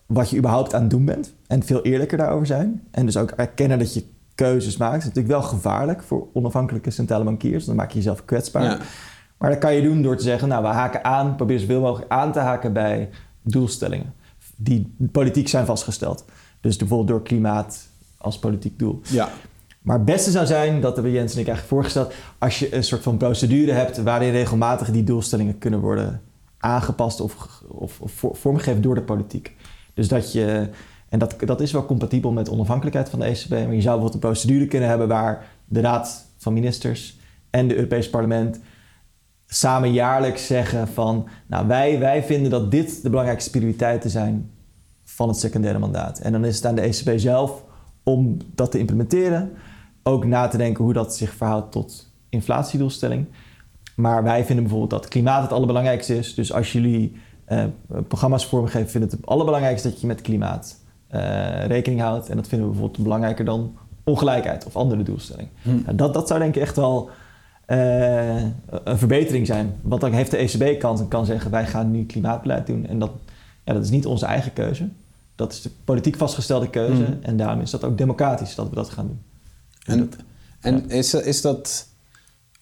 wat 0.05 0.29
je 0.29 0.38
überhaupt 0.38 0.73
aan 0.73 0.81
het 0.81 0.89
doen 0.89 1.05
bent. 1.05 1.33
En 1.47 1.63
veel 1.63 1.81
eerlijker 1.81 2.17
daarover 2.17 2.45
zijn. 2.45 2.83
En 2.91 3.05
dus 3.05 3.17
ook 3.17 3.31
erkennen 3.31 3.79
dat 3.79 3.93
je 3.93 4.03
keuzes 4.35 4.77
maakt. 4.77 4.91
Dat 4.91 5.01
is 5.01 5.07
natuurlijk 5.07 5.33
wel 5.33 5.43
gevaarlijk 5.43 6.03
voor 6.03 6.27
onafhankelijke 6.33 6.91
centrale 6.91 7.23
bankiers. 7.23 7.65
Dan 7.65 7.75
maak 7.75 7.91
je 7.91 7.97
jezelf 7.97 8.25
kwetsbaar. 8.25 8.63
Ja. 8.63 8.77
Maar 9.38 9.49
dat 9.49 9.59
kan 9.59 9.73
je 9.73 9.81
doen 9.81 10.01
door 10.01 10.17
te 10.17 10.23
zeggen, 10.23 10.47
nou 10.47 10.63
we 10.63 10.69
haken 10.69 11.03
aan, 11.03 11.35
probeer 11.35 11.59
zoveel 11.59 11.81
mogelijk 11.81 12.12
aan 12.12 12.31
te 12.31 12.39
haken 12.39 12.73
bij 12.73 13.09
doelstellingen. 13.41 14.13
Die 14.62 14.95
politiek 15.12 15.48
zijn 15.48 15.65
vastgesteld. 15.65 16.26
Dus 16.62 16.78
bijvoorbeeld 16.78 17.10
door 17.10 17.24
klimaat 17.24 17.88
als 18.17 18.39
politiek 18.39 18.80
doel. 18.80 19.02
ja. 19.04 19.30
Maar 19.82 19.95
het 19.95 20.06
beste 20.06 20.32
zou 20.32 20.45
zijn, 20.45 20.82
dat 20.82 20.93
hebben 20.93 21.13
Jens 21.13 21.34
en 21.34 21.39
ik 21.39 21.48
eigenlijk 21.48 21.67
voorgesteld, 21.67 22.13
als 22.38 22.60
je 22.60 22.76
een 22.76 22.84
soort 22.84 23.02
van 23.02 23.17
procedure 23.17 23.72
hebt 23.72 23.98
waarin 23.98 24.32
regelmatig 24.32 24.91
die 24.91 25.04
doelstellingen 25.04 25.58
kunnen 25.58 25.80
worden 25.80 26.22
aangepast 26.58 27.22
of, 27.22 27.63
of, 27.67 28.00
vormgegeven 28.13 28.82
door 28.82 28.95
de 28.95 29.02
politiek. 29.02 29.56
Dus 29.93 30.08
dat 30.08 30.32
je, 30.32 30.69
en 31.10 31.19
dat, 31.19 31.36
dat 31.39 31.62
is 31.62 31.72
wel 31.72 31.86
compatibel 31.86 32.32
met 32.32 32.50
onafhankelijkheid 32.50 33.10
van 33.10 33.19
de 33.19 33.26
ECB, 33.26 33.50
maar 33.50 33.60
je 33.60 33.65
zou 33.65 34.00
bijvoorbeeld 34.00 34.13
een 34.13 34.19
procedure 34.19 34.67
kunnen 34.67 34.89
hebben 34.89 35.08
waar 35.08 35.48
de 35.65 35.82
Raad 35.82 36.26
van 36.38 36.54
Ministers 36.54 37.19
en 37.50 37.67
de 37.67 37.76
Europees 37.76 38.10
Parlement 38.10 38.60
samen 39.51 39.91
jaarlijks 39.91 40.47
zeggen 40.47 40.88
van, 40.88 41.27
nou 41.47 41.67
wij, 41.67 41.99
wij 41.99 42.23
vinden 42.23 42.51
dat 42.51 42.71
dit 42.71 43.01
de 43.01 43.09
belangrijkste 43.09 43.49
prioriteiten 43.49 44.09
zijn 44.09 44.51
van 45.03 45.27
het 45.27 45.38
secundaire 45.38 45.79
mandaat. 45.79 46.19
En 46.19 46.31
dan 46.31 46.45
is 46.45 46.55
het 46.55 46.65
aan 46.65 46.75
de 46.75 46.81
ECB 46.81 47.19
zelf 47.19 47.63
om 48.03 48.38
dat 48.55 48.71
te 48.71 48.79
implementeren. 48.79 49.51
Ook 50.03 50.25
na 50.25 50.47
te 50.47 50.57
denken 50.57 50.83
hoe 50.83 50.93
dat 50.93 51.15
zich 51.15 51.33
verhoudt 51.33 51.71
tot 51.71 52.12
inflatiedoelstelling. 52.29 53.25
Maar 53.95 54.23
wij 54.23 54.45
vinden 54.45 54.63
bijvoorbeeld 54.63 55.01
dat 55.01 55.07
klimaat 55.07 55.41
het 55.41 55.51
allerbelangrijkste 55.51 56.17
is. 56.17 56.35
Dus 56.35 56.53
als 56.53 56.71
jullie 56.71 57.15
eh, 57.45 57.63
programma's 58.07 58.45
vormgeven, 58.45 58.89
vinden 58.89 59.09
het 59.09 59.19
het 59.19 59.29
allerbelangrijkste 59.29 59.89
dat 59.89 60.01
je 60.01 60.07
met 60.07 60.21
klimaat 60.21 60.77
eh, 61.07 61.65
rekening 61.65 62.01
houdt. 62.01 62.29
En 62.29 62.35
dat 62.35 62.47
vinden 62.47 62.67
we 62.67 62.73
bijvoorbeeld 62.73 63.03
belangrijker 63.03 63.45
dan 63.45 63.77
ongelijkheid 64.03 64.65
of 64.65 64.75
andere 64.75 65.03
doelstellingen. 65.03 65.51
Hm. 65.62 65.69
Nou, 65.69 65.95
dat, 65.95 66.13
dat 66.13 66.27
zou 66.27 66.39
denk 66.39 66.55
ik 66.55 66.62
echt 66.62 66.75
wel 66.75 67.09
eh, 67.69 68.43
een 68.84 68.97
verbetering 68.97 69.47
zijn. 69.47 69.75
Want 69.82 70.01
dan 70.01 70.12
heeft 70.12 70.32
de 70.32 70.38
ECB 70.38 70.79
kans 70.79 70.99
en 70.99 71.08
kan 71.08 71.25
zeggen: 71.25 71.51
wij 71.51 71.65
gaan 71.65 71.91
nu 71.91 72.05
klimaatbeleid 72.05 72.67
doen. 72.67 72.86
En 72.88 72.99
dat, 72.99 73.12
ja, 73.63 73.73
dat 73.73 73.84
is 73.84 73.89
niet 73.89 74.05
onze 74.05 74.25
eigen 74.25 74.53
keuze. 74.53 74.89
Dat 75.36 75.51
is 75.51 75.62
de 75.62 75.69
politiek 75.84 76.15
vastgestelde 76.15 76.69
keuze. 76.69 77.01
Mhm. 77.01 77.13
En 77.21 77.38
daarom 77.38 77.62
is 77.62 77.69
dat 77.69 77.84
ook 77.84 77.97
democratisch 77.97 78.55
dat 78.55 78.69
we 78.69 78.75
dat 78.75 78.89
gaan 78.89 79.08
doen. 79.08 79.21
En, 79.86 80.12
en 80.60 80.89
is, 80.89 81.13
is 81.13 81.41
dat 81.41 81.88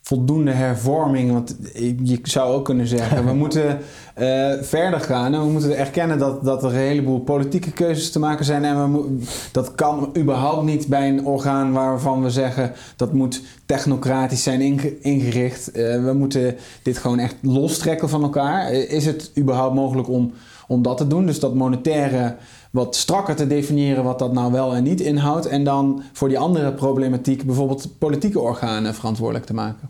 voldoende 0.08 0.52
hervorming? 0.52 1.32
Want 1.32 1.56
je 2.04 2.20
zou 2.24 2.54
ook 2.54 2.66
kunnen 2.66 2.88
zeggen, 2.88 3.26
we 3.26 3.34
moeten 3.44 3.80
eh, 4.14 4.52
verder 4.62 5.00
gaan 5.00 5.34
en 5.34 5.40
we 5.42 5.52
moeten 5.52 5.78
erkennen 5.78 6.18
dat, 6.18 6.44
dat 6.44 6.64
er 6.64 6.70
een 6.70 6.76
heleboel 6.76 7.20
politieke 7.20 7.72
keuzes 7.72 8.12
te 8.12 8.20
maken 8.20 8.46
zijn. 8.46 8.66
En 8.66 8.92
we 8.94 9.18
dat 9.52 9.76
kan 9.76 10.10
überhaupt 10.18 10.64
niet 10.66 10.88
bij 10.88 11.10
een 11.10 11.26
orgaan 11.26 11.72
waarvan 11.72 12.24
we 12.24 12.30
zeggen 12.30 12.72
dat 12.96 13.14
moet 13.14 13.42
technocratisch 13.66 14.44
zijn 14.44 14.62
inge- 14.62 15.00
ingericht. 15.02 15.72
Eh, 15.72 16.04
we 16.04 16.14
moeten 16.14 16.56
dit 16.84 16.98
gewoon 16.98 17.20
echt 17.20 17.36
lostrekken 17.42 18.10
van 18.10 18.24
elkaar. 18.24 18.72
Is 18.72 19.06
het 19.06 19.32
überhaupt 19.38 19.76
mogelijk 19.76 20.10
om, 20.10 20.34
om 20.68 20.82
dat 20.82 20.98
te 20.98 21.08
doen? 21.08 21.26
Dus 21.26 21.40
dat 21.40 21.56
monetaire 21.56 22.36
wat 22.72 22.96
strakker 22.96 23.36
te 23.36 23.48
definiëren 23.48 24.04
wat 24.04 24.20
dat 24.20 24.34
nou 24.34 24.52
wel 24.52 24.76
en 24.76 24.84
niet 24.84 25.02
inhoudt. 25.02 25.46
En 25.46 25.64
dan 25.64 26.02
voor 26.14 26.28
die 26.28 26.40
andere 26.40 26.74
problematiek 26.74 27.46
bijvoorbeeld 27.46 27.98
politieke 27.98 28.40
organen 28.40 28.96
verantwoordelijk 28.96 29.46
te 29.46 29.54
maken. 29.54 29.90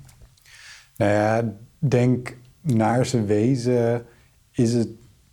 Nou 0.97 1.11
ja, 1.11 1.53
denk 1.79 2.37
naar 2.61 3.05
zijn 3.05 3.25
wezen 3.25 4.05
is 4.51 4.73
het 4.73 4.89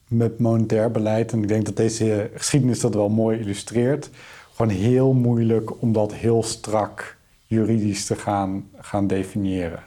met 0.08 0.38
monetair 0.38 0.90
beleid, 0.90 1.32
en 1.32 1.42
ik 1.42 1.48
denk 1.48 1.64
dat 1.64 1.76
deze 1.76 2.30
geschiedenis 2.34 2.80
dat 2.80 2.94
wel 2.94 3.08
mooi 3.08 3.38
illustreert, 3.38 4.10
gewoon 4.54 4.72
heel 4.72 5.12
moeilijk 5.12 5.82
om 5.82 5.92
dat 5.92 6.14
heel 6.14 6.42
strak 6.42 7.16
juridisch 7.46 8.06
te 8.06 8.16
gaan, 8.16 8.68
gaan 8.76 9.06
definiëren. 9.06 9.82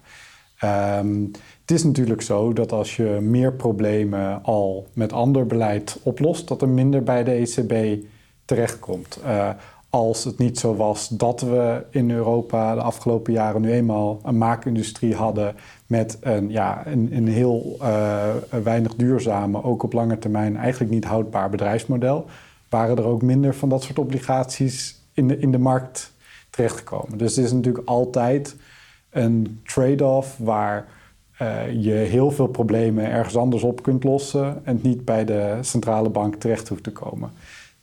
Ehm, 0.59 1.21
het 1.61 1.71
is 1.71 1.83
natuurlijk 1.83 2.21
zo 2.21 2.53
dat 2.53 2.71
als 2.71 2.95
je 2.95 3.17
meer 3.21 3.53
problemen 3.53 4.43
al 4.43 4.87
met 4.93 5.13
ander 5.13 5.45
beleid 5.45 5.99
oplost, 6.03 6.47
dat 6.47 6.61
er 6.61 6.69
minder 6.69 7.03
bij 7.03 7.23
de 7.23 7.31
ECB 7.31 8.03
terechtkomt. 8.45 9.19
Eh, 9.23 9.49
als 9.89 10.23
het 10.23 10.37
niet 10.37 10.59
zo 10.59 10.75
was 10.75 11.07
dat 11.07 11.41
we 11.41 11.85
in 11.89 12.11
Europa 12.11 12.75
de 12.75 12.81
afgelopen 12.81 13.33
jaren 13.33 13.61
nu 13.61 13.71
eenmaal 13.71 14.19
een 14.23 14.37
maakindustrie 14.37 15.15
hadden 15.15 15.55
met 15.85 16.17
een, 16.21 16.49
ja, 16.49 16.87
een, 16.87 17.09
een 17.11 17.27
heel 17.27 17.77
uh, 17.81 18.33
weinig 18.63 18.95
duurzame, 18.95 19.63
ook 19.63 19.83
op 19.83 19.93
lange 19.93 20.19
termijn 20.19 20.57
eigenlijk 20.57 20.91
niet 20.91 21.05
houdbaar 21.05 21.49
bedrijfsmodel, 21.49 22.25
waren 22.69 22.97
er 22.97 23.05
ook 23.05 23.21
minder 23.21 23.55
van 23.55 23.69
dat 23.69 23.83
soort 23.83 23.99
obligaties 23.99 25.01
in 25.13 25.27
de, 25.27 25.39
in 25.39 25.51
de 25.51 25.59
markt 25.59 26.13
terechtgekomen. 26.49 27.17
Dus 27.17 27.35
het 27.35 27.45
is 27.45 27.51
natuurlijk 27.51 27.87
altijd 27.87 28.55
een 29.09 29.61
trade-off 29.63 30.37
waar 30.37 30.87
uh, 31.41 31.83
je 31.83 31.91
heel 31.91 32.31
veel 32.31 32.47
problemen 32.47 33.11
ergens 33.11 33.35
anders 33.35 33.63
op 33.63 33.83
kunt 33.83 34.03
lossen 34.03 34.65
en 34.65 34.79
niet 34.83 35.05
bij 35.05 35.25
de 35.25 35.57
centrale 35.61 36.09
bank 36.09 36.35
terecht 36.35 36.67
hoeft 36.69 36.83
te 36.83 36.91
komen. 36.91 37.31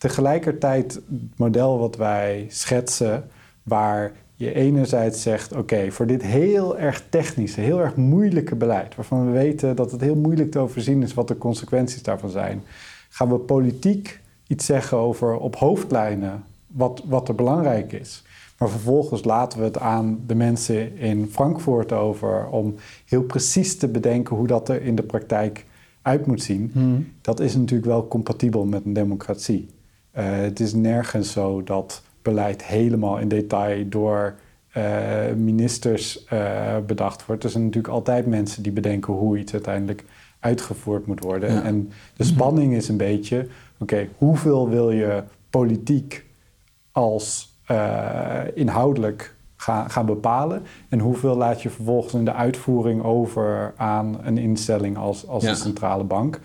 Tegelijkertijd 0.05 0.95
het 0.95 1.05
model 1.37 1.79
wat 1.79 1.97
wij 1.97 2.47
schetsen, 2.49 3.25
waar 3.63 4.13
je 4.35 4.55
enerzijds 4.55 5.23
zegt: 5.23 5.53
oké, 5.57 5.91
voor 5.91 6.07
dit 6.07 6.23
heel 6.23 6.79
erg 6.79 7.05
technische, 7.09 7.61
heel 7.61 7.81
erg 7.81 7.97
moeilijke 7.97 8.55
beleid, 8.55 8.95
waarvan 8.95 9.27
we 9.27 9.33
weten 9.33 9.77
dat 9.77 9.91
het 9.91 10.01
heel 10.01 10.17
moeilijk 10.17 10.51
te 10.51 10.59
overzien 10.59 11.03
is 11.03 11.15
wat 11.15 11.29
de 11.29 11.39
consequenties 11.39 12.03
daarvan 12.03 12.31
zijn, 12.31 12.63
gaan 13.09 13.29
we 13.29 13.39
politiek 13.39 14.21
iets 14.47 14.67
zeggen 14.67 14.99
over 14.99 15.37
op 15.37 15.57
hoofdlijnen 15.57 16.45
wat, 16.67 17.03
wat 17.05 17.29
er 17.29 17.35
belangrijk 17.35 17.93
is. 17.93 18.23
Maar 18.59 18.69
vervolgens 18.69 19.25
laten 19.25 19.59
we 19.59 19.65
het 19.65 19.79
aan 19.79 20.21
de 20.27 20.35
mensen 20.35 20.97
in 20.97 21.29
Frankfurt 21.31 21.93
over 21.93 22.47
om 22.47 22.75
heel 23.07 23.23
precies 23.23 23.77
te 23.77 23.89
bedenken 23.89 24.37
hoe 24.37 24.47
dat 24.47 24.69
er 24.69 24.83
in 24.83 24.95
de 24.95 25.03
praktijk 25.03 25.65
uit 26.03 26.27
moet 26.27 26.43
zien. 26.43 26.71
Hmm. 26.73 27.13
Dat 27.21 27.41
is 27.41 27.57
natuurlijk 27.57 27.89
wel 27.89 28.09
compatibel 28.09 28.65
met 28.65 28.85
een 28.85 28.93
democratie. 28.93 29.69
Uh, 30.19 30.25
het 30.25 30.61
is 30.61 30.75
nergens 30.75 31.33
zo 31.33 31.63
dat 31.63 32.03
beleid 32.23 32.65
helemaal 32.65 33.19
in 33.19 33.29
detail 33.29 33.89
door 33.89 34.35
uh, 34.77 35.33
ministers 35.37 36.25
uh, 36.33 36.77
bedacht 36.87 37.27
wordt. 37.27 37.45
Er 37.45 37.51
zijn 37.51 37.65
natuurlijk 37.65 37.95
altijd 37.95 38.27
mensen 38.27 38.63
die 38.63 38.73
bedenken 38.73 39.13
hoe 39.13 39.39
iets 39.39 39.53
uiteindelijk 39.53 40.05
uitgevoerd 40.41 41.07
moet 41.07 41.23
worden. 41.23 41.53
Ja. 41.53 41.63
En 41.63 41.93
de 42.17 42.25
spanning 42.25 42.75
is 42.75 42.89
een 42.89 42.97
beetje: 42.97 43.47
oké, 43.79 44.09
hoeveel 44.17 44.69
wil 44.69 44.91
je 44.91 45.23
politiek 45.51 46.25
als 46.93 47.55
uh, 47.71 48.41
inhoudelijk 48.55 49.35
gaan, 49.57 49.91
gaan 49.91 50.07
bepalen. 50.07 50.63
En 50.89 50.99
hoeveel 50.99 51.37
laat 51.37 51.63
je 51.63 51.71
vervolgens 51.71 52.15
in 52.15 52.25
de 52.25 52.33
uitvoering 52.33 53.03
over 53.03 53.75
aan 53.77 54.19
een 54.23 54.39
instelling 54.39 54.97
als, 54.97 55.27
als 55.29 55.45
ja. 55.45 55.51
de 55.51 55.57
centrale 55.57 56.05
bank. 56.05 56.41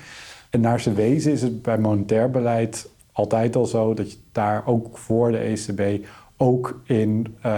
En 0.49 0.61
naar 0.61 0.79
zijn 0.79 0.95
wezen 0.95 1.31
is 1.31 1.41
het 1.41 1.61
bij 1.61 1.77
monetair 1.77 2.31
beleid 2.31 2.89
altijd 3.19 3.55
al 3.55 3.65
zo 3.65 3.93
dat 3.93 4.11
je 4.11 4.17
daar 4.31 4.63
ook 4.65 4.97
voor 4.97 5.31
de 5.31 5.37
ECB 5.37 6.05
ook 6.37 6.81
in 6.83 7.37
uh, 7.45 7.53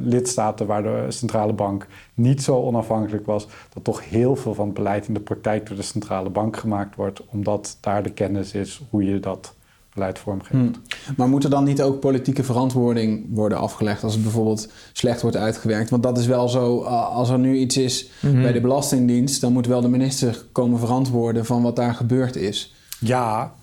lidstaten 0.00 0.66
waar 0.66 0.82
de 0.82 1.06
centrale 1.08 1.52
bank 1.52 1.86
niet 2.14 2.42
zo 2.42 2.62
onafhankelijk 2.62 3.26
was, 3.26 3.46
dat 3.74 3.84
toch 3.84 4.08
heel 4.08 4.36
veel 4.36 4.54
van 4.54 4.64
het 4.64 4.74
beleid 4.74 5.08
in 5.08 5.14
de 5.14 5.20
praktijk 5.20 5.66
door 5.66 5.76
de 5.76 5.82
centrale 5.82 6.30
bank 6.30 6.56
gemaakt 6.56 6.96
wordt, 6.96 7.26
omdat 7.26 7.78
daar 7.80 8.02
de 8.02 8.10
kennis 8.10 8.52
is 8.52 8.82
hoe 8.90 9.04
je 9.04 9.20
dat 9.20 9.54
beleid 9.92 10.18
vormgeeft. 10.18 10.52
Hmm. 10.52 10.72
Maar 11.16 11.28
moet 11.28 11.44
er 11.44 11.50
dan 11.50 11.64
niet 11.64 11.82
ook 11.82 12.00
politieke 12.00 12.44
verantwoording 12.44 13.26
worden 13.30 13.58
afgelegd 13.58 14.02
als 14.02 14.12
het 14.12 14.22
bijvoorbeeld 14.22 14.72
slecht 14.92 15.22
wordt 15.22 15.36
uitgewerkt? 15.36 15.90
Want 15.90 16.02
dat 16.02 16.18
is 16.18 16.26
wel 16.26 16.48
zo, 16.48 16.82
als 16.82 17.30
er 17.30 17.38
nu 17.38 17.56
iets 17.56 17.76
is 17.76 18.10
mhm. 18.20 18.42
bij 18.42 18.52
de 18.52 18.60
Belastingdienst, 18.60 19.40
dan 19.40 19.52
moet 19.52 19.66
wel 19.66 19.80
de 19.80 19.88
minister 19.88 20.44
komen 20.52 20.78
verantwoorden 20.78 21.44
van 21.44 21.62
wat 21.62 21.76
daar 21.76 21.94
gebeurd 21.94 22.36
is. 22.36 22.74
Ja, 22.98 23.54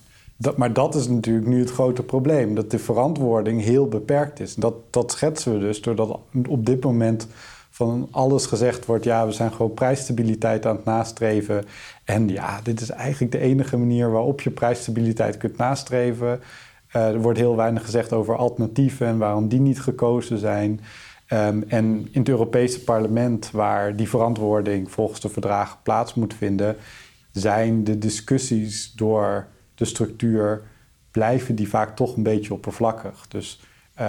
dat, 0.42 0.58
maar 0.58 0.74
dat 0.74 0.96
is 0.96 1.08
natuurlijk 1.08 1.48
nu 1.48 1.60
het 1.60 1.72
grote 1.72 2.04
probleem. 2.04 2.56
Dat 2.56 2.72
de 2.72 2.80
verantwoording 2.80 3.62
heel 3.62 3.88
beperkt 3.88 4.40
is. 4.40 4.56
Dat, 4.56 4.74
dat 4.90 5.12
schetsen 5.12 5.54
we 5.54 5.60
dus 5.60 5.82
doordat 5.82 6.20
op 6.48 6.66
dit 6.66 6.84
moment 6.84 7.28
van 7.70 8.08
alles 8.12 8.46
gezegd 8.46 8.86
wordt... 8.86 9.04
ja, 9.04 9.26
we 9.26 9.32
zijn 9.32 9.52
gewoon 9.52 9.74
prijsstabiliteit 9.74 10.66
aan 10.66 10.76
het 10.76 10.86
nastreven. 10.86 11.66
En 12.04 12.30
ja, 12.30 12.60
dit 12.62 12.82
is 12.82 12.90
eigenlijk 12.90 13.32
de 13.32 13.40
enige 13.40 13.78
manier 13.78 14.12
waarop 14.12 14.42
je 14.42 14.50
prijsstabiliteit 14.50 15.38
kunt 15.38 15.58
nastreven. 15.58 16.40
Uh, 16.96 17.08
er 17.08 17.22
wordt 17.22 17.40
heel 17.40 17.56
weinig 17.56 17.84
gezegd 17.84 18.14
over 18.14 18.36
alternatieven 18.36 19.08
en 19.08 19.18
waarom 19.18 19.48
die 19.48 19.60
niet 19.60 19.82
gekozen 19.82 20.38
zijn. 20.38 20.80
Um, 21.34 21.64
en 21.68 22.08
in 22.12 22.20
het 22.20 22.30
Europese 22.30 22.84
parlement, 22.84 23.52
waar 23.52 23.96
die 23.96 24.10
verantwoording 24.10 24.92
volgens 24.92 25.20
de 25.20 25.30
verdragen 25.30 25.78
plaats 25.84 26.14
moet 26.14 26.34
vinden, 26.34 26.76
zijn 27.32 27.84
de 27.84 27.98
discussies 27.98 28.94
door 28.96 29.48
de 29.82 29.88
structuur, 29.88 30.62
blijven 31.12 31.56
die 31.56 31.70
vaak 31.70 31.96
toch 31.96 32.16
een 32.16 32.24
beetje 32.24 32.54
oppervlakkig. 32.54 33.28
Dus 33.28 33.62
uh, 34.00 34.08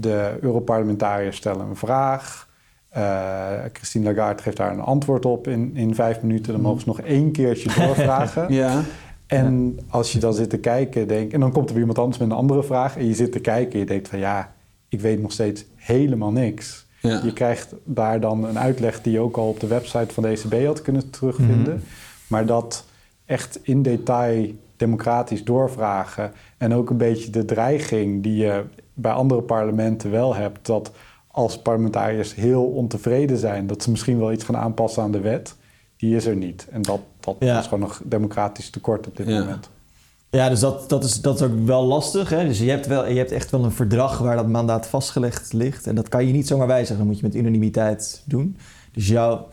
de 0.00 0.36
Europarlementariërs 0.40 1.36
stellen 1.36 1.66
een 1.66 1.76
vraag. 1.76 2.48
Uh, 2.96 3.50
Christine 3.72 4.04
Lagarde 4.04 4.42
geeft 4.42 4.56
daar 4.56 4.72
een 4.72 4.80
antwoord 4.80 5.24
op 5.24 5.48
in, 5.48 5.76
in 5.76 5.94
vijf 5.94 6.22
minuten. 6.22 6.52
Dan 6.52 6.62
mogen 6.62 6.80
ze 6.80 6.86
nog 6.86 7.00
één 7.00 7.32
keertje 7.32 7.74
doorvragen. 7.84 8.52
ja. 8.52 8.82
En 9.26 9.78
als 9.88 10.12
je 10.12 10.18
dan 10.18 10.34
zit 10.34 10.50
te 10.50 10.58
kijken, 10.58 11.08
denk, 11.08 11.32
en 11.32 11.40
dan 11.40 11.52
komt 11.52 11.66
er 11.66 11.72
weer 11.72 11.80
iemand 11.80 11.98
anders 11.98 12.18
met 12.18 12.30
een 12.30 12.36
andere 12.36 12.62
vraag. 12.62 12.96
En 12.96 13.06
je 13.06 13.14
zit 13.14 13.32
te 13.32 13.40
kijken 13.40 13.72
en 13.72 13.78
je 13.78 13.86
denkt 13.86 14.08
van 14.08 14.18
ja, 14.18 14.54
ik 14.88 15.00
weet 15.00 15.22
nog 15.22 15.32
steeds 15.32 15.64
helemaal 15.74 16.32
niks. 16.32 16.86
Ja. 17.00 17.20
Je 17.24 17.32
krijgt 17.32 17.74
daar 17.84 18.20
dan 18.20 18.44
een 18.44 18.58
uitleg 18.58 19.02
die 19.02 19.12
je 19.12 19.20
ook 19.20 19.36
al 19.36 19.48
op 19.48 19.60
de 19.60 19.66
website 19.66 20.14
van 20.14 20.22
de 20.22 20.28
ECB 20.28 20.66
had 20.66 20.82
kunnen 20.82 21.10
terugvinden. 21.10 21.74
Mhm. 21.74 21.84
Maar 22.26 22.46
dat 22.46 22.84
echt 23.24 23.58
in 23.62 23.82
detail 23.82 24.54
democratisch 24.76 25.44
doorvragen. 25.44 26.32
En 26.58 26.74
ook 26.74 26.90
een 26.90 26.96
beetje 26.96 27.30
de 27.30 27.44
dreiging 27.44 28.22
die 28.22 28.36
je 28.36 28.64
bij 28.94 29.12
andere 29.12 29.42
parlementen 29.42 30.10
wel 30.10 30.34
hebt. 30.34 30.66
Dat 30.66 30.90
als 31.26 31.58
parlementariërs 31.58 32.34
heel 32.34 32.64
ontevreden 32.64 33.36
zijn, 33.36 33.66
dat 33.66 33.82
ze 33.82 33.90
misschien 33.90 34.18
wel 34.18 34.32
iets 34.32 34.44
gaan 34.44 34.56
aanpassen 34.56 35.02
aan 35.02 35.12
de 35.12 35.20
wet, 35.20 35.54
die 35.96 36.16
is 36.16 36.26
er 36.26 36.36
niet. 36.36 36.66
En 36.70 36.82
dat, 36.82 37.00
dat 37.20 37.36
is 37.40 37.64
gewoon 37.64 37.80
nog 37.80 38.00
democratisch 38.04 38.70
tekort 38.70 39.06
op 39.06 39.16
dit 39.16 39.26
ja. 39.26 39.38
moment. 39.38 39.70
Ja, 40.30 40.48
dus 40.48 40.60
dat, 40.60 40.88
dat, 40.88 41.04
is, 41.04 41.20
dat 41.20 41.34
is 41.34 41.42
ook 41.42 41.66
wel 41.66 41.84
lastig. 41.84 42.28
Hè? 42.28 42.46
Dus 42.46 42.58
je 42.58 42.70
hebt, 42.70 42.86
wel, 42.86 43.08
je 43.08 43.18
hebt 43.18 43.32
echt 43.32 43.50
wel 43.50 43.64
een 43.64 43.72
verdrag 43.72 44.18
waar 44.18 44.36
dat 44.36 44.48
mandaat 44.48 44.86
vastgelegd 44.86 45.52
ligt. 45.52 45.86
En 45.86 45.94
dat 45.94 46.08
kan 46.08 46.26
je 46.26 46.32
niet 46.32 46.46
zomaar 46.46 46.66
wijzigen. 46.66 46.96
Dat 46.96 47.06
moet 47.06 47.16
je 47.18 47.22
met 47.22 47.34
unanimiteit 47.34 48.22
doen. 48.24 48.56
Dus 48.92 49.08
jouw, 49.08 49.48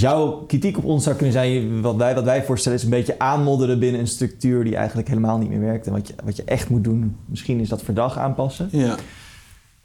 jouw 0.00 0.44
kritiek 0.46 0.78
op 0.78 0.84
ons 0.84 1.04
zou 1.04 1.16
kunnen 1.16 1.32
zijn... 1.32 1.80
Wat 1.80 1.96
wij, 1.96 2.14
wat 2.14 2.24
wij 2.24 2.44
voorstellen 2.44 2.78
is 2.78 2.84
een 2.84 2.90
beetje 2.90 3.18
aanmodderen 3.18 3.78
binnen 3.78 4.00
een 4.00 4.06
structuur... 4.06 4.64
die 4.64 4.76
eigenlijk 4.76 5.08
helemaal 5.08 5.38
niet 5.38 5.48
meer 5.48 5.60
werkt. 5.60 5.86
En 5.86 5.92
wat 5.92 6.08
je, 6.08 6.14
wat 6.24 6.36
je 6.36 6.44
echt 6.44 6.68
moet 6.68 6.84
doen, 6.84 7.16
misschien 7.26 7.60
is 7.60 7.68
dat 7.68 7.82
verdrag 7.82 8.18
aanpassen. 8.18 8.68
Ja. 8.70 8.96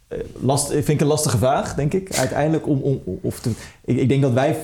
Eh, 0.07 0.20
last, 0.41 0.72
vind 0.72 0.88
ik 0.88 1.01
een 1.01 1.07
lastige 1.07 1.38
vraag, 1.38 1.76
denk 1.76 1.93
ik. 1.93 2.16
Uiteindelijk 2.16 2.68
om, 2.68 2.82
om 2.82 3.01
of 3.22 3.39
te, 3.39 3.49
ik, 3.86 3.97
ik 3.97 4.10
denk 4.10 4.22
dat 4.22 4.34
wij 4.34 4.57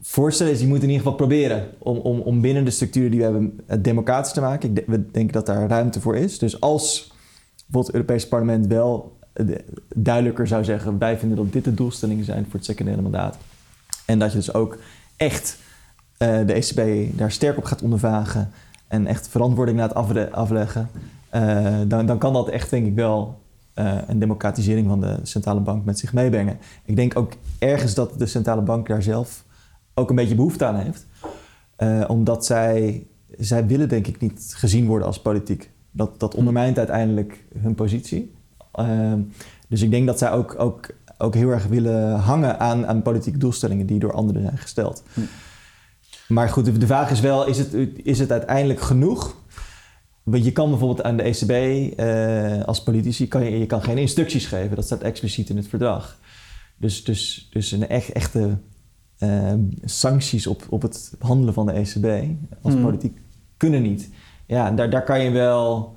voorstellen 0.00 0.52
is, 0.52 0.60
je 0.60 0.66
moet 0.66 0.82
in 0.82 0.88
ieder 0.88 0.98
geval 0.98 1.14
proberen 1.14 1.68
om, 1.78 1.96
om, 1.96 2.20
om 2.20 2.40
binnen 2.40 2.64
de 2.64 2.70
structuren 2.70 3.10
die 3.10 3.18
we 3.18 3.24
hebben 3.24 3.60
democratisch 3.80 4.32
te 4.32 4.40
maken. 4.40 4.76
Ik, 4.76 4.84
we 4.86 5.10
denken 5.10 5.32
dat 5.32 5.46
daar 5.46 5.68
ruimte 5.68 6.00
voor 6.00 6.16
is. 6.16 6.38
Dus 6.38 6.60
als 6.60 7.12
bijvoorbeeld 7.56 7.86
het 7.86 7.94
Europese 7.94 8.28
parlement 8.28 8.66
wel 8.66 9.16
eh, 9.32 9.46
duidelijker 9.94 10.46
zou 10.46 10.64
zeggen, 10.64 10.98
wij 10.98 11.18
vinden 11.18 11.36
dat 11.36 11.52
dit 11.52 11.64
de 11.64 11.74
doelstellingen 11.74 12.24
zijn 12.24 12.44
voor 12.44 12.54
het 12.54 12.64
secundaire 12.64 13.02
mandaat. 13.02 13.38
En 14.10 14.18
dat 14.18 14.30
je 14.30 14.38
dus 14.38 14.54
ook 14.54 14.78
echt 15.16 15.58
uh, 16.18 16.46
de 16.46 16.52
ECB 16.52 17.10
daar 17.18 17.32
sterk 17.32 17.56
op 17.56 17.64
gaat 17.64 17.82
ondervragen 17.82 18.50
en 18.88 19.06
echt 19.06 19.28
verantwoording 19.28 19.78
laat 19.78 19.94
afleggen, 20.32 20.90
uh, 21.34 21.78
dan, 21.86 22.06
dan 22.06 22.18
kan 22.18 22.32
dat 22.32 22.48
echt 22.48 22.70
denk 22.70 22.86
ik 22.86 22.94
wel 22.94 23.40
uh, 23.74 23.98
een 24.06 24.18
democratisering 24.18 24.86
van 24.86 25.00
de 25.00 25.18
centrale 25.22 25.60
bank 25.60 25.84
met 25.84 25.98
zich 25.98 26.12
meebrengen. 26.12 26.58
Ik 26.84 26.96
denk 26.96 27.18
ook 27.18 27.32
ergens 27.58 27.94
dat 27.94 28.18
de 28.18 28.26
centrale 28.26 28.62
bank 28.62 28.88
daar 28.88 29.02
zelf 29.02 29.44
ook 29.94 30.10
een 30.10 30.16
beetje 30.16 30.34
behoefte 30.34 30.64
aan 30.64 30.76
heeft. 30.76 31.06
Omdat 32.08 32.46
zij, 32.46 33.06
zij 33.38 33.66
willen 33.66 33.88
denk 33.88 34.06
ik 34.06 34.20
niet 34.20 34.52
gezien 34.56 34.86
worden 34.86 35.06
als 35.06 35.20
politiek. 35.20 35.70
Dat, 35.90 36.20
dat 36.20 36.34
ondermijnt 36.34 36.78
uiteindelijk 36.78 37.44
hun 37.58 37.74
positie. 37.74 38.34
Uh, 38.80 39.12
dus 39.68 39.82
ik 39.82 39.90
denk 39.90 40.06
dat 40.06 40.18
zij 40.18 40.30
ook, 40.30 40.54
ook, 40.58 40.90
ook 41.20 41.34
heel 41.34 41.50
erg 41.50 41.66
willen 41.66 42.14
hangen 42.14 42.60
aan, 42.60 42.86
aan 42.86 43.02
politieke 43.02 43.38
doelstellingen 43.38 43.86
die 43.86 43.98
door 43.98 44.12
anderen 44.12 44.42
zijn 44.42 44.58
gesteld. 44.58 45.02
Hm. 45.14 45.20
Maar 46.28 46.48
goed, 46.48 46.80
de 46.80 46.86
vraag 46.86 47.10
is 47.10 47.20
wel, 47.20 47.46
is 47.46 47.58
het, 47.58 47.74
is 48.02 48.18
het 48.18 48.32
uiteindelijk 48.32 48.80
genoeg 48.80 49.38
want 50.22 50.44
je 50.44 50.52
kan 50.52 50.68
bijvoorbeeld 50.68 51.02
aan 51.02 51.16
de 51.16 51.22
ECB 51.22 51.50
uh, 52.00 52.64
als 52.64 52.82
politici 52.82 53.28
kan 53.28 53.44
je, 53.44 53.58
je 53.58 53.66
kan 53.66 53.82
geen 53.82 53.98
instructies 53.98 54.46
geven. 54.46 54.76
Dat 54.76 54.84
staat 54.84 55.00
expliciet 55.02 55.48
in 55.48 55.56
het 55.56 55.68
verdrag. 55.68 56.18
Dus, 56.76 57.04
dus, 57.04 57.48
dus 57.52 57.72
een 57.72 57.88
echt, 57.88 58.12
echte 58.12 58.58
uh, 59.18 59.52
sancties 59.84 60.46
op, 60.46 60.62
op 60.68 60.82
het 60.82 61.12
handelen 61.18 61.54
van 61.54 61.66
de 61.66 61.72
ECB 61.72 62.28
als 62.62 62.74
hmm. 62.74 62.82
politiek 62.82 63.18
kunnen 63.56 63.82
niet. 63.82 64.10
Ja, 64.46 64.70
daar, 64.70 64.90
daar 64.90 65.04
kan 65.04 65.20
je 65.20 65.30
wel 65.30 65.96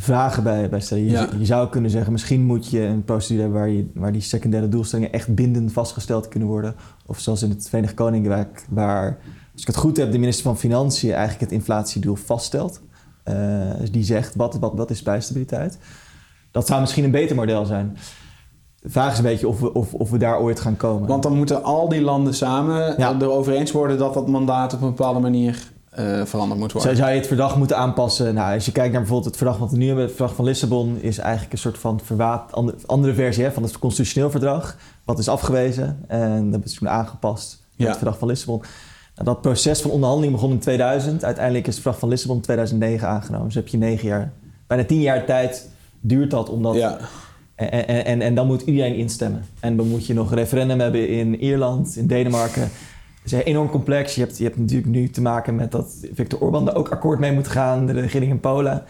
vragen 0.00 0.42
bij, 0.42 0.68
bij 0.68 0.80
stellen. 0.80 1.04
Je, 1.04 1.28
je, 1.38 1.44
zou 1.44 1.68
kunnen 1.68 1.90
zeggen, 1.90 2.12
misschien 2.12 2.42
moet 2.42 2.70
je 2.70 2.80
een 2.80 3.04
procedure 3.04 3.42
hebben 3.42 3.60
waar, 3.60 3.70
je, 3.70 3.90
waar 3.94 4.12
die 4.12 4.20
secundaire 4.20 4.68
doelstellingen 4.68 5.12
echt 5.12 5.34
bindend 5.34 5.72
vastgesteld 5.72 6.28
kunnen 6.28 6.48
worden. 6.48 6.74
Of 7.06 7.18
zoals 7.18 7.42
in 7.42 7.50
het 7.50 7.68
Verenigd 7.68 7.94
Koninkrijk, 7.94 8.64
waar, 8.68 9.18
als 9.52 9.60
ik 9.60 9.66
het 9.66 9.76
goed 9.76 9.96
heb, 9.96 10.12
de 10.12 10.18
minister 10.18 10.44
van 10.44 10.58
Financiën 10.58 11.12
eigenlijk 11.12 11.40
het 11.40 11.52
inflatiedoel 11.52 12.14
vaststelt. 12.14 12.80
Uh, 13.24 13.70
die 13.90 14.04
zegt 14.04 14.34
wat, 14.34 14.58
wat, 14.58 14.72
wat 14.74 14.90
is 14.90 15.02
prijsstabiliteit. 15.02 15.78
Dat 16.50 16.66
zou 16.66 16.80
misschien 16.80 17.04
een 17.04 17.10
beter 17.10 17.36
model 17.36 17.64
zijn. 17.64 17.96
De 18.80 18.90
vraag 18.90 19.12
is 19.12 19.18
een 19.18 19.24
beetje 19.24 19.48
of 19.48 19.60
we, 19.60 19.74
of, 19.74 19.94
of 19.94 20.10
we 20.10 20.18
daar 20.18 20.40
ooit 20.40 20.60
gaan 20.60 20.76
komen. 20.76 21.08
Want 21.08 21.22
dan 21.22 21.36
moeten 21.36 21.62
al 21.62 21.88
die 21.88 22.00
landen 22.00 22.34
samen 22.34 22.94
Ja. 22.98 23.16
erover 23.20 23.52
eens 23.52 23.72
worden 23.72 23.98
dat 23.98 24.14
dat 24.14 24.28
mandaat 24.28 24.74
op 24.74 24.80
een 24.82 24.88
bepaalde 24.88 25.20
manier 25.20 25.72
eh, 25.90 26.24
veranderd 26.24 26.60
moet 26.60 26.72
worden. 26.72 26.96
zou 26.96 27.10
je 27.10 27.16
het 27.16 27.26
verdrag 27.26 27.56
moeten 27.56 27.76
aanpassen? 27.76 28.34
Nou, 28.34 28.54
als 28.54 28.64
je 28.66 28.72
kijkt 28.72 28.90
naar 28.92 29.00
bijvoorbeeld 29.00 29.28
het 29.28 29.36
verdrag 29.36 29.58
wat 29.58 29.70
we 29.70 29.76
nu 29.76 29.86
hebben, 29.86 30.04
het 30.04 30.14
verdrag 30.14 30.36
van 30.36 30.44
Lissabon, 30.44 30.96
is 31.00 31.18
eigenlijk 31.18 31.52
een 31.52 31.58
soort 31.58 31.78
van 31.78 32.00
verwaat, 32.04 32.52
andere, 32.86 33.14
versie 33.14 33.44
hè, 33.44 33.52
van 33.52 33.62
het 33.62 33.78
constitutioneel 33.78 34.30
verdrag, 34.30 34.76
wat 35.04 35.18
is 35.18 35.28
afgewezen 35.28 36.04
en 36.08 36.50
dat 36.50 36.64
is 36.64 36.74
toen 36.74 36.88
aangepast 36.88 37.58
met 37.60 37.68
Ja. 37.76 37.86
het 37.86 37.96
verdrag 37.96 38.18
van 38.18 38.28
Lissabon. 38.28 38.58
Nou, 39.14 39.24
dat 39.24 39.40
proces 39.40 39.80
van 39.80 39.90
onderhandeling 39.90 40.32
begon 40.32 40.50
in 40.50 40.58
2000. 40.58 41.24
Uiteindelijk 41.24 41.66
is 41.66 41.72
het 41.74 41.82
verdrag 41.82 42.00
van 42.00 42.08
Lissabon 42.08 42.36
in 42.36 42.42
2009 42.42 43.08
aangenomen. 43.08 43.46
Dus 43.46 43.54
heb 43.54 43.68
je 43.68 43.76
negen 43.76 44.08
jaar, 44.08 44.32
bijna 44.66 44.84
tien 44.84 45.00
jaar 45.00 45.24
tijd 45.24 45.68
duurt 46.00 46.30
dat 46.30 46.48
om 46.48 46.62
dat 46.62 46.74
Ja. 46.74 46.98
en, 47.54 47.70
en, 47.88 48.04
en, 48.04 48.20
en 48.22 48.34
dan 48.34 48.46
moet 48.46 48.62
iedereen 48.62 48.94
instemmen. 48.94 49.44
En 49.60 49.76
dan 49.76 49.88
moet 49.88 50.06
je 50.06 50.14
nog 50.14 50.30
een 50.30 50.36
referendum 50.36 50.80
hebben 50.80 51.08
in 51.08 51.40
Ierland, 51.40 51.96
in 51.96 52.06
Denemarken. 52.06 52.68
Is 53.24 53.32
enorm 53.32 53.70
complex. 53.70 54.14
Je 54.14 54.20
hebt, 54.20 54.38
je 54.38 54.44
hebt 54.44 54.56
natuurlijk 54.56 54.88
nu 54.88 55.10
te 55.10 55.20
maken 55.20 55.54
met 55.54 55.72
dat 55.72 56.06
Viktor 56.12 56.40
Orban 56.40 56.68
er 56.68 56.74
ook 56.74 56.88
akkoord 56.88 57.18
mee 57.18 57.32
moet 57.32 57.48
gaan, 57.48 57.86
de 57.86 57.92
regering 57.92 58.32
in 58.32 58.40
Polen. 58.40 58.84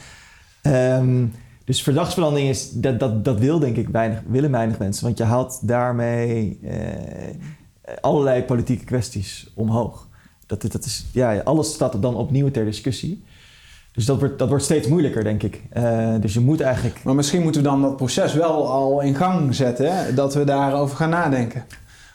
Ehm, 0.63 1.25
dus 1.65 1.83
verdragsverandering 1.83 2.49
is, 2.49 2.71
dat, 2.71 3.01
dat, 3.01 3.25
dat 3.25 3.39
wil 3.39 3.59
denk 3.59 3.77
ik 3.77 3.89
weinig, 3.89 4.21
willen 4.27 4.51
weinig 4.51 4.79
mensen. 4.79 5.05
Want 5.05 5.19
je 5.19 5.25
haalt 5.25 5.59
daarmee 5.69 6.59
eh, 6.63 7.95
allerlei 8.01 8.43
politieke 8.43 8.85
kwesties 8.85 9.53
omhoog. 9.55 10.09
Dat, 10.47 10.63
dat 10.73 10.85
is, 10.85 11.07
ja, 11.13 11.39
alles 11.39 11.73
staat 11.73 12.03
dan 12.03 12.17
opnieuw 12.17 12.51
ter 12.51 12.65
discussie. 12.65 13.25
Dus 13.93 14.05
dat 14.05 14.19
wordt, 14.19 14.39
dat 14.39 14.49
wordt 14.49 14.65
steeds 14.65 14.89
moeilijker, 14.89 15.25
denk 15.25 15.43
ik. 15.43 15.63
Eh, 15.71 16.15
dus 16.21 16.35
je 16.35 16.41
moet 16.41 16.61
eigenlijk 16.61 17.05
Maar 17.05 17.15
misschien 17.15 17.43
moeten 17.43 17.63
we 17.63 17.69
dan 17.69 17.83
dat 17.83 17.97
proces 17.97 18.35
wel 18.35 18.69
al 18.69 19.01
in 19.01 19.15
gang 19.15 19.55
zetten, 19.55 20.15
dat 20.15 20.35
we 20.35 20.45
daarover 20.45 20.97
gaan 20.97 21.11
nadenken. 21.11 21.65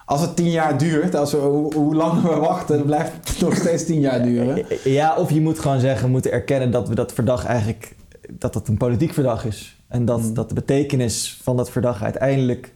Als 0.06 0.22
het 0.22 0.36
tien 0.36 0.50
jaar 0.52 0.78
duurt, 0.78 1.16
als 1.16 1.32
we, 1.32 1.38
hoe, 1.38 1.74
hoe 1.74 1.96
lang 1.96 2.22
we 2.22 2.36
wachten, 2.36 2.78
dan 2.78 2.86
blijft 2.86 3.12
het 3.30 3.40
nog 3.50 3.56
steeds 3.56 3.86
tien 3.86 4.00
jaar 4.00 4.24
duren. 4.24 4.66
Ja, 4.84 5.16
of 5.16 5.32
je 5.32 5.42
moet 5.42 5.60
gewoon 5.60 5.80
zeggen, 5.80 6.06
we 6.06 6.12
moeten 6.12 6.32
erkennen 6.32 6.72
dat 6.72 6.88
we 6.90 6.96
dat 6.96 7.14
verdrag 7.14 7.46
eigenlijk, 7.46 7.96
dat 8.32 8.54
dat 8.54 8.68
een 8.68 8.78
politiek 8.78 9.14
verdrag 9.14 9.46
is. 9.46 9.80
En 9.88 10.06
dat, 10.06 10.22
Mm. 10.22 10.34
dat 10.34 10.50
de 10.50 10.56
betekenis 10.56 11.40
van 11.44 11.58
dat 11.58 11.70
verdrag 11.72 12.04
uiteindelijk 12.04 12.74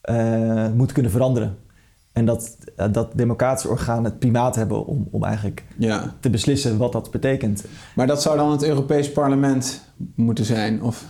eh, 0.00 0.66
moet 0.74 0.92
kunnen 0.92 1.10
veranderen. 1.12 1.56
En 2.12 2.24
dat, 2.24 2.56
eh, 2.76 2.86
dat 2.92 3.10
democratische 3.14 3.68
organen 3.68 4.04
het 4.04 4.18
primaat 4.18 4.54
hebben 4.56 4.86
om, 4.86 5.08
om 5.10 5.24
eigenlijk 5.24 5.64
Ja. 5.76 6.14
te 6.20 6.30
beslissen 6.30 6.76
wat 6.78 6.92
dat 6.92 7.10
betekent. 7.10 7.64
Maar 7.94 8.06
dat 8.06 8.22
zou 8.22 8.36
dan 8.36 8.50
het 8.50 8.62
Europees 8.62 9.12
Parlement 9.12 9.80
moeten 10.14 10.44
zijn? 10.44 10.82
Of... 10.82 11.04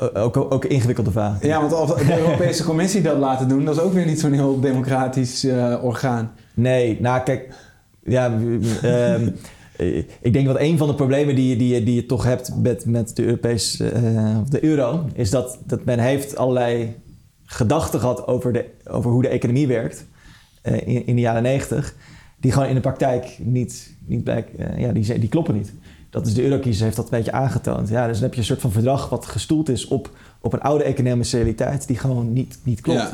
O- 0.00 0.10
Ook, 0.20 0.36
ook 0.36 0.64
een 0.64 0.70
ingewikkelde 0.70 1.10
vraag. 1.10 1.42
Ja, 1.42 1.60
want 1.60 1.72
als 1.72 1.96
de 1.96 2.18
Europese 2.18 2.64
Commissie 2.64 3.02
dat 3.02 3.16
laten 3.18 3.48
doen, 3.48 3.64
dat 3.64 3.76
is 3.76 3.82
ook 3.82 3.92
weer 3.92 4.06
niet 4.06 4.20
zo'n 4.20 4.32
heel 4.32 4.60
democratisch 4.60 5.44
eh, 5.44 5.78
orgaan. 5.84 6.30
Nee, 6.54 6.96
nou 7.00 7.22
kijk, 7.22 7.54
ja, 8.04 8.38
ehm, 8.82 9.28
eh, 9.76 9.96
ik 10.20 10.32
denk 10.32 10.46
dat 10.46 10.58
een 10.60 10.78
van 10.78 10.88
de 10.88 10.94
problemen 10.94 11.34
die, 11.34 11.48
je- 11.48 11.56
die, 11.56 11.84
die 11.84 11.94
je 11.94 12.06
toch 12.06 12.24
hebt 12.24 12.52
met, 12.56 12.86
met 12.86 13.16
de, 13.16 13.22
Europese, 13.24 13.88
eh, 13.88 14.38
of 14.42 14.48
de 14.48 14.64
euro, 14.64 15.04
is 15.14 15.30
dat, 15.30 15.58
dat 15.66 15.84
men 15.84 15.98
heeft 15.98 16.36
allerlei 16.36 16.94
gedachten 17.44 18.00
gehad 18.00 18.26
over, 18.26 18.52
de, 18.52 18.64
over 18.90 19.10
hoe 19.10 19.22
de 19.22 19.28
economie 19.28 19.66
werkt 19.66 20.04
eh, 20.62 20.86
in, 20.86 21.06
in 21.06 21.14
de 21.14 21.20
jaren 21.20 21.42
negentig, 21.42 21.94
die 22.40 22.52
gewoon 22.52 22.68
in 22.68 22.74
de 22.74 22.80
praktijk 22.80 23.36
niet, 23.38 23.94
niet 24.06 24.24
blijk, 24.24 24.48
eh, 24.58 24.78
ja, 24.78 24.92
die, 24.92 25.18
die 25.18 25.28
kloppen 25.28 25.54
niet. 25.54 25.72
Dat 26.10 26.26
is 26.26 26.34
de 26.34 26.42
eurocrisis 26.42 26.80
heeft 26.80 26.96
dat 26.96 27.04
een 27.04 27.18
beetje 27.18 27.32
aangetoond. 27.32 27.88
Ja, 27.88 28.06
dus 28.06 28.14
dan 28.14 28.22
heb 28.22 28.34
je 28.34 28.40
een 28.40 28.46
soort 28.46 28.60
van 28.60 28.72
verdrag 28.72 29.08
wat 29.08 29.26
gestoeld 29.26 29.68
is 29.68 29.86
op, 29.86 30.10
op 30.40 30.52
een 30.52 30.60
oude 30.60 30.84
economische 30.84 31.36
realiteit 31.36 31.86
die 31.86 31.96
gewoon 31.96 32.32
niet, 32.32 32.58
niet 32.62 32.80
klopt. 32.80 33.00
Ja. 33.00 33.10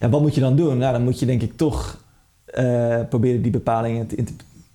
Ja, 0.00 0.08
wat 0.08 0.20
moet 0.20 0.34
je 0.34 0.40
dan 0.40 0.56
doen? 0.56 0.78
Nou, 0.78 0.92
dan 0.92 1.04
moet 1.04 1.18
je 1.18 1.26
denk 1.26 1.42
ik 1.42 1.56
toch 1.56 1.98
eh, 2.44 3.00
proberen 3.08 3.42
die 3.42 3.50
bepalingen 3.50 4.06
te 4.06 4.24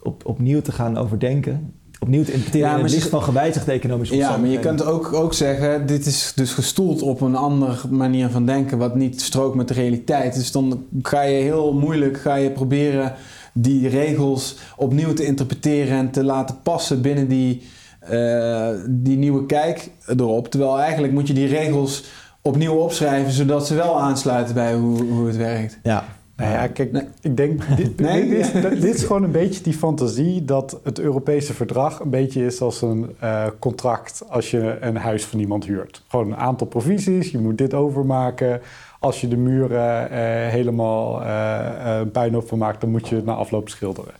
op, 0.02 0.26
opnieuw 0.26 0.62
te 0.62 0.72
gaan 0.72 0.98
overdenken. 0.98 1.74
Opnieuw 2.00 2.24
te 2.24 2.32
interpreteren 2.32 2.70
Ja, 2.70 2.78
in 2.78 2.84
het 2.84 2.94
licht 2.94 3.10
van 3.10 3.24
gewijzigde 3.24 3.72
economische 3.72 4.16
Ja, 4.16 4.38
maar 4.38 4.50
je 4.50 4.60
kunt 4.60 4.84
ook, 4.84 5.14
ook 5.14 5.34
zeggen, 5.34 5.88
dit 5.88 6.06
is 6.06 6.32
dus 6.36 6.54
gestoeld 6.54 7.02
op 7.02 7.22
een 7.22 7.36
andere 7.36 7.88
manier 7.90 8.30
van 8.30 8.46
denken, 8.46 8.78
wat 8.78 8.96
niet 8.96 9.22
strookt 9.22 9.56
met 9.56 9.68
de 9.68 9.74
realiteit. 9.74 10.34
Dus 10.34 10.52
dan 10.52 10.86
ga 11.02 11.22
je 11.22 11.42
heel 11.42 11.74
moeilijk 11.74 12.18
ga 12.18 12.36
je 12.36 12.52
proberen 12.52 13.14
die 13.54 13.88
regels 13.88 14.58
opnieuw 14.78 15.14
te 15.14 15.26
interpreteren 15.26 15.98
en 15.98 16.12
te 16.12 16.24
laten 16.24 16.62
passen 16.64 17.02
binnen 17.02 17.28
die, 17.28 17.62
eh, 18.00 18.70
die 18.88 19.18
nieuwe 19.18 19.46
kijk 19.46 19.90
erop. 20.08 20.48
Terwijl 20.48 20.80
eigenlijk 20.80 21.14
moet 21.14 21.28
je 21.28 21.34
die 21.34 21.48
regels 21.48 22.04
opnieuw 22.42 22.74
opschrijven, 22.74 23.32
zodat 23.32 23.68
ze 23.68 23.76
wel 23.76 24.00
aansluiten 24.00 24.54
bij 24.54 24.74
hoe, 24.74 25.04
hoe 25.04 25.28
het 25.28 25.38
werkt. 25.38 25.80
Ja. 25.84 26.04
Nou 26.36 26.52
ja, 26.52 26.68
kijk, 26.68 26.92
Nee. 26.92 27.04
ik 27.22 27.38
denk, 27.38 27.62
dit, 27.78 28.00
Nee? 28.00 28.30
dit, 28.30 28.40
is, 28.40 28.52
dit 28.82 28.96
is 28.96 29.04
gewoon 29.04 29.24
een 29.24 29.32
beetje 29.32 29.64
die 29.64 29.74
fantasie 29.74 30.46
dat 30.46 30.80
het 30.84 31.00
Europese 31.00 31.54
verdrag 31.54 32.00
een 32.00 32.10
beetje 32.10 32.46
is 32.46 32.62
als 32.62 32.82
een 32.82 33.16
eh, 33.20 33.46
contract 33.60 34.24
als 34.30 34.52
je 34.52 34.78
een 34.82 34.96
huis 34.96 35.26
van 35.26 35.40
iemand 35.40 35.66
huurt. 35.66 36.04
Gewoon 36.08 36.28
een 36.32 36.38
aantal 36.38 36.68
provisies, 36.68 37.32
je 37.32 37.38
moet 37.40 37.58
dit 37.58 37.74
overmaken. 37.74 38.62
Als 39.00 39.22
je 39.22 39.28
de 39.28 39.38
muren 39.38 40.10
eh, 40.10 40.20
helemaal 40.52 41.24
eh, 41.24 42.00
eh, 42.00 42.08
puinhoop 42.12 42.48
van 42.48 42.58
maakt, 42.58 42.82
dan 42.82 42.92
moet 42.92 43.08
je 43.08 43.16
het 43.16 43.26
na 43.26 43.34
afloop 43.34 43.70
schilderen. 43.70 44.14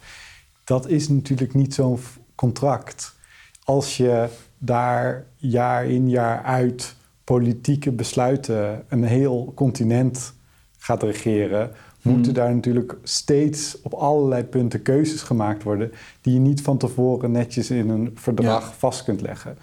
Dat 0.64 0.88
is 0.88 1.10
natuurlijk 1.10 1.54
niet 1.54 1.74
zo'n 1.74 2.00
contract. 2.36 3.16
Als 3.64 3.98
je 3.98 4.28
daar 4.58 5.26
jaar 5.36 5.86
in 5.86 6.10
jaar 6.10 6.44
uit 6.44 6.96
politieke 7.24 7.92
besluiten 7.92 8.84
een 8.88 9.04
heel 9.04 9.52
continent 9.56 10.34
gaat 10.78 11.04
regeren, 11.04 11.72
moeten 12.02 12.34
daar 12.34 12.56
natuurlijk 12.56 12.98
steeds 13.04 13.82
op 13.82 13.94
allerlei 13.94 14.44
punten 14.44 14.82
keuzes 14.82 15.22
gemaakt 15.22 15.64
worden 15.64 15.92
die 16.22 16.34
je 16.34 16.40
niet 16.40 16.62
van 16.62 16.78
tevoren 16.78 17.32
netjes 17.32 17.70
in 17.70 17.90
een 17.90 18.12
verdrag 18.16 18.64
Ja. 18.64 18.74
vast 18.78 19.04
kunt 19.04 19.22
leggen. 19.22 19.58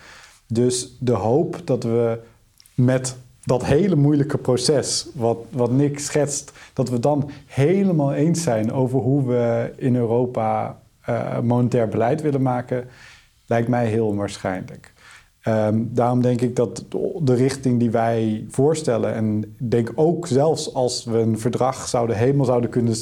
Dus 0.46 0.96
de 1.00 1.12
hoop 1.12 1.60
dat 1.64 1.82
we 1.82 2.18
met 2.74 3.16
dat 3.46 3.64
hele 3.64 3.96
moeilijke 3.96 4.38
proces, 4.38 5.06
wat, 5.14 5.38
wat 5.50 5.70
Nick 5.70 5.98
schetst, 5.98 6.52
dat 6.72 6.88
we 6.88 7.00
dan 7.00 7.30
helemaal 7.46 8.12
eens 8.12 8.42
zijn 8.42 8.72
over 8.72 8.98
hoe 8.98 9.26
we 9.26 9.72
in 9.76 9.96
Europa 9.96 10.78
eh, 11.00 11.40
monetair 11.40 11.88
beleid 11.88 12.22
willen 12.22 12.42
maken, 12.42 12.88
lijkt 13.46 13.68
mij 13.68 13.86
heel 13.86 14.06
onwaarschijnlijk. 14.06 14.92
Ehm, 15.40 15.82
daarom 15.88 16.22
denk 16.22 16.40
ik 16.40 16.56
dat 16.56 16.84
de- 17.22 17.34
richting 17.34 17.78
die 17.78 17.90
wij 17.90 18.44
voorstellen, 18.48 19.14
en 19.14 19.56
denk 19.58 19.92
ook 19.94 20.26
zelfs 20.26 20.74
als 20.74 21.04
we 21.04 21.18
een 21.18 21.38
verdrag 21.38 21.88
zouden 21.88 22.16
helemaal 22.16 22.46
zouden 22.46 22.70
kunnen 22.70 22.94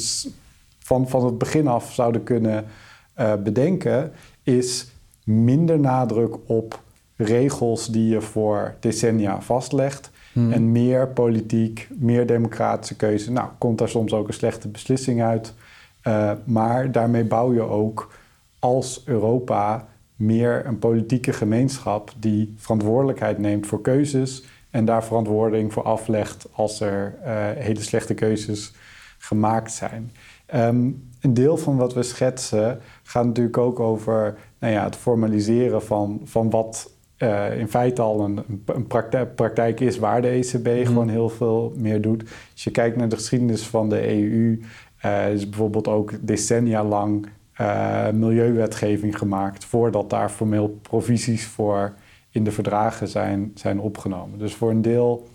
van, 0.79 1.09
van 1.09 1.25
het 1.25 1.37
begin 1.37 1.67
af 1.67 1.93
zouden 1.93 2.23
kunnen 2.23 2.65
eh, 3.13 3.33
bedenken, 3.35 4.11
is 4.43 4.87
minder 5.23 5.79
nadruk 5.79 6.35
op 6.45 6.79
regels 7.15 7.87
die 7.87 8.09
je 8.09 8.21
voor 8.21 8.75
decennia 8.79 9.41
vastlegt. 9.41 10.11
Hmm. 10.35 10.51
En 10.51 10.71
meer 10.71 11.07
politiek, 11.07 11.87
meer 11.93 12.25
democratische 12.25 12.95
keuze. 12.95 13.31
Nou, 13.31 13.49
komt 13.57 13.77
daar 13.77 13.89
soms 13.89 14.13
ook 14.13 14.27
een 14.27 14.33
slechte 14.33 14.67
beslissing 14.67 15.23
uit. 15.23 15.53
Eh, 16.01 16.31
maar 16.43 16.91
daarmee 16.91 17.23
bouw 17.23 17.53
je 17.53 17.61
ook 17.61 18.11
als 18.59 19.01
Europa 19.05 19.87
meer 20.15 20.65
een 20.65 20.79
politieke 20.79 21.33
gemeenschap 21.33 22.13
die 22.19 22.53
verantwoordelijkheid 22.57 23.37
neemt 23.37 23.67
voor 23.67 23.81
keuzes 23.81 24.43
en 24.69 24.85
daar 24.85 25.03
verantwoording 25.03 25.73
voor 25.73 25.83
aflegt 25.83 26.47
als 26.51 26.79
er 26.79 27.17
eh, 27.23 27.33
hele 27.55 27.81
slechte 27.81 28.13
keuzes 28.13 28.73
gemaakt 29.17 29.71
zijn. 29.71 30.11
Ehm, 30.45 30.91
een 31.21 31.33
deel 31.33 31.57
van 31.57 31.77
wat 31.77 31.93
we 31.93 32.03
schetsen 32.03 32.79
gaat 33.03 33.25
natuurlijk 33.25 33.57
ook 33.57 33.79
over 33.79 34.37
nou 34.59 34.73
ja, 34.73 34.83
het 34.83 34.95
formaliseren 34.95 35.83
van, 35.83 36.21
van 36.23 36.49
wat 36.49 36.91
eh, 37.17 37.59
in 37.59 37.67
feite 37.67 38.01
al 38.01 38.21
een, 38.21 38.39
een 38.65 38.87
praktijk, 38.87 39.35
praktijk 39.35 39.79
is 39.79 39.97
waar 39.97 40.21
de 40.21 40.27
ECB 40.27 40.85
gewoon 40.87 41.09
heel 41.09 41.29
veel 41.29 41.73
meer 41.75 42.01
doet. 42.01 42.21
Als 42.51 42.63
je 42.63 42.71
kijkt 42.71 42.97
naar 42.97 43.09
de 43.09 43.15
geschiedenis 43.15 43.67
van 43.67 43.89
de 43.89 44.07
EU, 44.07 44.61
eh, 44.97 45.33
is 45.33 45.49
bijvoorbeeld 45.49 45.87
ook 45.87 46.13
decennia 46.21 46.83
lang 46.83 47.27
eh, 47.53 48.09
milieuwetgeving 48.09 49.17
gemaakt 49.17 49.65
voordat 49.65 50.09
daar 50.09 50.29
formeel 50.29 50.79
provisies 50.81 51.45
voor 51.45 51.93
in 52.31 52.43
de 52.43 52.51
verdragen 52.51 53.07
zijn, 53.07 53.51
zijn 53.53 53.79
opgenomen. 53.79 54.39
Dus 54.39 54.55
voor 54.55 54.69
een 54.69 54.81
deel 54.81 55.27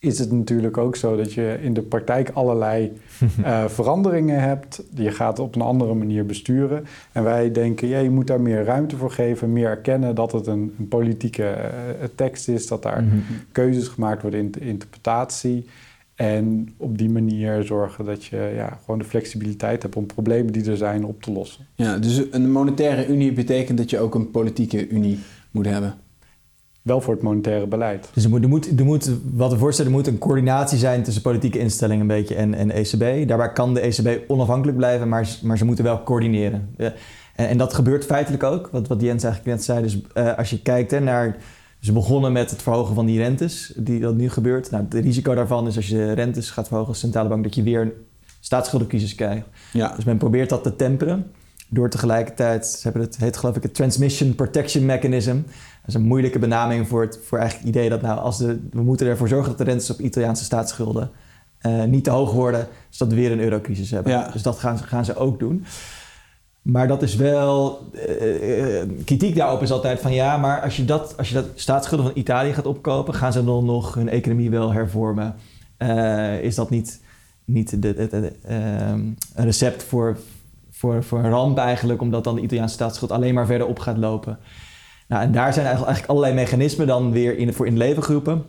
is 0.00 0.18
het 0.18 0.32
natuurlijk 0.32 0.76
ook 0.76 0.96
zo 0.96 1.16
dat 1.16 1.32
je 1.32 1.58
in 1.62 1.74
de 1.74 1.82
praktijk 1.82 2.30
allerlei 2.30 2.92
eh, 3.44 3.64
veranderingen 3.66 4.40
hebt. 4.42 4.82
Je 4.94 5.10
gaat 5.10 5.38
op 5.38 5.54
een 5.54 5.60
andere 5.60 5.94
manier 5.94 6.26
besturen. 6.26 6.84
En 7.12 7.24
wij 7.24 7.52
denken, 7.52 7.88
ja, 7.88 7.98
je 7.98 8.10
moet 8.10 8.26
daar 8.26 8.40
meer 8.40 8.64
ruimte 8.64 8.96
voor 8.96 9.10
geven, 9.10 9.52
meer 9.52 9.68
erkennen 9.68 10.14
dat 10.14 10.32
het 10.32 10.46
een, 10.46 10.74
een 10.78 10.88
politieke 10.88 11.44
eh, 11.44 11.70
tekst 12.14 12.48
is, 12.48 12.66
dat 12.66 12.82
daar 12.82 13.02
Mhm. 13.02 13.16
keuzes 13.52 13.88
gemaakt 13.88 14.22
worden 14.22 14.40
in 14.40 14.50
de 14.50 14.60
interpretatie. 14.60 15.66
En 16.14 16.68
op 16.76 16.98
die 16.98 17.10
manier 17.10 17.62
zorgen 17.62 18.04
dat 18.04 18.24
je 18.24 18.52
ja, 18.54 18.78
gewoon 18.84 18.98
de 18.98 19.04
flexibiliteit 19.04 19.82
hebt 19.82 19.96
om 19.96 20.06
problemen 20.06 20.52
die 20.52 20.70
er 20.70 20.76
zijn 20.76 21.04
op 21.04 21.22
te 21.22 21.32
lossen. 21.32 21.66
Ja, 21.74 21.98
dus 21.98 22.22
een 22.30 22.52
monetaire 22.52 23.06
unie 23.06 23.32
betekent 23.32 23.78
dat 23.78 23.90
je 23.90 23.98
ook 23.98 24.14
een 24.14 24.30
politieke 24.30 24.88
unie 24.88 25.18
moet 25.50 25.66
hebben. 25.66 25.94
Wel 26.90 27.00
voor 27.00 27.14
het 27.14 27.22
monetaire 27.22 27.66
beleid. 27.66 28.08
Dus 28.12 28.24
er 28.24 28.30
moet, 28.30 28.42
er 28.42 28.48
moet, 28.48 28.78
er 28.78 28.84
moet, 28.84 29.10
wat 29.32 29.52
we 29.52 29.58
voorstellen, 29.58 29.90
er 29.90 29.96
moet 29.96 30.06
een 30.06 30.18
coördinatie 30.18 30.78
zijn 30.78 31.02
tussen 31.02 31.22
politieke 31.22 31.58
instellingen 31.58 32.00
een 32.00 32.06
beetje 32.06 32.34
en, 32.34 32.54
en 32.54 32.70
ECB. 32.70 33.28
Daarbij 33.28 33.52
kan 33.52 33.74
de 33.74 33.80
ECB 33.80 34.30
onafhankelijk 34.30 34.76
blijven, 34.76 35.08
maar, 35.08 35.28
maar 35.42 35.58
ze 35.58 35.64
moeten 35.64 35.84
wel 35.84 36.02
coördineren. 36.02 36.74
En, 36.76 36.94
en, 37.48 37.58
dat 37.58 37.74
gebeurt 37.74 38.04
feitelijk 38.04 38.42
ook, 38.42 38.68
wat, 38.72 38.88
wat 38.88 39.00
Jens 39.00 39.24
eigenlijk 39.24 39.54
net 39.54 39.64
zei. 39.64 39.82
Dus 39.82 39.98
uh, 40.14 40.36
als 40.38 40.50
je 40.50 40.62
kijkt 40.62 40.90
hè, 40.90 41.00
naar... 41.00 41.36
Ze 41.80 41.92
begonnen 41.92 42.32
met 42.32 42.50
het 42.50 42.62
verhogen 42.62 42.94
van 42.94 43.06
die 43.06 43.18
rentes, 43.18 43.72
die 43.76 44.00
dat 44.00 44.14
nu 44.14 44.30
gebeurt. 44.30 44.70
Nou, 44.70 44.84
het 44.84 44.94
risico 44.94 45.34
daarvan 45.34 45.66
is 45.66 45.76
als 45.76 45.88
je 45.88 45.94
de 45.94 46.12
rentes 46.12 46.50
gaat 46.50 46.66
verhogen 46.66 46.88
als 46.88 47.00
centrale 47.00 47.28
bank... 47.28 47.42
dat 47.42 47.54
je 47.54 47.62
weer 47.62 47.80
een 47.80 47.92
staatsschuldencrisis 48.40 49.14
krijgt. 49.14 49.46
Ja. 49.72 49.92
Dus 49.96 50.04
men 50.04 50.16
probeert 50.16 50.48
dat 50.48 50.62
te 50.62 50.76
temperen 50.76 51.26
door 51.70 51.90
tegelijkertijd, 51.90 52.66
ze 52.66 52.80
hebben 52.82 53.02
het 53.02 53.16
heet 53.16 53.36
geloof 53.36 53.56
ik 53.56 53.62
het 53.62 53.74
Transmission 53.74 54.34
Protection 54.34 54.86
Mechanism. 54.86 55.34
Dat 55.34 55.86
is 55.86 55.94
een 55.94 56.02
moeilijke 56.02 56.38
benaming 56.38 56.88
voor 56.88 57.02
het 57.02 57.18
voor 57.24 57.38
eigenlijk 57.38 57.68
het 57.68 57.76
idee 57.76 57.90
dat 57.90 58.02
nou, 58.02 58.18
als 58.18 58.38
de, 58.38 58.60
we 58.70 58.82
moeten 58.82 59.06
ervoor 59.06 59.28
zorgen 59.28 59.48
dat 59.48 59.58
de 59.58 59.64
rentes 59.64 59.90
op 59.90 60.00
Italiaanse 60.00 60.44
staatsschulden 60.44 61.10
uh, 61.62 61.84
niet 61.84 62.04
te 62.04 62.10
hoog 62.10 62.32
worden, 62.32 62.68
zodat 62.88 63.14
we 63.14 63.20
weer 63.20 63.32
een 63.32 63.40
eurocrisis 63.40 63.90
hebben. 63.90 64.12
Ja. 64.12 64.30
Dus 64.32 64.42
dat 64.42 64.58
gaan, 64.58 64.78
gaan 64.78 65.04
ze 65.04 65.16
ook 65.16 65.38
doen. 65.38 65.64
Maar 66.62 66.88
dat 66.88 67.02
is 67.02 67.16
wel. 67.16 67.78
Uh, 67.94 68.82
kritiek 69.04 69.36
daarop 69.36 69.62
is 69.62 69.70
altijd 69.70 70.00
van 70.00 70.12
ja, 70.12 70.36
maar 70.36 70.60
als 70.60 70.76
je 70.76 70.84
dat, 70.84 71.16
als 71.16 71.28
je 71.28 71.34
dat 71.34 71.46
staatsschulden 71.54 72.06
van 72.06 72.18
Italië 72.18 72.52
gaat 72.52 72.66
opkopen, 72.66 73.14
gaan 73.14 73.32
ze 73.32 73.44
dan 73.44 73.64
nog 73.64 73.94
hun 73.94 74.08
economie 74.08 74.50
wel 74.50 74.72
hervormen? 74.72 75.34
Uh, 75.78 76.42
is 76.42 76.54
dat 76.54 76.70
niet, 76.70 77.00
niet 77.44 77.82
de, 77.82 77.94
de, 77.94 78.32
een 78.42 79.16
recept 79.34 79.82
voor, 79.82 80.16
voor, 80.80 81.04
voor 81.04 81.18
een 81.18 81.30
ramp 81.30 81.58
eigenlijk, 81.58 82.00
omdat 82.00 82.24
dan 82.24 82.34
de 82.34 82.40
Italiaanse 82.40 82.74
staatsschuld 82.74 83.12
alleen 83.12 83.34
maar 83.34 83.46
verder 83.46 83.66
op 83.66 83.78
gaat 83.78 83.96
lopen. 83.96 84.38
Nou, 85.08 85.22
en 85.22 85.32
daar 85.32 85.52
zijn 85.52 85.66
eigenlijk 85.66 86.06
allerlei 86.06 86.34
mechanismen 86.34 86.86
dan 86.86 87.10
weer 87.10 87.38
in, 87.38 87.52
voor 87.52 87.66
in 87.66 87.76
leven 87.76 88.02
geroepen. 88.02 88.44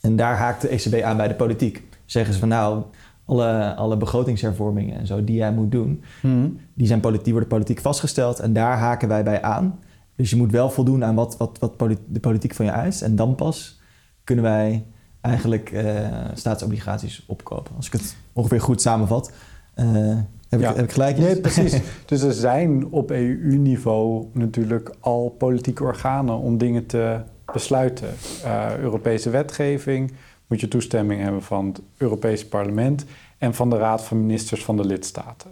En 0.00 0.16
daar 0.16 0.36
haakt 0.36 0.60
de 0.60 0.68
ECB 0.68 1.02
aan 1.02 1.16
bij 1.16 1.28
de 1.28 1.34
politiek. 1.34 1.82
Zeggen 2.04 2.34
ze 2.34 2.40
van 2.40 2.48
nou, 2.48 2.82
alle, 3.24 3.74
alle 3.74 3.96
begrotingshervormingen 3.96 4.98
en 4.98 5.06
zo 5.06 5.24
die 5.24 5.36
jij 5.36 5.52
moet 5.52 5.70
doen, 5.70 6.02
hmm. 6.20 6.58
die, 6.74 6.86
zijn 6.86 7.00
die 7.00 7.32
worden 7.32 7.48
politiek 7.48 7.80
vastgesteld 7.80 8.38
en 8.38 8.52
daar 8.52 8.78
haken 8.78 9.08
wij 9.08 9.24
bij 9.24 9.42
aan. 9.42 9.78
Dus 10.16 10.30
je 10.30 10.36
moet 10.36 10.50
wel 10.50 10.70
voldoen 10.70 11.04
aan 11.04 11.14
wat, 11.14 11.36
wat, 11.36 11.58
wat 11.60 11.96
de 12.06 12.20
politiek 12.20 12.54
van 12.54 12.64
je 12.64 12.70
eist. 12.70 13.02
En 13.02 13.16
dan 13.16 13.34
pas 13.34 13.80
kunnen 14.24 14.44
wij 14.44 14.84
eigenlijk 15.20 15.70
uh, 15.72 16.08
staatsobligaties 16.34 17.24
opkopen. 17.26 17.76
Als 17.76 17.86
ik 17.86 17.92
het 17.92 18.16
ongeveer 18.32 18.60
goed 18.60 18.80
samenvat. 18.80 19.32
Uh, 19.76 20.18
heb, 20.60 20.70
ik, 20.70 20.76
heb 20.76 20.84
ik 20.84 20.92
gelijk? 20.92 21.18
Nee, 21.18 21.40
precies. 21.40 21.80
dus 22.06 22.22
er 22.22 22.32
zijn 22.32 22.86
op 22.90 23.10
EU-niveau 23.10 24.26
natuurlijk 24.32 24.94
al 25.00 25.34
politieke 25.38 25.84
organen 25.84 26.38
om 26.38 26.58
dingen 26.58 26.86
te 26.86 27.20
besluiten. 27.52 28.08
Uh, 28.44 28.76
Europese 28.78 29.30
wetgeving 29.30 30.12
moet 30.46 30.60
je 30.60 30.68
toestemming 30.68 31.22
hebben 31.22 31.42
van 31.42 31.66
het 31.66 31.80
Europese 31.96 32.48
parlement 32.48 33.04
en 33.38 33.54
van 33.54 33.70
de 33.70 33.76
Raad 33.76 34.04
van 34.04 34.20
Ministers 34.20 34.64
van 34.64 34.76
de 34.76 34.84
lidstaten. 34.84 35.50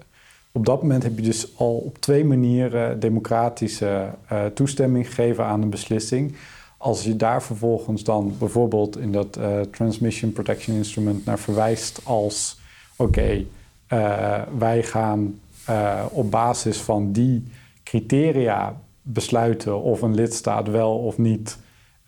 Op 0.52 0.66
dat 0.66 0.82
moment 0.82 1.02
heb 1.02 1.16
je 1.16 1.22
dus 1.22 1.58
al 1.58 1.74
op 1.76 1.98
twee 1.98 2.24
manieren 2.24 3.00
democratische 3.00 4.10
uh, 4.32 4.44
toestemming 4.44 5.06
gegeven 5.06 5.44
aan 5.44 5.62
een 5.62 5.70
beslissing. 5.70 6.34
Als 6.76 7.04
je 7.04 7.16
daar 7.16 7.42
vervolgens 7.42 8.04
dan 8.04 8.34
bijvoorbeeld 8.38 8.98
in 8.98 9.12
dat 9.12 9.38
uh, 9.38 9.60
Transmission 9.60 10.32
Protection 10.32 10.76
Instrument 10.76 11.24
naar 11.24 11.38
verwijst 11.38 12.00
als 12.04 12.60
oké, 12.96 13.44
wij 14.58 14.82
gaan 14.82 15.40
uh, 15.70 16.04
op 16.10 16.30
basis 16.30 16.80
van 16.80 17.12
die 17.12 17.44
criteria 17.84 18.80
besluiten 19.02 19.82
of 19.82 20.02
een 20.02 20.14
lidstaat 20.14 20.68
wel 20.68 20.98
of 20.98 21.18
niet 21.18 21.58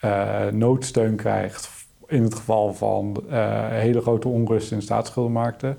uh, 0.04 0.46
noodsteun 0.46 1.16
krijgt 1.16 1.70
in 2.06 2.22
het 2.22 2.34
geval 2.34 2.74
van 2.74 3.24
hele 3.68 4.00
grote 4.00 4.28
onrust 4.28 4.72
in 4.72 4.82
staatsschuldenmarkten. 4.82 5.76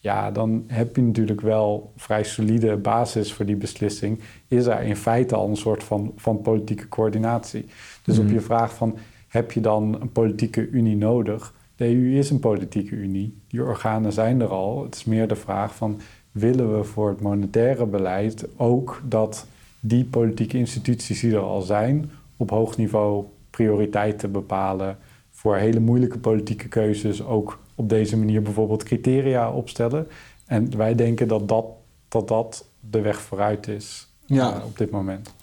Ja, 0.00 0.30
dan 0.30 0.64
heb 0.66 0.96
je 0.96 1.02
natuurlijk 1.02 1.40
wel 1.40 1.92
vrij 1.96 2.24
solide 2.24 2.76
basis 2.76 3.32
voor 3.32 3.46
die 3.46 3.56
beslissing. 3.56 4.20
Is 4.48 4.66
er 4.66 4.80
in 4.82 4.96
feite 4.96 5.34
al 5.34 5.48
een 5.48 5.56
soort 5.56 5.84
van, 5.84 6.12
van 6.16 6.40
politieke 6.40 6.88
coördinatie. 6.88 7.66
Dus 8.02 8.18
op 8.18 8.24
mhm. 8.24 8.34
je 8.34 8.40
vraag 8.40 8.74
van 8.74 8.98
heb 9.28 9.52
je 9.52 9.60
dan 9.60 10.00
een 10.00 10.12
politieke 10.12 10.68
unie 10.68 10.96
nodig? 10.96 11.54
De 11.76 11.84
EU 11.84 12.18
is 12.18 12.30
een 12.30 12.40
politieke 12.40 12.94
unie. 12.94 13.38
Die 13.48 13.62
organen 13.62 14.12
zijn 14.12 14.40
er 14.40 14.48
al. 14.48 14.82
Het 14.82 14.94
is 14.94 15.04
meer 15.04 15.28
de 15.28 15.36
vraag 15.36 15.74
van 15.74 16.00
willen 16.32 16.76
we 16.76 16.84
voor 16.84 17.08
het 17.08 17.20
monetaire 17.20 17.86
beleid 17.86 18.46
ook 18.56 19.02
dat 19.04 19.46
die 19.80 20.04
politieke 20.04 20.58
instituties 20.58 21.20
die 21.20 21.34
er 21.34 21.40
al 21.40 21.62
zijn 21.62 22.10
op 22.36 22.50
hoog 22.50 22.76
niveau 22.76 23.24
prioriteiten 23.50 24.32
bepalen 24.32 24.98
voor 25.30 25.56
hele 25.56 25.80
moeilijke 25.80 26.18
politieke 26.18 26.68
keuzes 26.68 27.24
ook 27.24 27.58
op 27.74 27.88
deze 27.88 28.16
manier 28.16 28.42
bijvoorbeeld 28.42 28.82
criteria 28.82 29.50
opstellen. 29.50 30.08
En 30.46 30.76
wij 30.76 30.94
denken 30.94 31.28
dat 31.28 31.48
dat, 31.48 31.66
dat, 32.08 32.28
dat 32.28 32.68
de 32.80 33.00
weg 33.00 33.20
vooruit 33.20 33.68
is 33.68 34.08
ja. 34.26 34.56
Uh, 34.56 34.64
op 34.64 34.78
dit 34.78 34.90
moment. 34.90 35.34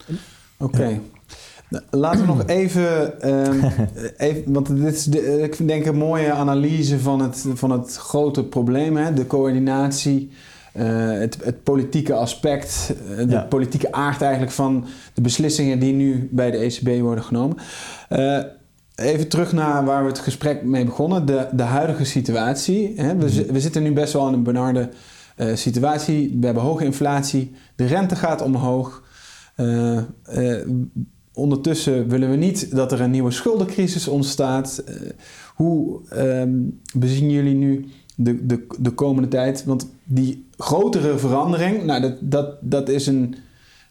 Oké. 0.57 0.99
Laten 1.89 2.19
we 2.19 2.25
nog 2.25 2.47
even, 2.61 3.29
um, 3.29 3.63
even 4.17 4.53
want 4.53 4.67
dit 4.67 4.93
is 4.93 5.03
de, 5.03 5.41
ik 5.41 5.67
denk 5.67 5.85
een 5.85 5.97
mooie 5.97 6.31
analyse 6.31 6.99
van 6.99 7.21
het, 7.21 7.45
van 7.53 7.71
het 7.71 7.95
grote 7.95 8.43
probleem, 8.43 8.97
hè? 8.97 9.13
de 9.13 9.27
coördinatie, 9.27 10.31
uh, 10.73 10.83
het, 11.11 11.37
het, 11.43 11.63
politieke 11.63 12.13
aspect, 12.13 12.93
de 13.27 13.45
politieke 13.49 13.91
aard 13.91 14.21
eigenlijk 14.21 14.51
van 14.51 14.85
de 15.13 15.21
beslissingen 15.21 15.79
die 15.79 15.93
nu 15.93 16.29
bij 16.31 16.51
de 16.51 16.57
ECB 16.57 17.01
worden 17.01 17.23
genomen. 17.23 17.57
Uh, 18.09 18.39
even 18.95 19.27
terug 19.27 19.51
naar 19.51 19.85
waar 19.85 20.03
we 20.03 20.09
het 20.09 20.19
gesprek 20.19 20.63
mee 20.63 20.85
begonnen, 20.85 21.25
de, 21.25 21.47
de 21.51 21.63
huidige 21.63 22.05
situatie. 22.05 22.93
Hè? 22.95 23.15
We, 23.15 23.45
we, 23.51 23.59
zitten 23.59 23.83
nu 23.83 23.93
best 23.93 24.13
wel 24.13 24.27
in 24.27 24.33
een 24.33 24.43
benarde 24.43 24.89
situatie. 25.53 26.37
We 26.39 26.45
hebben 26.45 26.63
hoge 26.63 26.85
inflatie, 26.85 27.55
de 27.75 27.85
rente 27.85 28.15
gaat 28.15 28.41
omhoog. 28.41 29.03
Ondertussen 31.33 32.07
willen 32.07 32.29
we 32.29 32.35
niet 32.35 32.75
dat 32.75 32.91
er 32.91 33.01
een 33.01 33.11
nieuwe 33.11 33.31
schuldencrisis 33.31 34.07
ontstaat. 34.07 34.83
Uh, 34.89 34.95
hoe 35.55 36.01
um, 36.17 36.79
bezien 36.93 37.29
jullie 37.29 37.55
nu 37.55 37.85
de, 38.15 38.45
de, 38.45 38.67
de 38.79 38.91
komende 38.91 39.27
tijd? 39.27 39.63
Want 39.65 39.87
die 40.03 40.47
grotere 40.57 41.17
verandering, 41.17 41.83
nou, 41.83 42.01
dat, 42.01 42.13
dat, 42.19 42.57
dat 42.61 42.89
is 42.89 43.07
een 43.07 43.35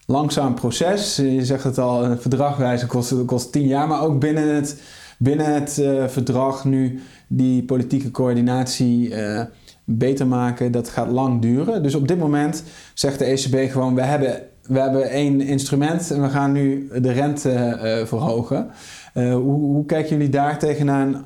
langzaam 0.05 0.55
proces. 0.55 1.15
Je 1.15 1.45
zegt 1.45 1.63
het 1.63 1.77
al, 1.77 2.05
een 2.05 2.19
verdrag 2.19 2.87
kost, 2.87 3.25
kost 3.25 3.51
tien 3.51 3.67
jaar, 3.67 3.87
maar 3.87 4.01
ook 4.01 4.19
binnen 4.19 4.55
het, 4.55 4.81
binnen 5.17 5.53
het 5.53 5.77
uh, 5.79 6.07
verdrag 6.07 6.65
nu 6.65 6.99
die 7.27 7.63
politieke 7.63 8.11
coördinatie 8.11 9.09
uh, 9.09 9.41
beter 9.83 10.27
maken, 10.27 10.71
dat 10.71 10.89
gaat 10.89 11.11
lang 11.11 11.41
duren. 11.41 11.83
Dus 11.83 11.95
op 11.95 12.07
dit 12.07 12.17
moment 12.17 12.63
zegt 12.93 13.19
de 13.19 13.25
ECB 13.25 13.71
gewoon: 13.71 13.95
we 13.95 14.01
hebben 14.01 14.41
we 14.67 14.79
hebben 14.79 15.09
één 15.09 15.41
instrument 15.41 16.11
en 16.11 16.21
we 16.21 16.29
gaan 16.29 16.51
nu 16.51 16.89
de 17.01 17.11
rente 17.11 17.49
uh, 17.51 18.07
verhogen. 18.07 18.71
Uh, 19.13 19.33
hoe, 19.33 19.59
hoe, 19.59 19.85
kijken 19.85 20.09
jullie 20.09 20.29
daar 20.29 20.59
tegenaan 20.59 21.25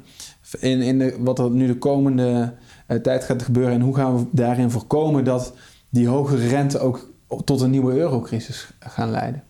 in, 0.59 0.81
in 0.81 0.99
de, 0.99 1.17
wat 1.19 1.39
er 1.39 1.49
nu 1.49 1.67
de 1.67 1.77
komende 1.77 2.53
uh, 2.87 2.97
tijd 2.97 3.23
gaat 3.23 3.43
gebeuren 3.43 3.73
en 3.73 3.81
hoe 3.81 3.95
gaan 3.95 4.17
we 4.17 4.25
daarin 4.31 4.71
voorkomen 4.71 5.23
dat 5.23 5.53
die 5.89 6.07
hogere 6.07 6.47
rente 6.47 6.79
ook 6.79 7.11
tot 7.45 7.61
een 7.61 7.69
nieuwe 7.69 7.93
eurocrisis 7.93 8.73
gaan 8.79 9.11
leiden? 9.11 9.43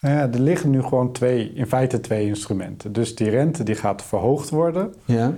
Nou 0.00 0.14
ja, 0.14 0.32
er 0.32 0.40
liggen 0.40 0.70
nu 0.70 0.82
gewoon 0.82 1.12
twee, 1.12 1.52
in 1.54 1.66
feite 1.66 2.00
twee 2.00 2.26
instrumenten. 2.26 2.92
Dus 2.92 3.14
die 3.14 3.28
rente 3.28 3.62
die 3.62 3.74
gaat 3.74 4.02
verhoogd 4.02 4.50
worden. 4.50 4.94
Ja. 5.04 5.34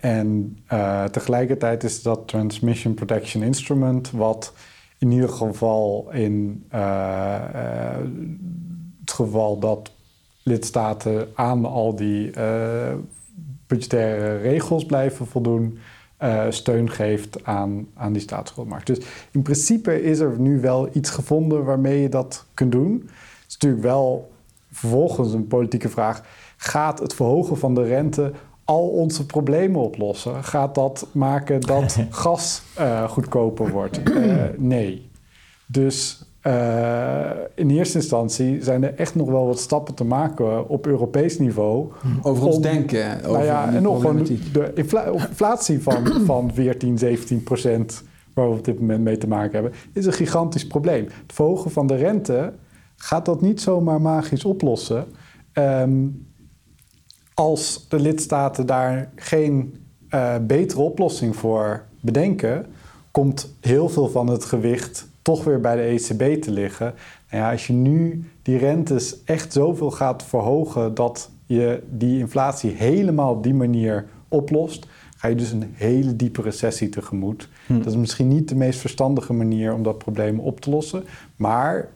en 0.00 0.58
tegelijkertijd 1.10 1.84
is 1.84 2.02
dat 2.02 2.28
Transmission 2.28 2.94
Protection 2.94 3.42
Instrument 3.42 4.10
wat 4.10 4.52
in 5.00 5.10
ieder 5.10 5.28
geval 5.28 6.08
in 6.12 6.64
uh, 6.74 7.96
het 9.00 9.10
geval 9.10 9.58
dat 9.58 9.90
lidstaten 10.42 11.28
aan 11.34 11.64
al 11.64 11.94
die 11.94 12.36
uh, 12.36 12.94
budgettaire 13.66 14.36
regels 14.36 14.86
blijven 14.86 15.26
voldoen, 15.26 15.78
steun 16.48 16.90
geeft 16.90 17.44
aan, 17.44 17.86
aan 17.94 18.12
die 18.12 18.22
staatsschuldmarkt. 18.22 18.86
Dus 18.86 18.98
in 19.30 19.42
principe 19.42 20.02
is 20.02 20.18
er 20.18 20.38
nu 20.38 20.60
wel 20.60 20.88
iets 20.92 21.10
gevonden 21.10 21.64
waarmee 21.64 22.00
je 22.00 22.08
dat 22.08 22.46
kunt 22.54 22.72
doen. 22.72 22.92
Het 23.02 23.44
is 23.48 23.52
natuurlijk 23.52 23.82
wel 23.82 24.30
vervolgens 24.70 25.32
een 25.32 25.46
politieke 25.46 25.88
vraag. 25.88 26.24
Gaat 26.56 26.98
het 26.98 27.14
verhogen 27.14 27.58
van 27.58 27.74
de 27.74 27.82
rente 27.82 28.32
al 28.70 28.88
onze 28.88 29.26
problemen 29.26 29.80
oplossen? 29.80 30.44
Gaat 30.44 30.74
dat 30.74 31.06
maken 31.12 31.60
dat 31.60 31.98
gas 32.10 32.62
uh, 32.78 33.08
goedkoper 33.08 33.70
wordt? 33.70 34.00
Uh, 34.08 34.44
nee. 34.56 35.10
Dus 35.66 36.24
uh, 36.46 37.30
in 37.54 37.70
eerste 37.70 37.98
instantie 37.98 38.62
zijn 38.62 38.84
er 38.84 38.94
echt 38.94 39.14
nog 39.14 39.30
wel 39.30 39.46
wat 39.46 39.60
stappen 39.60 39.94
te 39.94 40.04
maken 40.04 40.68
op 40.68 40.86
Europees 40.86 41.38
niveau. 41.38 41.92
Over 42.22 42.46
ons 42.46 42.60
denken. 42.60 43.16
Over 43.16 43.30
nou 43.30 43.44
ja, 43.44 43.74
en 43.74 43.82
nog 43.82 44.00
gewoon 44.00 44.26
de 44.52 44.72
inflatie 44.74 45.82
van, 45.82 46.06
van 46.32 46.50
14, 46.54 46.98
17 46.98 47.42
procent, 47.42 48.02
waar 48.34 48.50
we 48.50 48.56
op 48.56 48.64
dit 48.64 48.80
moment 48.80 49.02
mee 49.02 49.18
te 49.18 49.28
maken 49.28 49.52
hebben, 49.52 49.72
is 49.92 50.06
een 50.06 50.12
gigantisch 50.12 50.66
probleem. 50.66 51.04
Het 51.04 51.32
verhogen 51.32 51.70
van 51.70 51.86
de 51.86 51.96
rente 51.96 52.52
gaat 52.96 53.24
dat 53.24 53.40
niet 53.40 53.60
zomaar 53.60 54.00
magisch 54.00 54.44
oplossen. 54.44 55.04
Ehm, 55.52 56.06
als 57.40 57.86
de 57.88 58.00
lidstaten 58.00 58.66
daar 58.66 59.10
geen 59.14 59.84
uh, 60.10 60.34
betere 60.46 60.80
oplossing 60.80 61.36
voor 61.36 61.84
bedenken, 62.00 62.66
komt 63.10 63.54
heel 63.60 63.88
veel 63.88 64.08
van 64.08 64.26
het 64.26 64.44
gewicht 64.44 65.08
toch 65.22 65.44
weer 65.44 65.60
bij 65.60 65.76
de 65.76 65.82
ECB 65.82 66.42
te 66.42 66.50
liggen. 66.50 66.94
Nou 67.30 67.42
ja, 67.42 67.50
als 67.50 67.66
je 67.66 67.72
nu 67.72 68.30
die 68.42 68.58
rentes 68.58 69.24
echt 69.24 69.52
zoveel 69.52 69.90
gaat 69.90 70.22
verhogen 70.22 70.94
dat 70.94 71.30
je 71.46 71.82
die 71.90 72.18
inflatie 72.18 72.70
helemaal 72.70 73.32
op 73.32 73.42
die 73.42 73.54
manier 73.54 74.06
oplost, 74.28 74.86
ga 75.16 75.28
je 75.28 75.34
dus 75.34 75.50
een 75.50 75.72
hele 75.74 76.16
diepe 76.16 76.42
recessie 76.42 76.88
tegemoet. 76.88 77.48
Hm. 77.66 77.76
Dat 77.76 77.86
is 77.86 77.96
misschien 77.96 78.28
niet 78.28 78.48
de 78.48 78.56
meest 78.56 78.80
verstandige 78.80 79.32
manier 79.32 79.74
om 79.74 79.82
dat 79.82 79.98
probleem 79.98 80.40
op 80.40 80.60
te 80.60 80.70
lossen, 80.70 81.04
maar 81.36 81.88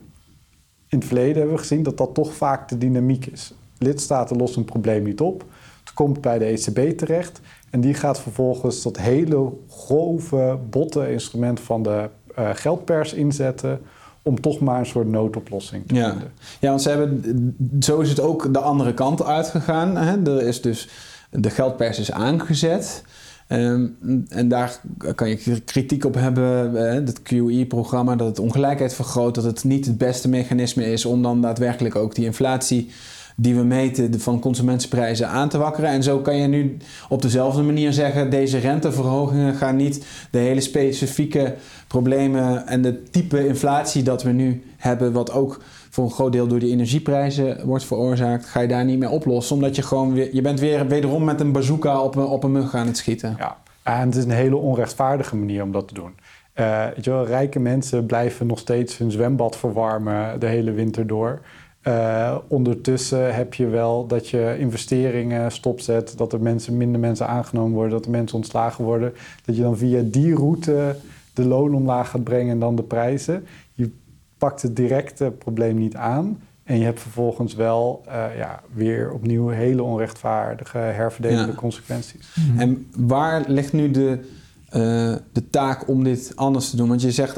in 0.87 0.97
het 0.97 1.07
verleden 1.07 1.35
hebben 1.35 1.55
we 1.55 1.61
gezien 1.61 1.83
dat 1.83 1.97
dat 1.97 2.13
toch 2.13 2.33
vaak 2.33 2.69
de 2.69 2.77
dynamiek 2.77 3.25
is. 3.25 3.53
Lidstaten 3.77 4.37
lossen 4.37 4.59
een 4.59 4.65
probleem 4.65 5.03
niet 5.03 5.21
op. 5.21 5.45
Het 5.83 5.93
komt 5.93 6.21
bij 6.21 6.39
de 6.39 6.45
ECB 6.45 6.97
terecht. 6.97 7.41
En 7.69 7.81
die 7.81 7.93
gaat 7.93 8.19
vervolgens 8.19 8.81
dat 8.81 8.97
hele 8.97 9.51
grove, 9.69 10.59
botte 10.69 11.11
instrument 11.11 11.59
van 11.59 11.83
de 11.83 12.09
uh, 12.39 12.49
geldpers 12.53 13.13
inzetten 13.13 13.81
om 14.21 14.41
toch 14.41 14.59
maar 14.59 14.79
een 14.79 14.85
soort 14.85 15.07
noodoplossing 15.07 15.87
te 15.87 15.95
ja. 15.95 16.09
vinden. 16.09 16.31
Ja, 16.59 16.69
want 16.69 16.81
ze 16.81 16.89
hebben, 16.89 17.55
zo 17.79 17.99
is 17.99 18.09
het 18.09 18.19
ook 18.19 18.53
de 18.53 18.59
andere 18.59 18.93
kant 18.93 19.23
uitgegaan. 19.23 19.97
Hè? 19.97 20.31
Er 20.31 20.41
is 20.41 20.61
dus, 20.61 20.89
de 21.31 21.49
geldpers 21.49 21.99
is 21.99 22.11
aangezet. 22.11 23.03
Ehm, 23.47 23.85
en 24.29 24.47
daar 24.47 24.79
kan 25.15 25.29
je 25.29 25.61
kritiek 25.65 26.05
op 26.05 26.13
hebben, 26.13 26.73
uh, 26.73 27.05
dat 27.05 27.21
QE-programma, 27.21 28.15
dat 28.15 28.27
het 28.27 28.39
ongelijkheid 28.39 28.93
vergroot, 28.93 29.35
dat 29.35 29.43
het 29.43 29.63
niet 29.63 29.85
het 29.85 29.97
beste 29.97 30.29
mechanisme 30.29 30.91
is 30.91 31.05
om 31.05 31.21
dan 31.21 31.41
daadwerkelijk 31.41 31.95
ook 31.95 32.15
die 32.15 32.25
inflatie 32.25 32.91
die 33.35 33.55
we 33.55 33.63
meten 33.63 34.19
van 34.19 34.39
consumentenprijzen 34.39 35.27
aan 35.27 35.49
te 35.49 35.57
wakkeren. 35.57 35.89
En 35.89 36.03
zo 36.03 36.19
kan 36.19 36.35
je 36.35 36.47
nu 36.47 36.77
op 37.09 37.21
dezelfde 37.21 37.61
manier 37.61 37.93
zeggen: 37.93 38.29
deze 38.29 38.57
renteverhogingen 38.57 39.55
gaan 39.55 39.75
niet 39.75 40.05
de 40.31 40.37
hele 40.37 40.61
specifieke 40.61 41.55
problemen 41.87 42.67
en 42.67 42.81
de 42.81 43.03
type 43.03 43.47
inflatie 43.47 44.03
dat 44.03 44.23
we 44.23 44.31
nu 44.31 44.63
hebben, 44.77 45.11
wat 45.11 45.31
ook 45.31 45.61
voor 45.89 46.03
een 46.03 46.11
groot 46.11 46.31
deel 46.31 46.47
door 46.47 46.59
die 46.59 46.71
energieprijzen 46.71 47.65
wordt 47.65 47.85
veroorzaakt, 47.85 48.45
ga 48.45 48.59
je 48.59 48.67
daar 48.67 48.85
niet 48.85 48.99
meer 48.99 49.09
oplossen. 49.09 49.55
Omdat 49.55 49.75
je 49.75 49.81
gewoon 49.81 50.13
weer, 50.13 50.29
je 50.35 50.41
bent 50.41 50.59
weer 50.59 50.87
wederom 50.87 51.23
met 51.23 51.39
een 51.39 51.51
bazooka 51.51 52.01
op 52.01 52.15
een, 52.15 52.25
op 52.25 52.43
een 52.43 52.51
mug 52.51 52.75
aan 52.75 52.87
het 52.87 52.97
schieten. 52.97 53.35
Ja, 53.39 53.57
en 53.83 54.07
het 54.07 54.15
is 54.15 54.23
een 54.23 54.29
hele 54.29 54.55
onrechtvaardige 54.55 55.35
manier 55.35 55.63
om 55.63 55.71
dat 55.71 55.87
te 55.87 55.93
doen. 55.93 56.11
Uh, 56.59 56.85
weet 56.95 57.05
je 57.05 57.11
wel, 57.11 57.25
rijke 57.25 57.59
mensen 57.59 58.05
blijven 58.05 58.47
nog 58.47 58.59
steeds 58.59 58.97
hun 58.97 59.11
zwembad 59.11 59.57
verwarmen 59.57 60.39
de 60.39 60.45
hele 60.45 60.71
winter 60.71 61.07
door. 61.07 61.41
Uh, 61.87 62.35
ondertussen 62.47 63.35
heb 63.35 63.53
je 63.53 63.67
wel 63.67 64.07
dat 64.07 64.29
je 64.29 64.55
investeringen 64.59 65.51
stopzet, 65.51 66.13
dat 66.17 66.33
er 66.33 66.41
mensen, 66.41 66.77
minder 66.77 66.99
mensen 66.99 67.27
aangenomen 67.27 67.73
worden, 67.73 67.91
dat 67.91 68.05
er 68.05 68.11
mensen 68.11 68.37
ontslagen 68.37 68.83
worden. 68.83 69.13
Dat 69.45 69.55
je 69.55 69.61
dan 69.61 69.77
via 69.77 70.01
die 70.05 70.35
route 70.35 70.95
de 71.33 71.45
loon 71.45 71.75
omlaag 71.75 72.09
gaat 72.09 72.23
brengen 72.23 72.51
en 72.51 72.59
dan 72.59 72.75
de 72.75 72.83
prijzen. 72.83 73.45
Je 73.73 73.91
pakt 74.37 74.61
het 74.61 74.75
directe 74.75 75.31
probleem 75.31 75.77
niet 75.77 75.95
aan. 75.95 76.39
En 76.63 76.77
je 76.77 76.83
hebt 76.83 77.01
vervolgens 77.01 77.55
wel 77.55 78.03
uh, 78.07 78.37
ja, 78.37 78.61
weer 78.73 79.11
opnieuw 79.11 79.47
hele 79.47 79.83
onrechtvaardige 79.83 80.77
herverdelende 80.77 81.55
consequenties. 81.55 82.33
Mhm. 82.35 82.59
En 82.59 82.87
waar 82.97 83.43
ligt 83.47 83.73
nu 83.73 83.91
de, 83.91 84.19
uh, 84.67 85.15
de 85.31 85.49
taak 85.49 85.87
om 85.87 86.03
dit 86.03 86.31
anders 86.35 86.69
te 86.69 86.75
doen? 86.75 86.87
Want 86.87 87.01
je 87.01 87.11
zegt, 87.11 87.37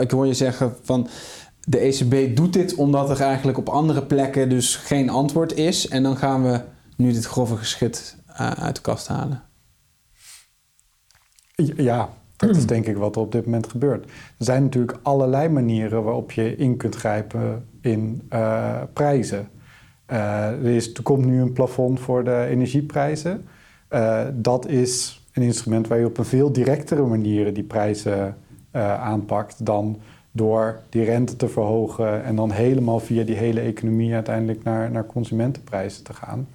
ik 0.00 0.10
hoor 0.10 0.26
je 0.26 0.34
zeggen 0.34 0.74
van 0.82 1.08
de 1.70 1.78
ECB 1.78 2.36
doet 2.36 2.52
dit 2.52 2.74
omdat 2.74 3.10
er 3.10 3.20
eigenlijk 3.20 3.58
op 3.58 3.68
andere 3.68 4.02
plekken 4.02 4.48
dus 4.48 4.76
geen 4.76 5.10
antwoord 5.10 5.56
is. 5.56 5.88
En 5.88 6.02
dan 6.02 6.16
gaan 6.16 6.42
we 6.42 6.60
nu 6.96 7.12
dit 7.12 7.24
grove 7.24 7.56
geschit 7.56 8.16
uh, 8.30 8.50
uit 8.50 8.76
de 8.76 8.82
kast 8.82 9.08
halen. 9.08 9.42
Ja, 11.76 12.08
dat 12.36 12.56
is 12.56 12.66
denk 12.66 12.86
ik 12.86 12.96
wat 12.96 13.16
er 13.16 13.20
op 13.20 13.32
dit 13.32 13.44
moment 13.44 13.68
gebeurt. 13.68 14.04
Er 14.04 14.44
zijn 14.44 14.62
natuurlijk 14.62 14.98
allerlei 15.02 15.48
manieren 15.48 16.02
waarop 16.02 16.32
je 16.32 16.56
in 16.56 16.76
kunt 16.76 16.94
grijpen 16.94 17.68
in 17.80 18.22
uh, 18.32 18.82
prijzen. 18.92 19.48
Uh, 20.10 20.46
er, 20.46 20.64
is, 20.64 20.94
er 20.94 21.02
komt 21.02 21.24
nu 21.24 21.40
een 21.40 21.52
plafond 21.52 22.00
voor 22.00 22.24
de 22.24 22.46
energieprijzen. 22.48 23.44
dat 24.34 24.66
is 24.66 25.22
een 25.32 25.42
instrument 25.42 25.88
waar 25.88 25.98
je 25.98 26.06
op 26.06 26.18
een 26.18 26.24
veel 26.24 26.52
directere 26.52 27.02
manier 27.02 27.54
die 27.54 27.64
prijzen 27.64 28.36
aanpakt 28.72 29.66
dan 29.66 30.00
door 30.32 30.80
die 30.88 31.04
rente 31.04 31.36
te 31.36 31.48
verhogen 31.48 32.24
en 32.24 32.36
dan 32.36 32.50
helemaal 32.50 33.00
via 33.00 33.24
die 33.24 33.36
hele 33.36 33.60
economie 33.60 34.14
uiteindelijk 34.14 34.62
naar, 34.62 34.90
naar 34.90 35.06
consumentenprijzen 35.06 36.04
te 36.04 36.14
gaan. 36.14 36.48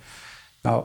Nou, 0.61 0.83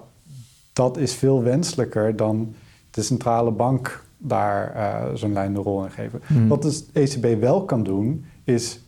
dat 0.72 0.96
is 0.96 1.14
veel 1.14 1.42
wenselijker 1.42 2.16
dan 2.16 2.54
de 2.90 3.02
centrale 3.02 3.50
bank 3.50 4.04
daar 4.18 4.76
uh, 4.76 5.14
zo'n 5.14 5.32
leidende 5.32 5.60
rol 5.60 5.84
in 5.84 5.90
geven. 5.90 6.20
Hmm. 6.26 6.48
Wat 6.48 6.62
de 6.62 6.84
ECB 6.92 7.40
wel 7.40 7.64
kan 7.64 7.82
doen, 7.82 8.24
is 8.44 8.80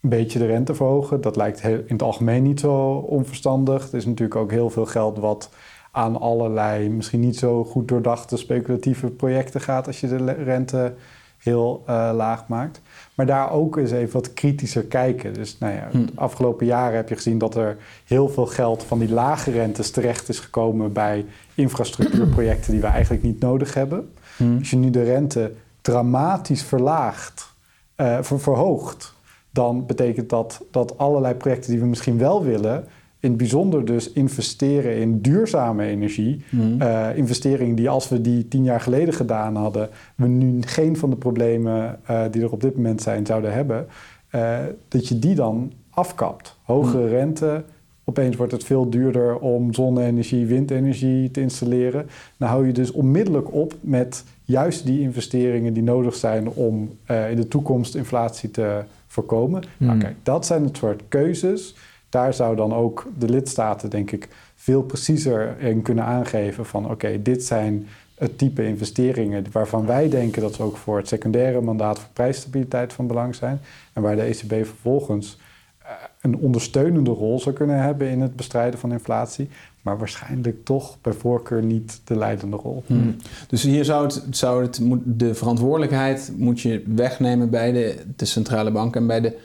een 0.00 0.08
beetje 0.08 0.38
de 0.38 0.46
rente 0.46 0.74
verhogen. 0.74 1.20
Dat 1.20 1.36
lijkt 1.36 1.62
in 1.62 1.84
het 1.86 2.02
algemeen 2.02 2.42
niet 2.42 2.60
zo 2.60 2.92
onverstandig. 2.92 3.88
Er 3.88 3.96
is 3.96 4.06
natuurlijk 4.06 4.40
ook 4.40 4.50
heel 4.50 4.70
veel 4.70 4.86
geld 4.86 5.18
wat 5.18 5.50
aan 5.90 6.20
allerlei 6.20 6.88
misschien 6.88 7.20
niet 7.20 7.36
zo 7.36 7.64
goed 7.64 7.88
doordachte 7.88 8.36
speculatieve 8.36 9.06
projecten 9.06 9.60
gaat 9.60 9.86
als 9.86 10.00
je 10.00 10.08
de 10.08 10.32
rente 10.32 10.94
heel 11.42 11.82
uh, 11.88 12.10
laag 12.14 12.48
maakt. 12.48 12.80
Maar 13.14 13.26
daar 13.26 13.50
ook 13.50 13.76
eens 13.76 13.90
even 13.90 14.12
wat 14.12 14.32
kritischer 14.32 14.84
kijken. 14.84 15.34
Dus 15.34 15.58
nou 15.58 15.74
ja, 15.74 15.88
hm. 15.90 16.04
de 16.04 16.12
afgelopen 16.14 16.66
jaren 16.66 16.96
heb 16.96 17.08
je 17.08 17.14
gezien 17.14 17.38
dat 17.38 17.54
er 17.54 17.76
heel 18.04 18.28
veel 18.28 18.46
geld 18.46 18.84
van 18.84 18.98
die 18.98 19.12
lage 19.12 19.50
rentes 19.50 19.90
terecht 19.90 20.28
is 20.28 20.38
gekomen 20.38 20.92
bij 20.92 21.26
infrastructuurprojecten 21.54 22.72
die 22.72 22.80
we 22.80 22.86
eigenlijk 22.86 23.22
niet 23.22 23.40
nodig 23.40 23.74
hebben. 23.74 24.10
Hm. 24.36 24.58
Als 24.58 24.70
je 24.70 24.76
nu 24.76 24.90
de 24.90 25.02
rente 25.02 25.52
dramatisch 25.80 26.62
verlaagt, 26.62 27.52
uh, 27.96 28.18
verhoogt, 28.22 29.14
dan 29.50 29.86
betekent 29.86 30.30
dat 30.30 30.64
dat 30.70 30.98
allerlei 30.98 31.34
projecten 31.34 31.70
die 31.70 31.80
we 31.80 31.86
misschien 31.86 32.18
wel 32.18 32.44
willen, 32.44 32.84
in 33.20 33.28
het 33.28 33.38
bijzonder 33.38 33.84
dus 33.84 34.12
investeren 34.12 34.96
in 34.96 35.20
duurzame 35.20 35.84
energie. 35.84 36.44
Mm. 36.50 36.82
investeringen 37.14 37.76
die 37.76 37.88
als 37.88 38.08
we 38.08 38.20
die 38.20 38.48
tien 38.48 38.64
jaar 38.64 38.80
geleden 38.80 39.14
gedaan 39.14 39.56
hadden, 39.56 39.88
we 40.14 40.26
nu 40.26 40.62
geen 40.62 40.96
van 40.96 41.10
de 41.10 41.16
problemen 41.16 41.98
uh, 42.10 42.22
die 42.30 42.42
er 42.42 42.52
op 42.52 42.60
dit 42.60 42.76
moment 42.76 43.02
zijn 43.02 43.26
zouden 43.26 43.52
hebben. 43.52 43.86
Uh, 44.34 44.58
dat 44.88 45.08
je 45.08 45.18
die 45.18 45.34
dan 45.34 45.72
afkapt. 45.90 46.56
Hogere 46.62 47.02
mm. 47.02 47.08
rente, 47.08 47.64
opeens 48.04 48.36
wordt 48.36 48.52
het 48.52 48.64
veel 48.64 48.90
duurder 48.90 49.38
om 49.38 49.74
zonne-energie, 49.74 50.46
windenergie 50.46 51.30
te 51.30 51.40
installeren. 51.40 52.06
Dan 52.36 52.48
hou 52.48 52.66
je 52.66 52.72
dus 52.72 52.90
onmiddellijk 52.90 53.54
op 53.54 53.74
met 53.80 54.24
juist 54.44 54.86
die 54.86 55.00
investeringen 55.00 55.72
die 55.72 55.82
nodig 55.82 56.14
zijn 56.14 56.48
om 56.48 56.90
in 57.30 57.36
de 57.36 57.48
toekomst 57.48 57.94
inflatie 57.94 58.50
te 58.50 58.82
voorkomen. 59.06 59.62
Mm. 59.76 59.86
Nou, 59.86 59.98
kijk, 59.98 60.16
dat 60.22 60.46
zijn 60.46 60.64
het 60.64 60.76
soort 60.76 61.02
keuzes 61.08 61.74
daar 62.10 62.34
zou 62.34 62.56
dan 62.56 62.74
ook 62.74 63.06
de 63.18 63.28
lidstaten, 63.28 63.90
denk 63.90 64.10
ik, 64.10 64.28
veel 64.54 64.82
preciezer 64.82 65.58
in 65.58 65.82
kunnen 65.82 66.04
aangeven 66.04 66.66
van 66.66 66.90
oké, 66.90 67.22
dit 67.22 67.44
zijn 67.44 67.86
het 68.14 68.38
type 68.38 68.66
investeringen 68.66 69.44
waarvan 69.52 69.86
wij 69.86 70.08
denken 70.08 70.42
dat 70.42 70.54
ze 70.54 70.62
ook 70.62 70.76
voor 70.76 70.96
het 70.96 71.08
secundaire 71.08 71.60
mandaat 71.60 71.98
voor 71.98 72.08
prijsstabiliteit 72.12 72.92
van 72.92 73.06
belang 73.06 73.34
zijn. 73.34 73.60
En 73.92 74.02
waar 74.02 74.16
de 74.16 74.22
ECB 74.22 74.66
vervolgens 74.66 75.38
uh, 75.82 75.88
een 76.20 76.36
ondersteunende 76.36 77.10
rol 77.10 77.40
zou 77.40 77.54
kunnen 77.54 77.82
hebben 77.82 78.08
in 78.08 78.20
het 78.20 78.36
bestrijden 78.36 78.80
van 78.80 78.92
inflatie. 78.92 79.48
Maar 79.82 79.98
waarschijnlijk 79.98 80.64
toch 80.64 80.96
bij 81.00 81.12
voorkeur 81.12 81.62
niet 81.62 82.00
de 82.04 82.16
leidende 82.16 82.56
rol. 82.56 82.82
Hmm. 82.86 83.16
Dus 83.48 83.62
hier 83.62 83.84
zou, 83.84 84.04
het, 84.04 84.22
zou 84.30 84.62
het, 84.62 84.80
de 85.04 85.34
verantwoordelijkheid 85.34 86.32
moet 86.36 86.60
je 86.60 86.82
wegnemen 86.86 87.50
bij 87.50 87.72
de, 87.72 87.96
de 88.16 88.24
centrale 88.24 88.70
bank 88.70 88.96
en 88.96 89.06
bij 89.06 89.20
de 89.20 89.28
uh, 89.28 89.38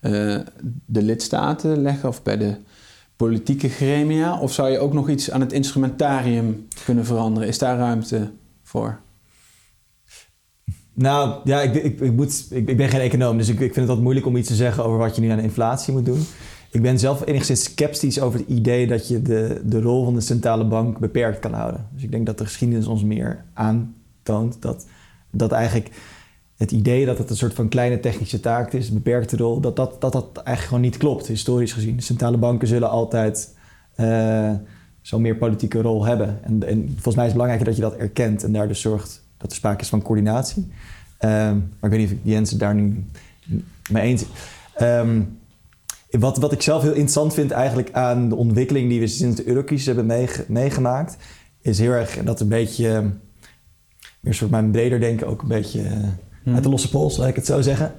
de 0.00 1.02
lidstaten 1.02 1.82
leggen 1.82 2.08
of 2.08 2.22
bij 2.22 2.36
de 2.36 2.56
politieke 3.16 3.68
gremia? 3.68 4.40
Of 4.40 4.52
zou 4.52 4.70
je 4.70 4.78
ook 4.78 4.92
nog 4.92 5.08
iets 5.08 5.30
aan 5.30 5.40
het 5.40 5.52
instrumentarium 5.52 6.66
kunnen 6.84 7.04
veranderen? 7.04 7.48
Is 7.48 7.58
daar 7.58 7.78
ruimte 7.78 8.30
voor? 8.62 9.00
Nou 10.98 11.40
ja, 11.44 11.60
ik, 11.60 11.74
ik, 11.74 12.00
ik, 12.00 12.12
moet, 12.12 12.46
ik, 12.50 12.68
ik 12.68 12.76
ben 12.76 12.88
geen 12.88 13.00
econoom, 13.00 13.38
dus 13.38 13.48
ik, 13.48 13.54
ik 13.54 13.72
vind 13.72 13.76
het 13.76 13.86
wat 13.86 14.00
moeilijk 14.00 14.26
om 14.26 14.36
iets 14.36 14.48
te 14.48 14.54
zeggen 14.54 14.84
over 14.84 14.98
wat 14.98 15.14
je 15.14 15.20
nu 15.20 15.28
aan 15.28 15.38
inflatie 15.38 15.92
moet 15.92 16.04
doen. 16.04 16.26
Ik 16.70 16.82
ben 16.82 16.98
zelf 16.98 17.26
enigszins 17.26 17.62
sceptisch 17.62 18.20
over 18.20 18.38
het 18.38 18.48
idee 18.48 18.86
dat 18.86 19.08
je 19.08 19.22
de, 19.22 19.60
de 19.64 19.80
rol 19.80 20.04
van 20.04 20.14
de 20.14 20.20
centrale 20.20 20.64
bank 20.64 20.98
beperkt 20.98 21.38
kan 21.38 21.52
houden. 21.52 21.86
Dus 21.94 22.02
ik 22.02 22.10
denk 22.10 22.26
dat 22.26 22.38
de 22.38 22.44
geschiedenis 22.44 22.86
ons 22.86 23.02
meer 23.02 23.44
aantoont 23.54 24.62
dat, 24.62 24.86
dat 25.30 25.52
eigenlijk 25.52 25.90
het 26.58 26.70
idee 26.70 27.06
dat 27.06 27.18
het 27.18 27.30
een 27.30 27.36
soort 27.36 27.54
van 27.54 27.68
kleine 27.68 28.00
technische 28.00 28.40
taak 28.40 28.72
is, 28.72 28.88
een 28.88 28.94
beperkte 28.94 29.36
rol, 29.36 29.60
dat 29.60 29.76
dat, 29.76 30.00
dat 30.00 30.12
dat 30.12 30.30
eigenlijk 30.34 30.66
gewoon 30.66 30.80
niet 30.80 30.96
klopt, 30.96 31.26
historisch 31.26 31.72
gezien. 31.72 32.00
Centrale 32.00 32.36
banken 32.36 32.68
zullen 32.68 32.90
altijd 32.90 33.54
uh, 33.96 34.52
zo'n 35.00 35.22
meer 35.22 35.36
politieke 35.36 35.82
rol 35.82 36.04
hebben. 36.04 36.38
En, 36.42 36.66
en, 36.66 36.88
volgens 36.92 37.14
mij 37.14 37.24
is 37.24 37.32
het 37.32 37.40
belangrijker 37.40 37.66
dat 37.66 37.76
je 37.76 37.82
dat 37.82 37.96
erkent 37.96 38.44
en 38.44 38.52
daar 38.52 38.68
dus 38.68 38.80
zorgt 38.80 39.22
dat 39.36 39.50
er 39.50 39.56
sprake 39.56 39.82
is 39.82 39.88
van 39.88 40.02
coördinatie. 40.02 40.62
Um, 41.20 41.72
maar 41.80 41.90
ik 41.90 41.98
weet 41.98 41.98
niet 41.98 42.06
of 42.06 42.16
ik 42.16 42.20
Jens 42.22 42.50
daar 42.50 42.74
nu 42.74 43.04
mee 43.90 44.02
eens 44.02 44.24
um, 44.80 45.38
wat, 46.10 46.36
wat 46.36 46.52
ik 46.52 46.62
zelf 46.62 46.82
heel 46.82 46.90
interessant 46.90 47.34
vind 47.34 47.50
eigenlijk 47.50 47.92
aan 47.92 48.28
de 48.28 48.34
ontwikkeling 48.34 48.88
die 48.88 49.00
we 49.00 49.06
sinds 49.06 49.36
de 49.36 49.46
eurocrisis 49.46 49.86
hebben 49.86 50.28
meegemaakt, 50.48 51.16
is 51.60 51.78
heel 51.78 51.92
erg 51.92 52.18
dat 52.24 52.40
een 52.40 52.48
beetje, 52.48 53.10
meer 54.20 54.34
soort 54.34 54.50
mijn 54.50 54.70
breder 54.70 55.00
denken, 55.00 55.26
ook 55.26 55.42
een 55.42 55.48
beetje 55.48 55.82
hmm. 56.48 56.54
uit 56.54 56.64
de 56.64 56.70
losse 56.70 56.90
pols, 56.90 57.16
laat 57.16 57.28
ik 57.28 57.36
het 57.36 57.46
zo 57.46 57.60
zeggen. 57.60 57.94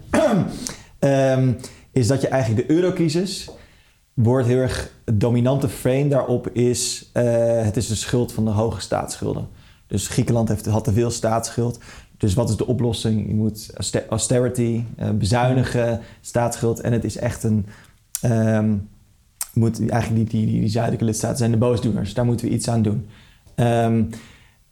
um, 1.00 1.58
is 1.91 2.08
dat 2.08 2.22
je 2.22 2.28
eigenlijk 2.28 2.68
de 2.68 2.74
eurocrisis 2.74 3.50
wordt 4.14 4.47
heel 4.47 4.58
erg 4.58 4.91
het 5.06 5.20
dominante 5.20 5.70
frame 5.70 6.08
daarop 6.08 6.47
is, 6.47 7.10
uh, 7.14 7.24
het 7.64 7.78
is 7.78 7.88
de 7.88 7.95
schuld 7.95 8.34
van 8.34 8.45
de 8.45 8.52
hoge 8.52 8.82
staatsschulden. 8.82 9.47
Dus 9.88 10.08
Griekenland 10.08 10.50
heeft, 10.50 10.66
had 10.66 10.84
te 10.84 10.93
veel 10.93 11.12
staatsschuld. 11.12 11.80
Dus 12.18 12.34
wat 12.34 12.50
is 12.50 12.56
de 12.56 12.68
oplossing? 12.68 13.28
Je 13.28 13.34
moet 13.34 13.70
austerity, 14.10 14.84
uh, 15.00 15.10
bezuinigen, 15.10 16.00
staatsschuld. 16.22 16.80
En 16.80 16.93
het 16.93 17.04
is 17.04 17.18
echt 17.18 17.43
een. 17.43 17.66
Um, 18.26 18.89
moet, 19.54 19.89
eigenlijk 19.89 20.30
die, 20.30 20.45
die, 20.45 20.60
die, 20.60 20.70
zuidelijke 20.70 21.06
lidstaten 21.06 21.38
zijn 21.38 21.52
de 21.52 21.58
boosdoeners. 21.58 22.14
Daar 22.14 22.26
moeten 22.26 22.47
we 22.47 22.54
iets 22.54 22.68
aan 22.68 22.82
doen. 22.82 23.08
Um, 23.56 24.10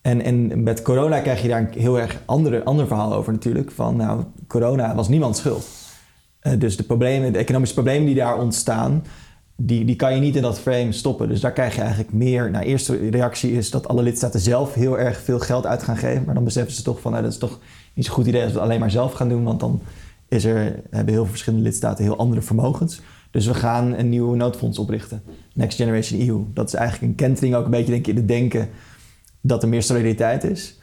en, 0.08 0.64
met 0.64 0.82
corona 0.82 1.20
krijg 1.20 1.42
je 1.42 1.48
daar 1.48 1.60
een 1.60 1.82
heel 1.82 2.00
erg 2.00 2.22
andere, 2.26 2.64
ander 2.64 2.88
verhaal 2.88 3.14
over 3.14 3.34
natuurlijk. 3.34 3.72
Van 3.72 3.96
nou, 3.96 4.24
corona 4.48 4.96
was 4.96 5.08
niemands 5.08 5.40
schuld. 5.40 5.68
Uh, 6.42 6.54
dus 6.60 6.78
de, 6.78 6.84
problemen, 6.84 7.34
de 7.34 7.38
economische 7.38 7.76
problemen 7.76 8.06
die 8.06 8.16
daar 8.16 8.38
ontstaan, 8.40 9.04
die, 9.56 9.86
die 9.86 9.96
kan 9.96 10.16
je 10.16 10.22
niet 10.22 10.36
in 10.36 10.42
dat 10.42 10.60
frame 10.60 10.92
stoppen. 10.92 11.28
Dus 11.28 11.40
daar 11.40 11.52
krijg 11.52 11.76
je 11.76 11.82
eigenlijk 11.82 12.14
meer. 12.14 12.52
Nou, 12.52 12.66
eerste 12.66 13.10
reactie 13.10 13.52
is 13.52 13.72
dat 13.72 13.88
alle 13.88 14.02
lidstaten 14.02 14.40
zelf 14.40 14.74
heel 14.74 15.00
erg 15.00 15.22
veel 15.22 15.40
geld 15.40 15.66
uit 15.66 15.84
gaan 15.84 15.98
geven. 15.98 16.24
Maar 16.26 16.36
dan 16.36 16.44
beseffen 16.44 16.74
ze 16.74 16.84
toch 16.84 17.02
van, 17.02 17.12
nou, 17.12 17.24
dat 17.24 17.32
is 17.32 17.40
toch 17.40 17.60
niet 17.94 18.06
zo'n 18.06 18.16
goed 18.16 18.28
idee 18.28 18.44
als 18.44 18.52
we 18.52 18.58
het 18.58 18.68
alleen 18.68 18.80
maar 18.80 18.92
zelf 18.92 19.14
gaan 19.14 19.30
doen. 19.30 19.44
Want 19.44 19.60
dan 19.60 19.82
is 20.28 20.46
er, 20.46 20.56
hebben 20.90 21.14
heel 21.14 21.24
veel 21.24 21.26
verschillende 21.26 21.66
lidstaten 21.66 22.04
heel 22.04 22.18
andere 22.18 22.42
vermogens. 22.42 23.02
Dus 23.32 23.46
we 23.46 23.54
gaan 23.54 23.94
een 23.94 24.10
nieuw 24.10 24.34
noodfonds 24.34 24.80
oprichten. 24.80 25.22
Next 25.54 25.78
Generation 25.78 26.28
EU. 26.28 26.46
Dat 26.54 26.68
is 26.68 26.74
eigenlijk 26.74 27.12
een 27.12 27.18
kentering 27.18 27.56
ook 27.56 27.66
een 27.66 27.72
beetje 27.72 27.92
denk 27.92 28.08
ik, 28.08 28.14
in 28.14 28.16
het 28.16 28.28
denken 28.28 28.70
dat 29.42 29.64
er 29.64 29.70
meer 29.70 29.84
solidariteit 29.84 30.44
is. 30.44 30.80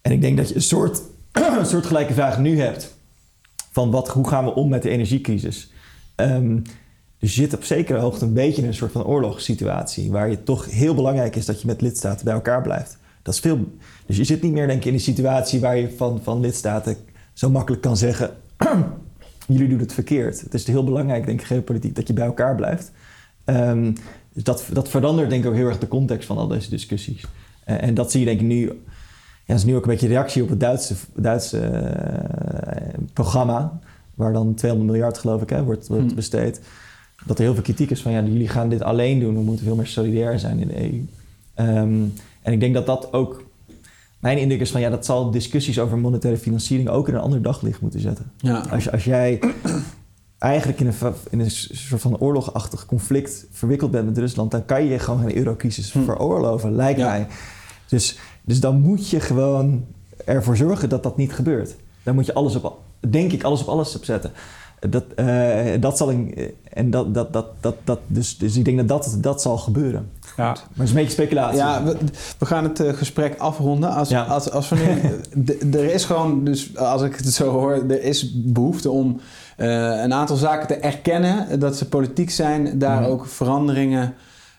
En 0.00 0.12
ik 0.12 0.20
denk 0.20 0.36
dat 0.36 0.48
je 0.48 0.54
een 0.54 0.62
soort, 0.62 1.02
een 1.58 1.66
soort 1.66 1.86
gelijke 1.86 2.12
vraag 2.12 2.38
nu 2.38 2.60
hebt. 2.60 2.96
Van 3.70 3.90
wat, 3.90 4.08
hoe 4.08 4.28
gaan 4.28 4.44
we 4.44 4.54
om 4.54 4.68
met 4.68 4.82
de 4.82 4.88
energiecrisis? 4.88 5.72
Dus 7.18 7.34
je 7.34 7.42
zit 7.42 7.54
op 7.54 7.64
zekere 7.64 7.98
hoogte 7.98 8.24
een 8.24 8.32
beetje 8.32 8.62
in 8.62 8.68
een 8.68 8.74
soort 8.74 8.92
van 8.92 9.04
oorlogssituatie. 9.04 10.10
Waar 10.10 10.30
je 10.30 10.42
toch 10.42 10.70
heel 10.70 10.94
belangrijk 10.94 11.36
is 11.36 11.46
dat 11.46 11.60
je 11.60 11.66
met 11.66 11.80
lidstaten 11.80 12.24
bij 12.24 12.34
elkaar 12.34 12.62
blijft. 12.62 12.98
Dat 13.22 13.34
is 13.34 13.40
veel, 13.40 13.76
dus 14.06 14.16
je 14.16 14.24
zit 14.24 14.42
niet 14.42 14.52
meer 14.52 14.66
denk 14.66 14.78
ik 14.78 14.84
in 14.84 14.94
een 14.94 15.00
situatie 15.00 15.60
waar 15.60 15.76
je 15.76 15.90
van, 15.96 16.20
van 16.22 16.40
lidstaten 16.40 16.96
zo 17.32 17.50
makkelijk 17.50 17.82
kan 17.82 17.96
zeggen... 17.96 18.36
jullie 19.46 19.68
doen 19.68 19.78
het 19.78 19.92
verkeerd. 19.92 20.40
Het 20.40 20.54
is 20.54 20.66
heel 20.66 20.84
belangrijk, 20.84 21.26
denk 21.26 21.40
ik, 21.40 21.46
geopolitiek, 21.46 21.94
dat 21.94 22.06
je 22.06 22.12
bij 22.12 22.26
elkaar 22.26 22.54
blijft. 22.54 22.90
Um, 23.44 23.92
dat, 24.32 24.64
dat 24.72 24.88
verandert 24.88 25.30
denk 25.30 25.44
ik 25.44 25.50
ook 25.50 25.56
heel 25.56 25.66
erg 25.66 25.78
de 25.78 25.88
context 25.88 26.26
van 26.26 26.38
al 26.38 26.46
deze 26.46 26.70
discussies. 26.70 27.24
Uh, 27.66 27.82
en 27.82 27.94
dat 27.94 28.10
zie 28.10 28.20
je 28.20 28.26
denk 28.26 28.40
ik 28.40 28.46
nu... 28.46 28.64
Ja, 29.44 29.54
dat 29.54 29.56
is 29.56 29.64
nu 29.64 29.76
ook 29.76 29.82
een 29.82 29.90
beetje 29.90 30.08
reactie 30.08 30.42
op 30.42 30.48
het 30.48 30.60
Duitse, 30.60 30.94
Duitse 31.14 31.58
uh, 31.58 33.04
programma... 33.12 33.78
waar 34.14 34.32
dan 34.32 34.54
200 34.54 34.90
miljard, 34.90 35.18
geloof 35.18 35.42
ik, 35.42 35.50
hè, 35.50 35.62
wordt, 35.64 35.88
wordt 35.88 36.10
hm. 36.10 36.14
besteed 36.14 36.60
dat 37.26 37.38
er 37.38 37.44
heel 37.44 37.54
veel 37.54 37.62
kritiek 37.62 37.90
is 37.90 38.02
van 38.02 38.12
ja, 38.12 38.22
jullie 38.22 38.48
gaan 38.48 38.68
dit 38.68 38.82
alleen 38.82 39.20
doen, 39.20 39.34
we 39.34 39.40
moeten 39.40 39.64
veel 39.64 39.76
meer 39.76 39.86
solidair 39.86 40.38
zijn 40.38 40.58
in 40.58 40.68
de 40.68 40.82
EU. 40.82 41.04
Ehm, 41.54 42.02
en 42.42 42.52
ik 42.52 42.60
denk 42.60 42.74
dat 42.74 42.86
dat 42.86 43.12
ook. 43.12 43.50
Mijn 44.18 44.38
indruk 44.38 44.60
is 44.60 44.70
van 44.70 44.80
ja, 44.80 44.90
dat 44.90 45.04
zal 45.04 45.30
discussies 45.30 45.78
over 45.78 45.98
monetaire 45.98 46.38
financiering 46.38 46.88
ook 46.88 47.08
in 47.08 47.14
een 47.14 47.20
ander 47.20 47.42
daglicht 47.42 47.80
moeten 47.80 48.00
zetten. 48.00 48.32
Ja. 48.36 48.58
Als, 48.70 48.90
als 48.90 49.04
jij 49.04 49.40
eigenlijk 50.42 50.80
in 50.80 50.86
een, 50.86 51.14
in 51.30 51.40
een 51.40 51.50
soort 51.50 52.00
van 52.00 52.18
oorlogachtig 52.18 52.86
conflict 52.86 53.46
verwikkeld 53.50 53.90
bent 53.90 54.06
met 54.06 54.18
Rusland, 54.18 54.50
dan 54.50 54.64
kan 54.64 54.84
je 54.84 54.98
gewoon 54.98 55.20
geen 55.20 55.36
eurocrisis 55.36 55.92
hm. 55.92 56.04
veroorloven, 56.04 56.74
lijkt 56.74 57.00
mij. 57.00 57.26
Dus, 57.88 58.18
dus 58.42 58.60
dan 58.60 58.80
moet 58.80 59.08
je 59.08 59.20
gewoon 59.20 59.84
ervoor 60.24 60.56
zorgen 60.56 60.88
dat 60.88 61.02
dat 61.02 61.16
niet 61.16 61.32
gebeurt. 61.32 61.76
Dan 62.02 62.14
moet 62.14 62.26
je 62.26 62.34
alles 62.34 62.56
op, 62.56 62.78
denk 63.00 63.32
ik, 63.32 63.42
alles 63.42 63.60
op 63.60 63.68
alles 63.68 63.96
opzetten 63.96 64.32
dat, 64.90 65.04
uh, 65.16 65.80
dat 65.80 65.96
zal 65.96 66.10
ik, 66.10 66.52
en 66.72 66.90
dat, 66.90 67.14
dat, 67.14 67.32
dat, 67.32 67.46
dat, 67.60 67.74
dat, 67.84 67.98
dus, 68.06 68.38
dus 68.38 68.56
ik 68.56 68.64
denk 68.64 68.76
dat 68.76 68.88
dat, 68.88 69.16
dat 69.18 69.42
zal 69.42 69.58
gebeuren. 69.58 70.10
Ja. 70.36 70.44
Maar 70.44 70.56
het 70.72 70.82
is 70.82 70.88
een 70.88 70.94
beetje 70.94 71.10
speculatie. 71.10 71.58
Ja, 71.58 71.84
we, 71.84 71.96
we 72.38 72.46
gaan 72.46 72.64
het 72.64 72.80
uh, 72.80 72.92
gesprek 72.92 73.38
afronden. 73.38 73.90
Als, 73.90 74.08
ja. 74.08 74.22
als, 74.22 74.50
als 74.50 74.68
we 74.68 74.76
nu, 75.34 75.70
er 75.72 75.94
is 75.94 76.04
gewoon, 76.04 76.44
dus 76.44 76.76
als 76.76 77.02
ik 77.02 77.16
het 77.16 77.32
zo 77.32 77.50
hoor, 77.50 77.72
er 77.72 78.02
is 78.02 78.32
behoefte 78.34 78.90
om 78.90 79.20
een 79.56 80.12
aantal 80.12 80.36
zaken 80.36 80.66
te 80.66 80.74
erkennen 80.76 81.60
dat 81.60 81.76
ze 81.76 81.88
politiek 81.88 82.30
zijn, 82.30 82.78
daar 82.78 83.00
mm. 83.00 83.06
ook 83.06 83.26
veranderingen 83.26 84.14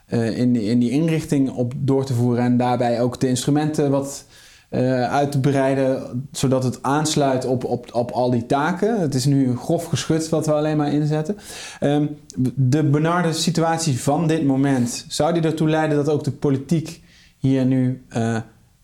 in, 0.07 0.55
in 0.55 0.79
die 0.79 0.89
inrichting 0.89 1.49
op 1.49 1.73
door 1.75 2.05
te 2.05 2.13
voeren 2.13 2.43
en 2.43 2.57
daarbij 2.57 3.01
ook 3.01 3.19
de 3.19 3.27
instrumenten 3.27 3.91
wat 3.91 4.25
uh, 4.73 5.03
uit 5.03 5.31
te 5.31 5.39
breiden, 5.39 6.27
zodat 6.31 6.63
het 6.63 6.83
aansluit 6.83 7.45
op, 7.45 7.63
op, 7.63 7.89
op 7.93 8.11
al 8.11 8.31
die 8.31 8.45
taken. 8.45 9.01
Het 9.01 9.15
is 9.15 9.25
nu 9.25 9.57
grof 9.57 9.85
geschud 9.85 10.29
wat 10.29 10.45
we 10.45 10.53
alleen 10.53 10.77
maar 10.77 10.93
inzetten. 10.93 11.37
Um, 11.81 12.17
de 12.55 12.83
benarde 12.83 13.33
situatie 13.33 14.01
van 14.01 14.27
dit 14.27 14.45
moment, 14.45 15.05
zou 15.07 15.33
die 15.33 15.41
ertoe 15.41 15.69
leiden 15.69 15.97
dat 15.97 16.09
ook 16.09 16.23
de 16.23 16.31
politiek 16.31 17.01
hier 17.37 17.65
nu 17.65 18.03
uh, 18.17 18.37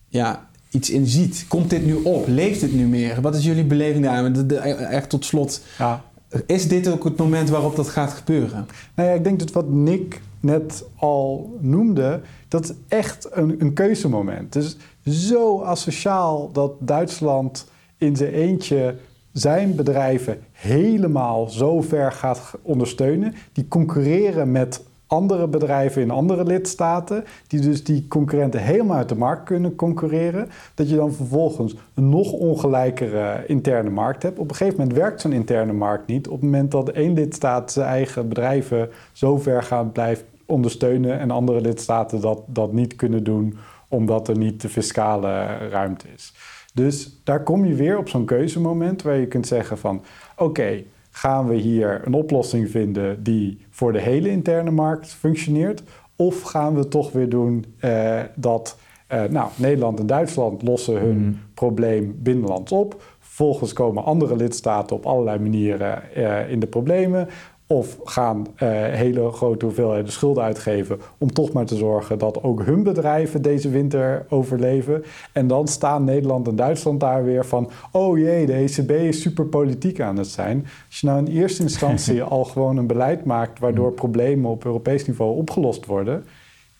ja, 0.07 0.48
iets 0.69 0.89
in 0.89 1.05
ziet? 1.05 1.45
Komt 1.47 1.69
dit 1.69 1.85
nu 1.85 1.93
op? 1.93 2.27
Leeft 2.27 2.59
dit 2.59 2.73
nu 2.73 2.85
meer? 2.85 3.21
Wat 3.21 3.35
is 3.35 3.45
jullie 3.45 3.63
beleving 3.63 4.05
daar? 4.05 4.33
Echt 4.77 5.09
tot 5.09 5.25
slot, 5.25 5.61
ja. 5.77 6.03
is 6.45 6.67
dit 6.67 6.87
ook 6.87 7.03
het 7.03 7.17
moment 7.17 7.49
waarop 7.49 7.75
dat 7.75 7.89
gaat 7.89 8.13
gebeuren? 8.13 8.67
Nou 8.95 9.09
ja, 9.09 9.15
ik 9.15 9.23
denk 9.23 9.39
dat 9.39 9.51
wat 9.51 9.69
Nick 9.69 10.21
net 10.39 10.85
al 10.95 11.57
noemde, 11.59 12.21
dat 12.47 12.63
is 12.63 12.71
echt 12.87 13.27
een, 13.31 13.55
een 13.59 13.73
keuzemoment. 13.73 14.53
Dus 14.53 14.77
zo 15.03 15.61
asociaal 15.61 16.49
dat 16.51 16.71
Duitsland 16.79 17.67
in 17.97 18.15
zijn 18.15 18.33
eentje 18.33 18.95
zijn 19.31 19.75
bedrijven 19.75 20.39
helemaal 20.51 21.49
zo 21.49 21.81
ver 21.81 22.11
gaat 22.11 22.51
ondersteunen. 22.61 23.35
Die 23.53 23.67
concurreren 23.67 24.51
met 24.51 24.83
andere 25.09 25.47
bedrijven 25.47 26.01
in 26.01 26.11
andere 26.11 26.43
lidstaten, 26.43 27.23
die 27.47 27.59
dus 27.59 27.83
die 27.83 28.07
concurrenten 28.07 28.61
helemaal 28.61 28.97
uit 28.97 29.09
de 29.09 29.15
markt 29.15 29.43
kunnen 29.43 29.75
concurreren, 29.75 30.49
dat 30.73 30.89
je 30.89 30.95
dan 30.95 31.13
vervolgens 31.13 31.75
een 31.93 32.09
nog 32.09 32.31
ongelijkere 32.31 33.43
interne 33.47 33.89
markt 33.89 34.23
hebt. 34.23 34.39
Op 34.39 34.49
een 34.49 34.55
gegeven 34.55 34.79
moment 34.79 34.97
werkt 34.97 35.21
zo'n 35.21 35.31
interne 35.31 35.73
markt 35.73 36.07
niet. 36.07 36.27
Op 36.27 36.33
het 36.33 36.43
moment 36.43 36.71
dat 36.71 36.89
één 36.89 37.13
lidstaat 37.13 37.71
zijn 37.71 37.87
eigen 37.87 38.27
bedrijven 38.27 38.89
zo 39.11 39.37
ver 39.37 39.63
gaat 39.63 39.93
blijven 39.93 40.25
ondersteunen 40.45 41.19
en 41.19 41.31
andere 41.31 41.61
lidstaten 41.61 42.21
dat, 42.21 42.41
dat 42.45 42.73
niet 42.73 42.95
kunnen 42.95 43.23
doen 43.23 43.57
omdat 43.87 44.27
er 44.27 44.37
niet 44.37 44.61
de 44.61 44.69
fiscale 44.69 45.57
ruimte 45.69 46.07
is. 46.15 46.33
Dus 46.73 47.21
daar 47.23 47.43
kom 47.43 47.65
je 47.65 47.73
weer 47.73 47.97
op 47.97 48.09
zo'n 48.09 48.25
keuzemoment 48.25 49.01
waar 49.01 49.15
je 49.15 49.27
kunt 49.27 49.47
zeggen 49.47 49.77
van 49.77 50.01
oké, 50.37 50.83
gaan 51.09 51.47
we 51.47 51.55
hier 51.55 52.01
een 52.05 52.13
oplossing 52.13 52.69
vinden 52.69 53.23
die 53.23 53.65
voor 53.69 53.93
de 53.93 54.01
hele 54.01 54.29
interne 54.29 54.71
markt 54.71 55.07
functioneert? 55.07 55.83
Of 56.15 56.41
gaan 56.41 56.75
we 56.75 56.87
toch 56.87 57.11
weer 57.11 57.29
doen 57.29 57.65
uh, 57.81 58.19
dat 58.35 58.77
uh, 59.13 59.23
nou, 59.23 59.49
Nederland 59.55 59.99
en 59.99 60.07
Duitsland 60.07 60.61
lossen 60.63 60.99
hun 60.99 61.17
mm. 61.17 61.39
probleem 61.53 62.15
binnenlands 62.17 62.71
op. 62.71 63.03
Vervolgens 63.19 63.73
komen 63.73 64.03
andere 64.03 64.35
lidstaten 64.35 64.95
op 64.95 65.05
allerlei 65.05 65.39
manieren 65.39 66.01
uh, 66.17 66.51
in 66.51 66.59
de 66.59 66.67
problemen. 66.67 67.27
Of 67.71 67.97
gaan 68.03 68.47
uh, 68.47 68.69
hele 68.83 69.31
grote 69.31 69.65
hoeveelheden 69.65 70.11
schulden 70.11 70.43
uitgeven 70.43 70.99
om 71.17 71.33
toch 71.33 71.51
maar 71.51 71.65
te 71.65 71.75
zorgen 71.75 72.17
dat 72.17 72.43
ook 72.43 72.63
hun 72.63 72.83
bedrijven 72.83 73.41
deze 73.41 73.69
winter 73.69 74.25
overleven. 74.29 75.03
En 75.33 75.47
dan 75.47 75.67
staan 75.67 76.03
Nederland 76.03 76.47
en 76.47 76.55
Duitsland 76.55 76.99
daar 76.99 77.23
weer 77.23 77.45
van: 77.45 77.69
oh 77.91 78.17
jee, 78.17 78.45
de 78.45 78.53
ECB 78.53 78.91
is 78.91 79.21
super 79.21 79.45
politiek 79.45 80.01
aan 80.01 80.17
het 80.17 80.27
zijn. 80.27 80.65
Als 80.87 80.99
je 80.99 81.07
nou 81.07 81.25
in 81.25 81.31
eerste 81.31 81.61
instantie 81.61 82.23
al 82.35 82.43
gewoon 82.43 82.77
een 82.77 82.87
beleid 82.87 83.25
maakt 83.25 83.59
waardoor 83.59 83.91
problemen 83.91 84.51
op 84.51 84.65
Europees 84.65 85.07
niveau 85.07 85.35
opgelost 85.37 85.85
worden, 85.85 86.25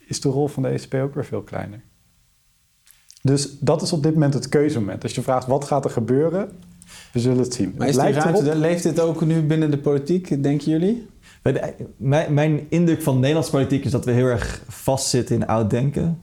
is 0.08 0.22
de 0.22 0.30
rol 0.30 0.48
van 0.48 0.64
de 0.64 0.70
ECB 0.70 0.94
ook 0.94 1.14
weer 1.14 1.26
veel 1.26 1.42
kleiner. 1.42 1.82
Dus 3.22 3.60
dat 3.60 3.82
is 3.82 3.94
op 3.94 4.04
dit 4.04 4.14
moment 4.14 4.34
het 4.34 4.50
keuzemoment. 4.50 5.04
Als 5.04 5.16
je 5.16 5.22
vraagt 5.22 5.48
wat 5.48 5.66
gaat 5.66 5.86
er 5.86 5.92
gebeuren, 5.92 6.52
we 7.14 7.20
zullen 7.20 7.38
het 7.38 7.54
zien. 7.54 7.74
Maar 7.78 7.88
is 7.88 7.98
die 7.98 8.12
ruimte, 8.12 8.56
leeft 8.56 8.84
dit 8.84 9.00
ook 9.00 9.26
nu 9.26 9.42
binnen 9.42 9.72
de 9.72 9.78
politiek, 9.78 10.44
denken 10.44 10.72
jullie? 10.72 11.08
Mijn, 11.98 12.34
mijn 12.34 12.66
indruk 12.70 13.02
van 13.02 13.20
Nederlandse 13.20 13.52
politiek 13.52 13.86
is 13.86 13.92
dat 13.92 14.06
we 14.06 14.12
heel 14.12 14.26
erg 14.26 14.64
vastzitten 14.68 15.36
in 15.36 15.48
oud 15.48 15.70
denken. 15.70 16.20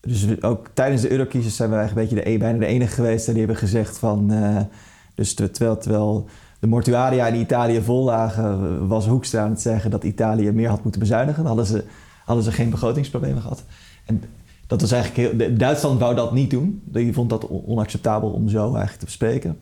Dus 0.00 0.42
ook 0.42 0.66
tijdens 0.74 1.02
de 1.02 1.10
eurocrisis 1.10 1.56
zijn 1.56 1.70
we 1.70 1.76
eigenlijk 1.76 2.10
een 2.10 2.16
beetje 2.16 2.30
de, 2.30 2.34
e- 2.34 2.38
bijna 2.38 2.58
de 2.58 2.66
enige 2.66 2.94
geweest 2.94 3.26
die 3.26 3.38
hebben 3.38 3.56
gezegd 3.56 3.98
van... 3.98 4.32
Uh, 4.32 4.60
dus 5.14 5.34
terwijl, 5.34 5.78
terwijl 5.78 6.28
de 6.60 6.66
mortuaria 6.66 7.26
in 7.26 7.40
Italië 7.40 7.82
vol 7.82 8.04
lagen, 8.04 8.86
was 8.88 9.06
Hoekstra 9.06 9.42
aan 9.42 9.50
het 9.50 9.60
zeggen 9.60 9.90
dat 9.90 10.04
Italië 10.04 10.50
meer 10.50 10.68
had 10.68 10.82
moeten 10.82 11.00
bezuinigen. 11.00 11.44
Dan 11.44 11.56
hadden 11.56 11.66
ze, 11.66 11.84
hadden 12.24 12.44
ze 12.44 12.52
geen 12.52 12.70
begrotingsproblemen 12.70 13.42
gehad. 13.42 13.64
En 14.04 14.22
dat 14.72 14.80
was 14.80 14.92
eigenlijk 14.92 15.38
heel, 15.38 15.56
Duitsland 15.56 16.00
wou 16.00 16.14
dat 16.14 16.32
niet 16.32 16.50
doen. 16.50 16.82
Die 16.84 17.12
vond 17.12 17.30
dat 17.30 17.48
onacceptabel 17.48 18.30
om 18.30 18.48
zo 18.48 18.64
eigenlijk 18.64 18.98
te 18.98 19.04
bespreken. 19.04 19.58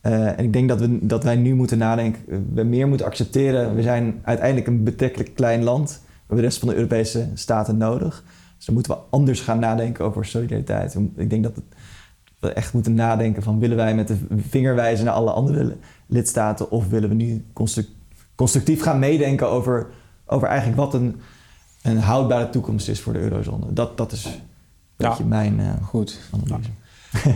Eh, 0.00 0.38
en 0.38 0.44
ik 0.44 0.52
denk 0.52 0.68
dat, 0.68 0.80
we, 0.80 1.06
dat 1.06 1.24
wij 1.24 1.36
nu 1.36 1.54
moeten 1.54 1.78
nadenken, 1.78 2.46
we 2.54 2.62
meer 2.62 2.88
moeten 2.88 3.06
accepteren. 3.06 3.74
We 3.74 3.82
zijn 3.82 4.20
uiteindelijk 4.22 4.66
een 4.66 4.84
betrekkelijk 4.84 5.34
klein 5.34 5.62
land. 5.62 5.90
We 5.90 6.18
hebben 6.18 6.36
de 6.36 6.42
rest 6.42 6.58
van 6.58 6.68
de 6.68 6.74
Europese 6.74 7.28
staten 7.34 7.76
nodig. 7.76 8.24
Dus 8.56 8.66
dan 8.66 8.74
moeten 8.74 8.92
we 8.92 9.00
anders 9.10 9.40
gaan 9.40 9.58
nadenken 9.58 10.04
over 10.04 10.24
solidariteit. 10.24 10.96
Ik 11.16 11.30
denk 11.30 11.42
dat 11.42 11.52
we 12.38 12.52
echt 12.52 12.72
moeten 12.72 12.94
nadenken 12.94 13.42
van 13.42 13.58
willen 13.58 13.76
wij 13.76 13.94
met 13.94 14.08
de 14.08 14.16
vinger 14.36 14.74
wijzen 14.74 15.04
naar 15.04 15.14
alle 15.14 15.30
andere 15.30 15.76
lidstaten 16.06 16.70
of 16.70 16.88
willen 16.88 17.08
we 17.08 17.14
nu 17.14 17.44
constructief 18.34 18.82
gaan 18.82 18.98
meedenken 18.98 19.48
over, 19.48 19.86
over 20.26 20.48
eigenlijk 20.48 20.78
wat 20.78 20.94
een, 20.94 21.20
een 21.82 21.98
houdbare 21.98 22.50
toekomst 22.50 22.88
is 22.88 23.00
voor 23.00 23.12
de 23.12 23.18
eurozone. 23.18 23.72
Dat, 23.72 23.96
dat 23.96 24.12
is 24.12 24.40
ja. 24.96 25.08
beetje 25.08 25.24
mijn 25.24 25.58
uh, 25.58 25.70
Goed. 25.82 26.18
analyse. 26.32 26.70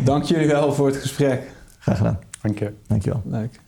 Dank 0.04 0.24
jullie 0.24 0.46
wel 0.46 0.72
voor 0.72 0.86
het 0.86 0.96
gesprek. 0.96 1.50
Graag 1.78 1.96
gedaan. 1.96 2.18
Dank 2.42 2.58
je. 2.58 2.72
Dank 2.86 3.04
je 3.04 3.10
wel. 3.10 3.22
Leuk. 3.24 3.60